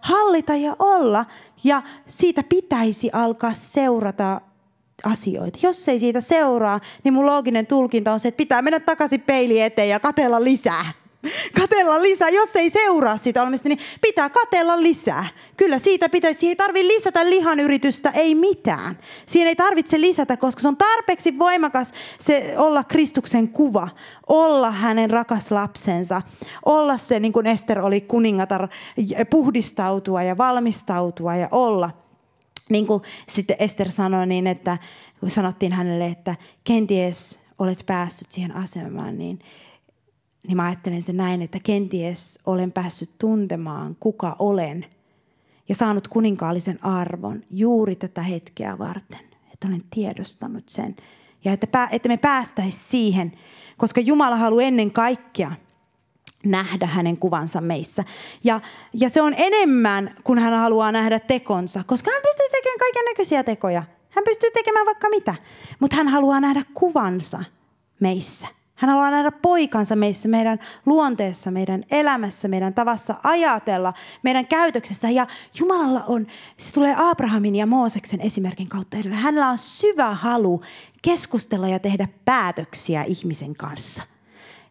Hallita 0.00 0.56
ja 0.56 0.76
olla. 0.78 1.24
Ja 1.64 1.82
siitä 2.06 2.42
pitäisi 2.48 3.10
alkaa 3.12 3.52
seurata 3.52 4.40
asioita. 5.04 5.58
Jos 5.62 5.88
ei 5.88 5.98
siitä 5.98 6.20
seuraa, 6.20 6.80
niin 7.04 7.14
mun 7.14 7.26
looginen 7.26 7.66
tulkinta 7.66 8.12
on 8.12 8.20
se, 8.20 8.28
että 8.28 8.36
pitää 8.36 8.62
mennä 8.62 8.80
takaisin 8.80 9.20
peili 9.20 9.60
eteen 9.60 9.88
ja 9.88 10.00
katella 10.00 10.44
lisää 10.44 10.84
katella 11.60 12.02
lisää. 12.02 12.28
Jos 12.28 12.56
ei 12.56 12.70
seuraa 12.70 13.16
sitä 13.16 13.42
olemista, 13.42 13.68
niin 13.68 13.78
pitää 14.00 14.30
katella 14.30 14.82
lisää. 14.82 15.24
Kyllä 15.56 15.78
siitä 15.78 16.08
pitäisi, 16.08 16.40
siihen 16.40 16.52
ei 16.52 16.56
tarvitse 16.56 16.88
lisätä 16.88 17.30
lihanyritystä, 17.30 18.10
ei 18.10 18.34
mitään. 18.34 18.98
Siihen 19.26 19.48
ei 19.48 19.56
tarvitse 19.56 20.00
lisätä, 20.00 20.36
koska 20.36 20.62
se 20.62 20.68
on 20.68 20.76
tarpeeksi 20.76 21.38
voimakas 21.38 21.92
se 22.18 22.54
olla 22.56 22.84
Kristuksen 22.84 23.48
kuva. 23.48 23.88
Olla 24.26 24.70
hänen 24.70 25.10
rakas 25.10 25.50
lapsensa. 25.50 26.22
Olla 26.64 26.96
se, 26.96 27.20
niin 27.20 27.32
kuin 27.32 27.46
Ester 27.46 27.80
oli 27.80 28.00
kuningatar, 28.00 28.68
puhdistautua 29.30 30.22
ja 30.22 30.38
valmistautua 30.38 31.36
ja 31.36 31.48
olla. 31.50 31.90
Niin 32.68 32.86
kuin 32.86 33.02
sitten 33.28 33.56
Ester 33.58 33.90
sanoi 33.90 34.26
niin, 34.26 34.46
että 34.46 34.78
kun 35.20 35.30
sanottiin 35.30 35.72
hänelle, 35.72 36.06
että 36.06 36.34
kenties 36.64 37.38
olet 37.58 37.82
päässyt 37.86 38.32
siihen 38.32 38.56
asemaan, 38.56 39.18
niin 39.18 39.38
niin 40.46 40.56
mä 40.56 40.64
ajattelen 40.64 41.02
sen 41.02 41.16
näin, 41.16 41.42
että 41.42 41.58
kenties 41.62 42.38
olen 42.46 42.72
päässyt 42.72 43.10
tuntemaan, 43.18 43.96
kuka 44.00 44.36
olen 44.38 44.86
ja 45.68 45.74
saanut 45.74 46.08
kuninkaallisen 46.08 46.84
arvon 46.84 47.42
juuri 47.50 47.96
tätä 47.96 48.22
hetkeä 48.22 48.78
varten. 48.78 49.20
Että 49.52 49.68
olen 49.68 49.84
tiedostanut 49.94 50.68
sen 50.68 50.96
ja 51.44 51.52
että, 51.52 51.88
että 51.90 52.08
me 52.08 52.16
päästäisiin 52.16 52.82
siihen, 52.82 53.32
koska 53.76 54.00
Jumala 54.00 54.36
haluaa 54.36 54.62
ennen 54.62 54.90
kaikkea 54.90 55.52
nähdä 56.44 56.86
hänen 56.86 57.16
kuvansa 57.16 57.60
meissä. 57.60 58.04
Ja, 58.44 58.60
ja 58.92 59.08
se 59.08 59.22
on 59.22 59.34
enemmän, 59.36 60.14
kun 60.24 60.38
hän 60.38 60.52
haluaa 60.52 60.92
nähdä 60.92 61.18
tekonsa, 61.18 61.82
koska 61.86 62.10
hän 62.10 62.22
pystyy 62.22 62.46
tekemään 62.52 62.78
kaiken 62.78 63.04
näköisiä 63.04 63.44
tekoja. 63.44 63.82
Hän 64.10 64.24
pystyy 64.24 64.50
tekemään 64.50 64.86
vaikka 64.86 65.08
mitä, 65.08 65.34
mutta 65.80 65.96
hän 65.96 66.08
haluaa 66.08 66.40
nähdä 66.40 66.62
kuvansa 66.74 67.44
meissä. 68.00 68.46
Hän 68.76 68.90
haluaa 68.90 69.10
nähdä 69.10 69.32
poikansa 69.32 69.96
meissä, 69.96 70.28
meidän 70.28 70.58
luonteessa, 70.86 71.50
meidän 71.50 71.84
elämässä, 71.90 72.48
meidän 72.48 72.74
tavassa 72.74 73.14
ajatella, 73.22 73.92
meidän 74.22 74.46
käytöksessä. 74.46 75.10
Ja 75.10 75.26
Jumalalla 75.58 76.04
on, 76.06 76.26
se 76.58 76.72
tulee 76.72 76.94
Abrahamin 76.98 77.56
ja 77.56 77.66
Mooseksen 77.66 78.20
esimerkin 78.20 78.68
kautta 78.68 78.96
edellä. 78.96 79.16
Hänellä 79.16 79.48
on 79.48 79.58
syvä 79.58 80.14
halu 80.14 80.62
keskustella 81.02 81.68
ja 81.68 81.78
tehdä 81.78 82.08
päätöksiä 82.24 83.04
ihmisen 83.04 83.56
kanssa– 83.56 84.02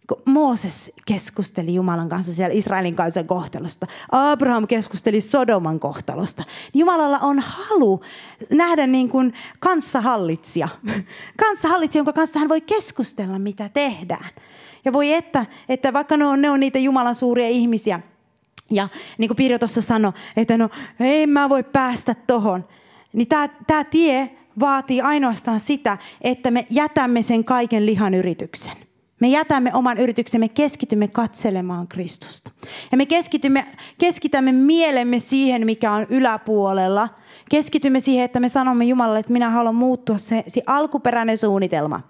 kun 0.08 0.22
Mooses 0.26 0.92
keskusteli 1.06 1.74
Jumalan 1.74 2.10
kanssa 2.10 2.34
siellä 2.34 2.54
Israelin 2.54 2.96
kansan 2.96 3.28
kohtalosta, 3.28 3.88
Abraham 4.12 4.68
keskusteli 4.68 5.22
Sodoman 5.22 5.80
kohtalosta. 5.80 6.44
Jumalalla 6.74 7.20
on 7.20 7.40
halu 7.40 8.02
nähdä 8.52 8.88
niin 8.88 9.10
kuin 9.10 9.34
kanssahallitsija. 9.60 10.68
Kanssahallitsija, 11.44 12.00
jonka 12.00 12.14
kanssa 12.14 12.40
hän 12.40 12.50
voi 12.50 12.62
keskustella, 12.62 13.40
mitä 13.40 13.70
tehdään. 13.70 14.30
Ja 14.86 14.94
voi 14.94 15.14
että, 15.14 15.46
että 15.70 15.94
vaikka 15.94 16.18
ne 16.18 16.26
on, 16.26 16.42
ne 16.42 16.50
on 16.50 16.60
niitä 16.60 16.80
Jumalan 16.80 17.16
suuria 17.16 17.48
ihmisiä, 17.48 18.00
ja 18.72 18.90
niin 19.18 19.30
kuin 19.30 19.36
Pirjo 19.36 19.60
tuossa 19.60 19.82
sanoi, 19.82 20.12
että 20.38 20.58
no 20.58 20.70
en 21.00 21.30
mä 21.30 21.50
voi 21.50 21.64
päästä 21.64 22.16
tohon. 22.28 22.68
Niin 23.14 23.28
tämä 23.68 23.84
tie 23.84 24.38
vaatii 24.60 25.02
ainoastaan 25.02 25.60
sitä, 25.60 25.98
että 26.22 26.52
me 26.52 26.68
jätämme 26.70 27.24
sen 27.24 27.44
kaiken 27.44 27.86
lihan 27.86 28.14
yrityksen. 28.14 28.85
Me 29.20 29.28
jätämme 29.28 29.72
oman 29.74 29.98
yrityksemme, 29.98 30.50
keskitymme 30.50 31.08
katselemaan 31.08 31.88
Kristusta. 31.88 32.52
Ja 32.92 32.98
me 32.98 33.06
keskitymme, 33.06 33.66
keskitämme 33.98 34.52
mielemme 34.52 35.20
siihen, 35.20 35.66
mikä 35.66 35.92
on 35.92 36.06
yläpuolella. 36.10 37.10
Keskitymme 37.50 38.00
siihen, 38.00 38.26
että 38.26 38.40
me 38.40 38.50
sanomme 38.50 38.86
Jumalalle, 38.86 39.20
että 39.20 39.34
minä 39.34 39.50
haluan 39.50 39.76
muuttua 39.76 40.18
se, 40.18 40.44
se 40.48 40.62
alkuperäinen 40.66 41.38
suunnitelma. 41.38 42.02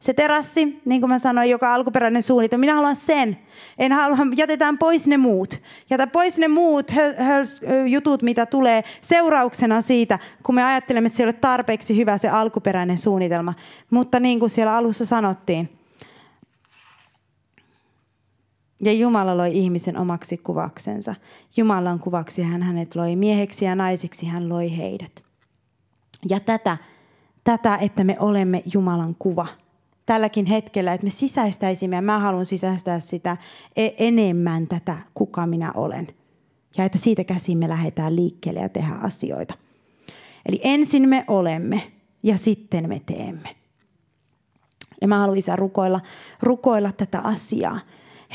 Se 0.00 0.14
terassi, 0.14 0.80
niin 0.84 1.00
kuin 1.00 1.10
mä 1.10 1.18
sanoin, 1.18 1.50
joka 1.50 1.74
alkuperäinen 1.74 2.22
suunnitelma, 2.22 2.60
minä 2.60 2.74
haluan 2.74 2.96
sen. 2.96 3.38
En 3.78 3.92
halua, 3.92 4.16
jätetään 4.36 4.78
pois 4.78 5.06
ne 5.06 5.16
muut. 5.16 5.62
Jätä 5.90 6.06
pois 6.06 6.38
ne 6.38 6.48
muut 6.48 6.90
höl, 6.90 7.14
höl, 7.16 7.44
jutut, 7.86 8.22
mitä 8.22 8.46
tulee 8.46 8.84
seurauksena 9.00 9.82
siitä, 9.82 10.18
kun 10.42 10.54
me 10.54 10.64
ajattelemme, 10.64 11.06
että 11.06 11.16
se 11.16 11.22
ei 11.22 11.26
ole 11.26 11.32
tarpeeksi 11.32 11.96
hyvä 11.96 12.18
se 12.18 12.28
alkuperäinen 12.28 12.98
suunnitelma. 12.98 13.54
Mutta 13.90 14.20
niin 14.20 14.40
kuin 14.40 14.50
siellä 14.50 14.76
alussa 14.76 15.06
sanottiin, 15.06 15.77
ja 18.80 18.92
Jumala 18.92 19.36
loi 19.36 19.58
ihmisen 19.58 19.98
omaksi 19.98 20.38
kuvaksensa. 20.38 21.14
Jumalan 21.56 21.98
kuvaksi 21.98 22.42
hän 22.42 22.62
hänet 22.62 22.94
loi 22.94 23.16
mieheksi 23.16 23.64
ja 23.64 23.74
naisiksi 23.74 24.26
hän 24.26 24.48
loi 24.48 24.76
heidät. 24.76 25.24
Ja 26.28 26.40
tätä, 26.40 26.76
tätä, 27.44 27.76
että 27.76 28.04
me 28.04 28.16
olemme 28.20 28.62
Jumalan 28.72 29.14
kuva 29.18 29.46
tälläkin 30.08 30.46
hetkellä, 30.46 30.92
että 30.92 31.06
me 31.06 31.10
sisäistäisimme, 31.10 31.96
ja 31.96 32.02
mä 32.02 32.18
haluan 32.18 32.46
sisäistää 32.46 33.00
sitä 33.00 33.36
e- 33.76 33.90
enemmän 33.98 34.66
tätä, 34.66 34.96
kuka 35.14 35.46
minä 35.46 35.72
olen. 35.72 36.06
Ja 36.76 36.84
että 36.84 36.98
siitä 36.98 37.24
käsin 37.24 37.58
me 37.58 37.68
lähdetään 37.68 38.16
liikkeelle 38.16 38.60
ja 38.60 38.68
tehdään 38.68 39.02
asioita. 39.02 39.54
Eli 40.46 40.60
ensin 40.64 41.08
me 41.08 41.24
olemme 41.28 41.92
ja 42.22 42.38
sitten 42.38 42.88
me 42.88 43.00
teemme. 43.06 43.56
Ja 45.00 45.08
mä 45.08 45.18
haluan 45.18 45.38
isä 45.38 45.56
rukoilla, 45.56 46.00
rukoilla 46.42 46.92
tätä 46.92 47.20
asiaa. 47.20 47.80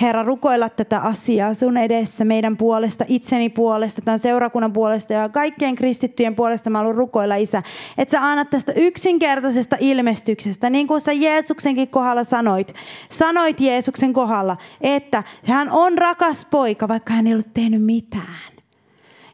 Herra, 0.02 0.24
rukoilla 0.24 0.70
tätä 0.70 1.00
asiaa 1.00 1.54
sun 1.54 1.78
edessä 1.78 2.26
meidän 2.26 2.58
puolesta, 2.58 3.06
itseni 3.08 3.50
puolesta, 3.50 4.02
tämän 4.02 4.20
seurakunnan 4.20 4.74
puolesta 4.74 5.14
ja 5.14 5.30
kaikkien 5.30 5.76
kristittyjen 5.76 6.36
puolesta 6.36 6.70
mä 6.70 6.78
haluan 6.78 6.96
rukoilla, 6.96 7.36
Isä, 7.36 7.64
että 7.98 8.12
sä 8.12 8.26
annat 8.26 8.50
tästä 8.50 8.72
yksinkertaisesta 8.76 9.78
ilmestyksestä, 9.80 10.70
niin 10.70 10.88
kuin 10.88 11.02
sä 11.02 11.14
Jeesuksenkin 11.14 11.88
kohdalla 11.88 12.24
sanoit, 12.24 12.74
sanoit 13.10 13.60
Jeesuksen 13.60 14.14
kohdalla, 14.14 14.58
että 14.82 15.24
hän 15.46 15.72
on 15.72 15.98
rakas 15.98 16.46
poika, 16.46 16.88
vaikka 16.88 17.14
hän 17.14 17.28
ei 17.28 17.34
ollut 17.34 17.54
tehnyt 17.54 17.84
mitään. 17.84 18.54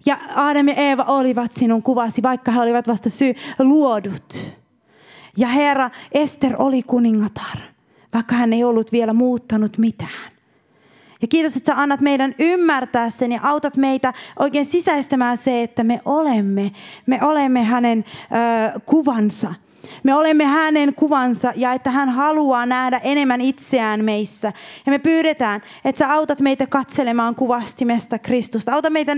Ja 0.05 0.17
Aadam 0.35 0.67
ja 0.67 0.73
Eeva 0.73 1.03
olivat 1.03 1.53
sinun 1.53 1.83
kuvasi, 1.83 2.23
vaikka 2.23 2.51
he 2.51 2.59
olivat 2.59 2.87
vasta 2.87 3.09
syy 3.09 3.33
luodut. 3.59 4.55
Ja 5.37 5.47
Herra, 5.47 5.89
Ester 6.11 6.55
oli 6.57 6.83
kuningatar, 6.83 7.57
vaikka 8.13 8.35
hän 8.35 8.53
ei 8.53 8.63
ollut 8.63 8.91
vielä 8.91 9.13
muuttanut 9.13 9.77
mitään. 9.77 10.38
Ja 11.21 11.27
kiitos, 11.27 11.57
että 11.57 11.71
sä 11.73 11.81
annat 11.81 12.01
meidän 12.01 12.35
ymmärtää 12.39 13.09
sen 13.09 13.31
ja 13.31 13.39
autat 13.43 13.77
meitä 13.77 14.13
oikein 14.39 14.65
sisäistämään 14.65 15.37
se, 15.37 15.63
että 15.63 15.83
me 15.83 16.01
olemme, 16.05 16.71
me 17.05 17.19
olemme 17.21 17.63
hänen 17.63 18.05
ö, 18.75 18.79
kuvansa– 18.85 19.53
me 20.03 20.15
olemme 20.15 20.45
hänen 20.45 20.95
kuvansa 20.95 21.53
ja 21.55 21.73
että 21.73 21.91
hän 21.91 22.09
haluaa 22.09 22.65
nähdä 22.65 23.01
enemmän 23.03 23.41
itseään 23.41 24.05
meissä. 24.05 24.53
Ja 24.85 24.91
me 24.91 24.99
pyydetään, 24.99 25.61
että 25.85 25.99
sä 25.99 26.13
autat 26.13 26.39
meitä 26.39 26.67
katselemaan 26.67 27.35
kuvastimesta 27.35 28.19
Kristusta. 28.19 28.73
Auta 28.73 28.89
meitä, 28.89 29.17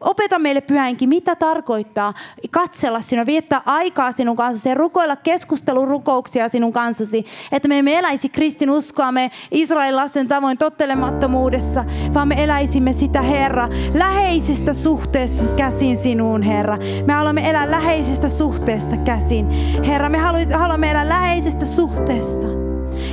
opeta 0.00 0.38
meille 0.38 0.60
pyhänkin, 0.60 1.08
mitä 1.08 1.36
tarkoittaa 1.36 2.14
katsella 2.50 3.00
sinua, 3.00 3.26
viettää 3.26 3.62
aikaa 3.64 4.12
sinun 4.12 4.36
kanssasi 4.36 4.68
ja 4.68 4.74
rukoilla 4.74 5.16
keskustelurukouksia 5.16 6.48
sinun 6.48 6.72
kanssasi. 6.72 7.26
Että 7.52 7.68
me 7.68 7.78
emme 7.78 7.98
eläisi 7.98 8.28
kristin 8.28 8.70
uskoamme 8.70 9.30
Israelin 9.50 9.96
lasten 9.96 10.28
tavoin 10.28 10.58
tottelemattomuudessa, 10.58 11.84
vaan 12.14 12.28
me 12.28 12.42
eläisimme 12.42 12.92
sitä 12.92 13.22
Herra 13.22 13.68
läheisestä 13.94 14.74
suhteesta 14.74 15.42
käsin 15.56 15.98
sinuun 15.98 16.42
Herra. 16.42 16.78
Me 17.06 17.12
haluamme 17.12 17.50
elää 17.50 17.70
läheisestä 17.70 18.28
suhteesta 18.28 18.96
käsin. 18.96 19.48
Herra, 19.88 20.08
me 20.08 20.18
haluamme 20.54 20.90
elää 20.90 21.08
läheisestä 21.08 21.66
suhteesta. 21.66 22.46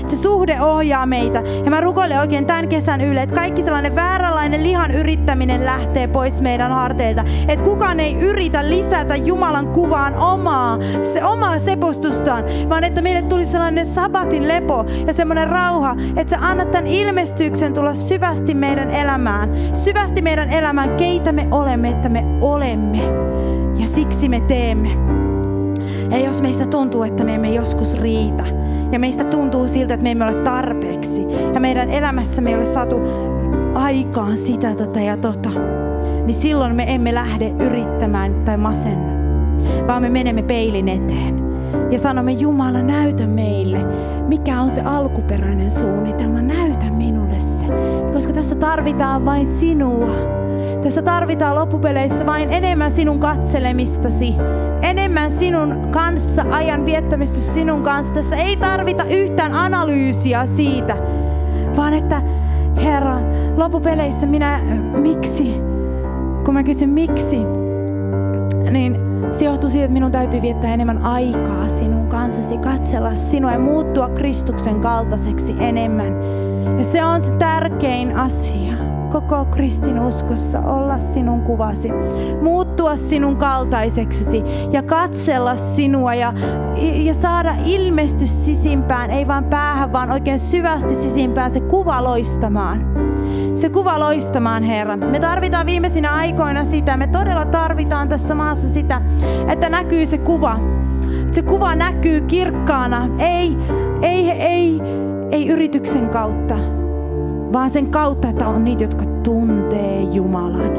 Se 0.07 0.15
suhde 0.15 0.61
ohjaa 0.61 1.05
meitä. 1.05 1.43
Ja 1.65 1.71
mä 1.71 1.81
rukoilen 1.81 2.19
oikein 2.19 2.45
tämän 2.45 2.67
kesän 2.67 3.01
ylle, 3.01 3.21
että 3.21 3.35
kaikki 3.35 3.63
sellainen 3.63 3.95
vääränlainen 3.95 4.63
lihan 4.63 4.91
yrittäminen 4.91 5.65
lähtee 5.65 6.07
pois 6.07 6.41
meidän 6.41 6.71
harteilta. 6.71 7.23
Että 7.47 7.65
kukaan 7.65 7.99
ei 7.99 8.15
yritä 8.19 8.69
lisätä 8.69 9.15
Jumalan 9.15 9.67
kuvaan 9.67 10.15
omaa, 10.15 10.77
se 11.01 11.23
omaa 11.23 11.59
sepostustaan, 11.59 12.43
vaan 12.69 12.83
että 12.83 13.01
meille 13.01 13.21
tulisi 13.21 13.51
sellainen 13.51 13.85
sabatin 13.85 14.47
lepo 14.47 14.85
ja 15.07 15.13
semmoinen 15.13 15.47
rauha, 15.47 15.95
että 16.15 16.31
sä 16.31 16.47
annat 16.47 16.71
tämän 16.71 16.87
ilmestyksen 16.87 17.73
tulla 17.73 17.93
syvästi 17.93 18.53
meidän 18.53 18.91
elämään. 18.91 19.49
Syvästi 19.73 20.21
meidän 20.21 20.49
elämään, 20.49 20.95
keitä 20.97 21.31
me 21.31 21.47
olemme, 21.51 21.89
että 21.89 22.09
me 22.09 22.23
olemme. 22.41 22.99
Ja 23.77 23.87
siksi 23.87 24.29
me 24.29 24.39
teemme. 24.39 25.24
Ja 26.09 26.19
jos 26.19 26.41
meistä 26.41 26.65
tuntuu, 26.65 27.03
että 27.03 27.23
me 27.23 27.35
emme 27.35 27.53
joskus 27.53 27.99
riitä, 27.99 28.43
ja 28.91 28.99
meistä 28.99 29.23
tuntuu 29.23 29.67
siltä, 29.67 29.93
että 29.93 30.03
me 30.03 30.11
emme 30.11 30.25
ole 30.25 30.43
tarpeeksi, 30.43 31.25
ja 31.53 31.59
meidän 31.59 31.89
elämässä 31.89 32.41
me 32.41 32.49
ei 32.49 32.55
ole 32.55 32.65
saatu 32.65 32.95
aikaan 33.73 34.37
sitä, 34.37 34.75
tätä 34.75 35.01
ja 35.01 35.17
tota, 35.17 35.49
niin 36.25 36.35
silloin 36.35 36.75
me 36.75 36.85
emme 36.87 37.13
lähde 37.13 37.53
yrittämään 37.59 38.45
tai 38.45 38.57
masenna, 38.57 39.13
vaan 39.87 40.01
me 40.01 40.09
menemme 40.09 40.43
peilin 40.43 40.89
eteen 40.89 41.45
ja 41.91 41.99
sanomme, 41.99 42.31
Jumala, 42.31 42.81
näytä 42.81 43.27
meille, 43.27 43.77
mikä 44.27 44.61
on 44.61 44.71
se 44.71 44.81
alkuperäinen 44.81 45.71
suunnitelma. 45.71 46.41
Näytä 46.41 46.85
minulle 46.85 47.39
se, 47.39 47.65
koska 48.13 48.33
tässä 48.33 48.55
tarvitaan 48.55 49.25
vain 49.25 49.47
sinua. 49.47 50.44
Tässä 50.83 51.01
tarvitaan 51.01 51.55
loppupeleissä 51.55 52.25
vain 52.25 52.49
enemmän 52.49 52.91
sinun 52.91 53.19
katselemistasi, 53.19 54.35
enemmän 54.81 55.31
sinun 55.31 55.87
kanssa 55.91 56.45
ajan 56.51 56.85
viettämistä 56.85 57.39
sinun 57.39 57.83
kanssa. 57.83 58.13
Tässä 58.13 58.35
ei 58.35 58.57
tarvita 58.57 59.03
yhtään 59.03 59.53
analyysiä 59.53 60.45
siitä, 60.45 60.97
vaan 61.77 61.93
että 61.93 62.21
Herra, 62.83 63.15
loppupeleissä 63.55 64.25
minä, 64.25 64.59
miksi? 64.93 65.55
Kun 66.45 66.53
mä 66.53 66.63
kysyn 66.63 66.89
miksi, 66.89 67.39
niin 68.71 68.97
se 69.31 69.45
johtuu 69.45 69.69
siitä, 69.69 69.85
että 69.85 69.93
minun 69.93 70.11
täytyy 70.11 70.41
viettää 70.41 70.73
enemmän 70.73 71.01
aikaa 71.01 71.67
sinun 71.67 72.07
kanssasi, 72.07 72.57
katsella 72.57 73.15
sinua 73.15 73.51
ja 73.51 73.59
muuttua 73.59 74.09
Kristuksen 74.09 74.81
kaltaiseksi 74.81 75.55
enemmän. 75.59 76.13
Ja 76.79 76.85
se 76.85 77.03
on 77.03 77.21
se 77.21 77.35
tärkein 77.35 78.15
asia 78.15 78.74
koko 79.21 79.45
kristinuskossa 79.45 80.59
olla 80.59 80.99
sinun 80.99 81.41
kuvasi, 81.41 81.91
muuttua 82.41 82.95
sinun 82.95 83.37
kaltaiseksesi 83.37 84.43
ja 84.71 84.83
katsella 84.83 85.55
sinua 85.55 86.13
ja, 86.13 86.33
ja 87.03 87.13
saada 87.13 87.55
ilmestys 87.65 88.45
sisimpään, 88.45 89.11
ei 89.11 89.27
vain 89.27 89.43
päähän, 89.43 89.93
vaan 89.93 90.11
oikein 90.11 90.39
syvästi 90.39 90.95
sisimpään 90.95 91.51
se 91.51 91.59
kuva 91.59 92.03
loistamaan. 92.03 92.95
Se 93.55 93.69
kuva 93.69 93.99
loistamaan, 93.99 94.63
Herra. 94.63 94.97
Me 94.97 95.19
tarvitaan 95.19 95.65
viimeisinä 95.65 96.11
aikoina 96.11 96.65
sitä, 96.65 96.97
me 96.97 97.07
todella 97.07 97.45
tarvitaan 97.45 98.09
tässä 98.09 98.35
maassa 98.35 98.67
sitä, 98.67 99.01
että 99.47 99.69
näkyy 99.69 100.05
se 100.05 100.17
kuva. 100.17 100.59
Se 101.31 101.41
kuva 101.41 101.75
näkyy 101.75 102.21
kirkkaana, 102.21 103.07
ei, 103.19 103.57
ei, 104.01 104.31
ei, 104.31 104.81
ei 105.31 105.47
yrityksen 105.47 106.09
kautta, 106.09 106.55
vaan 107.53 107.69
sen 107.69 107.91
kautta, 107.91 108.27
että 108.27 108.47
on 108.47 108.63
niitä, 108.63 108.83
jotka 108.83 109.04
tuntee 109.25 110.01
Jumalan, 110.01 110.71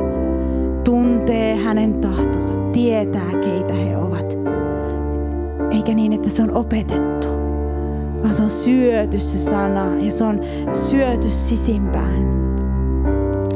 tuntee 0.85 1.57
hänen 1.57 1.95
tahtonsa, 1.95 2.55
tietää 2.73 3.31
keitä 3.45 3.75
he 3.75 3.97
ovat. 3.97 4.39
Eikä 5.71 5.95
niin, 5.95 6.13
että 6.13 6.31
se 6.31 6.43
on 6.43 6.55
opetettu, 6.55 7.29
vaan 8.23 8.35
se 8.35 8.43
on 8.43 8.51
syöty 8.51 9.21
se 9.21 9.39
sana 9.39 9.97
ja 10.01 10.13
se 10.13 10.25
on 10.25 10.41
syöty 10.73 11.31
sisimpään. 11.31 12.47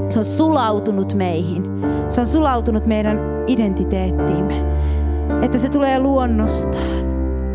Se 0.09 0.19
on 0.19 0.25
sulautunut 0.25 1.15
meihin. 1.15 1.63
Se 2.09 2.21
on 2.21 2.27
sulautunut 2.27 2.87
meidän 2.87 3.19
identiteettiimme. 3.47 4.65
Että 5.43 5.59
se 5.59 5.69
tulee 5.69 6.01
luonnostaan. 6.01 7.01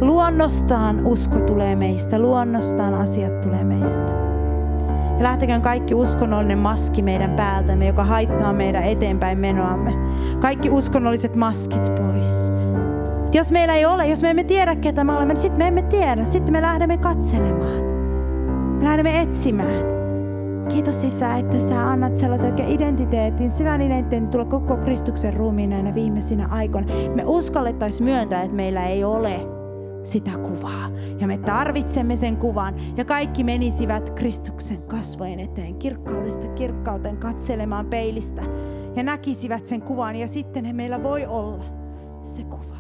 Luonnostaan 0.01 1.07
usko 1.07 1.39
tulee 1.39 1.75
meistä, 1.75 2.19
luonnostaan 2.19 2.93
asiat 2.93 3.41
tulee 3.41 3.63
meistä. 3.63 4.24
Ja 5.17 5.23
lähtekään 5.23 5.61
kaikki 5.61 5.95
uskonnollinen 5.95 6.57
maski 6.57 7.01
meidän 7.01 7.31
päältämme, 7.31 7.87
joka 7.87 8.03
haittaa 8.03 8.53
meidän 8.53 8.83
eteenpäin 8.83 9.37
menoamme. 9.37 9.93
Kaikki 10.39 10.69
uskonnolliset 10.69 11.35
maskit 11.35 11.95
pois. 11.95 12.51
Jos 13.33 13.51
meillä 13.51 13.75
ei 13.75 13.85
ole, 13.85 14.07
jos 14.07 14.21
me 14.21 14.29
emme 14.29 14.43
tiedä 14.43 14.75
ketä 14.75 15.03
me 15.03 15.15
olemme, 15.15 15.33
niin 15.33 15.41
sitten 15.41 15.57
me 15.57 15.67
emme 15.67 15.81
tiedä. 15.81 16.25
Sitten 16.25 16.51
me 16.53 16.61
lähdemme 16.61 16.97
katselemaan. 16.97 17.83
Me 18.77 18.83
lähdemme 18.83 19.21
etsimään. 19.21 19.95
Kiitos 20.69 21.03
Isä, 21.03 21.35
että 21.35 21.59
sä 21.59 21.89
annat 21.91 22.17
sellaisen 22.17 22.49
oikein 22.49 22.69
identiteetin, 22.69 23.51
syvän 23.51 23.81
identiteetin 23.81 24.29
tulla 24.29 24.45
koko 24.45 24.77
Kristuksen 24.77 25.33
ruumiin 25.33 25.69
näinä 25.69 25.95
viimeisinä 25.95 26.47
aikoina. 26.51 26.87
Me 27.15 27.23
uskallettaisiin 27.25 28.03
myöntää, 28.03 28.41
että 28.41 28.55
meillä 28.55 28.85
ei 28.85 29.03
ole 29.03 29.54
sitä 30.05 30.31
kuvaa. 30.37 30.89
Ja 31.19 31.27
me 31.27 31.37
tarvitsemme 31.37 32.15
sen 32.15 32.37
kuvan. 32.37 32.75
Ja 32.97 33.05
kaikki 33.05 33.43
menisivät 33.43 34.09
Kristuksen 34.09 34.81
kasvojen 34.81 35.39
eteen, 35.39 35.75
kirkkaudesta 35.75 36.47
kirkkauteen 36.47 37.17
katselemaan 37.17 37.85
peilistä. 37.85 38.41
Ja 38.95 39.03
näkisivät 39.03 39.65
sen 39.65 39.81
kuvan. 39.81 40.15
Ja 40.15 40.27
sitten 40.27 40.75
meillä 40.75 41.03
voi 41.03 41.25
olla 41.25 41.63
se 42.25 42.43
kuva. 42.43 42.74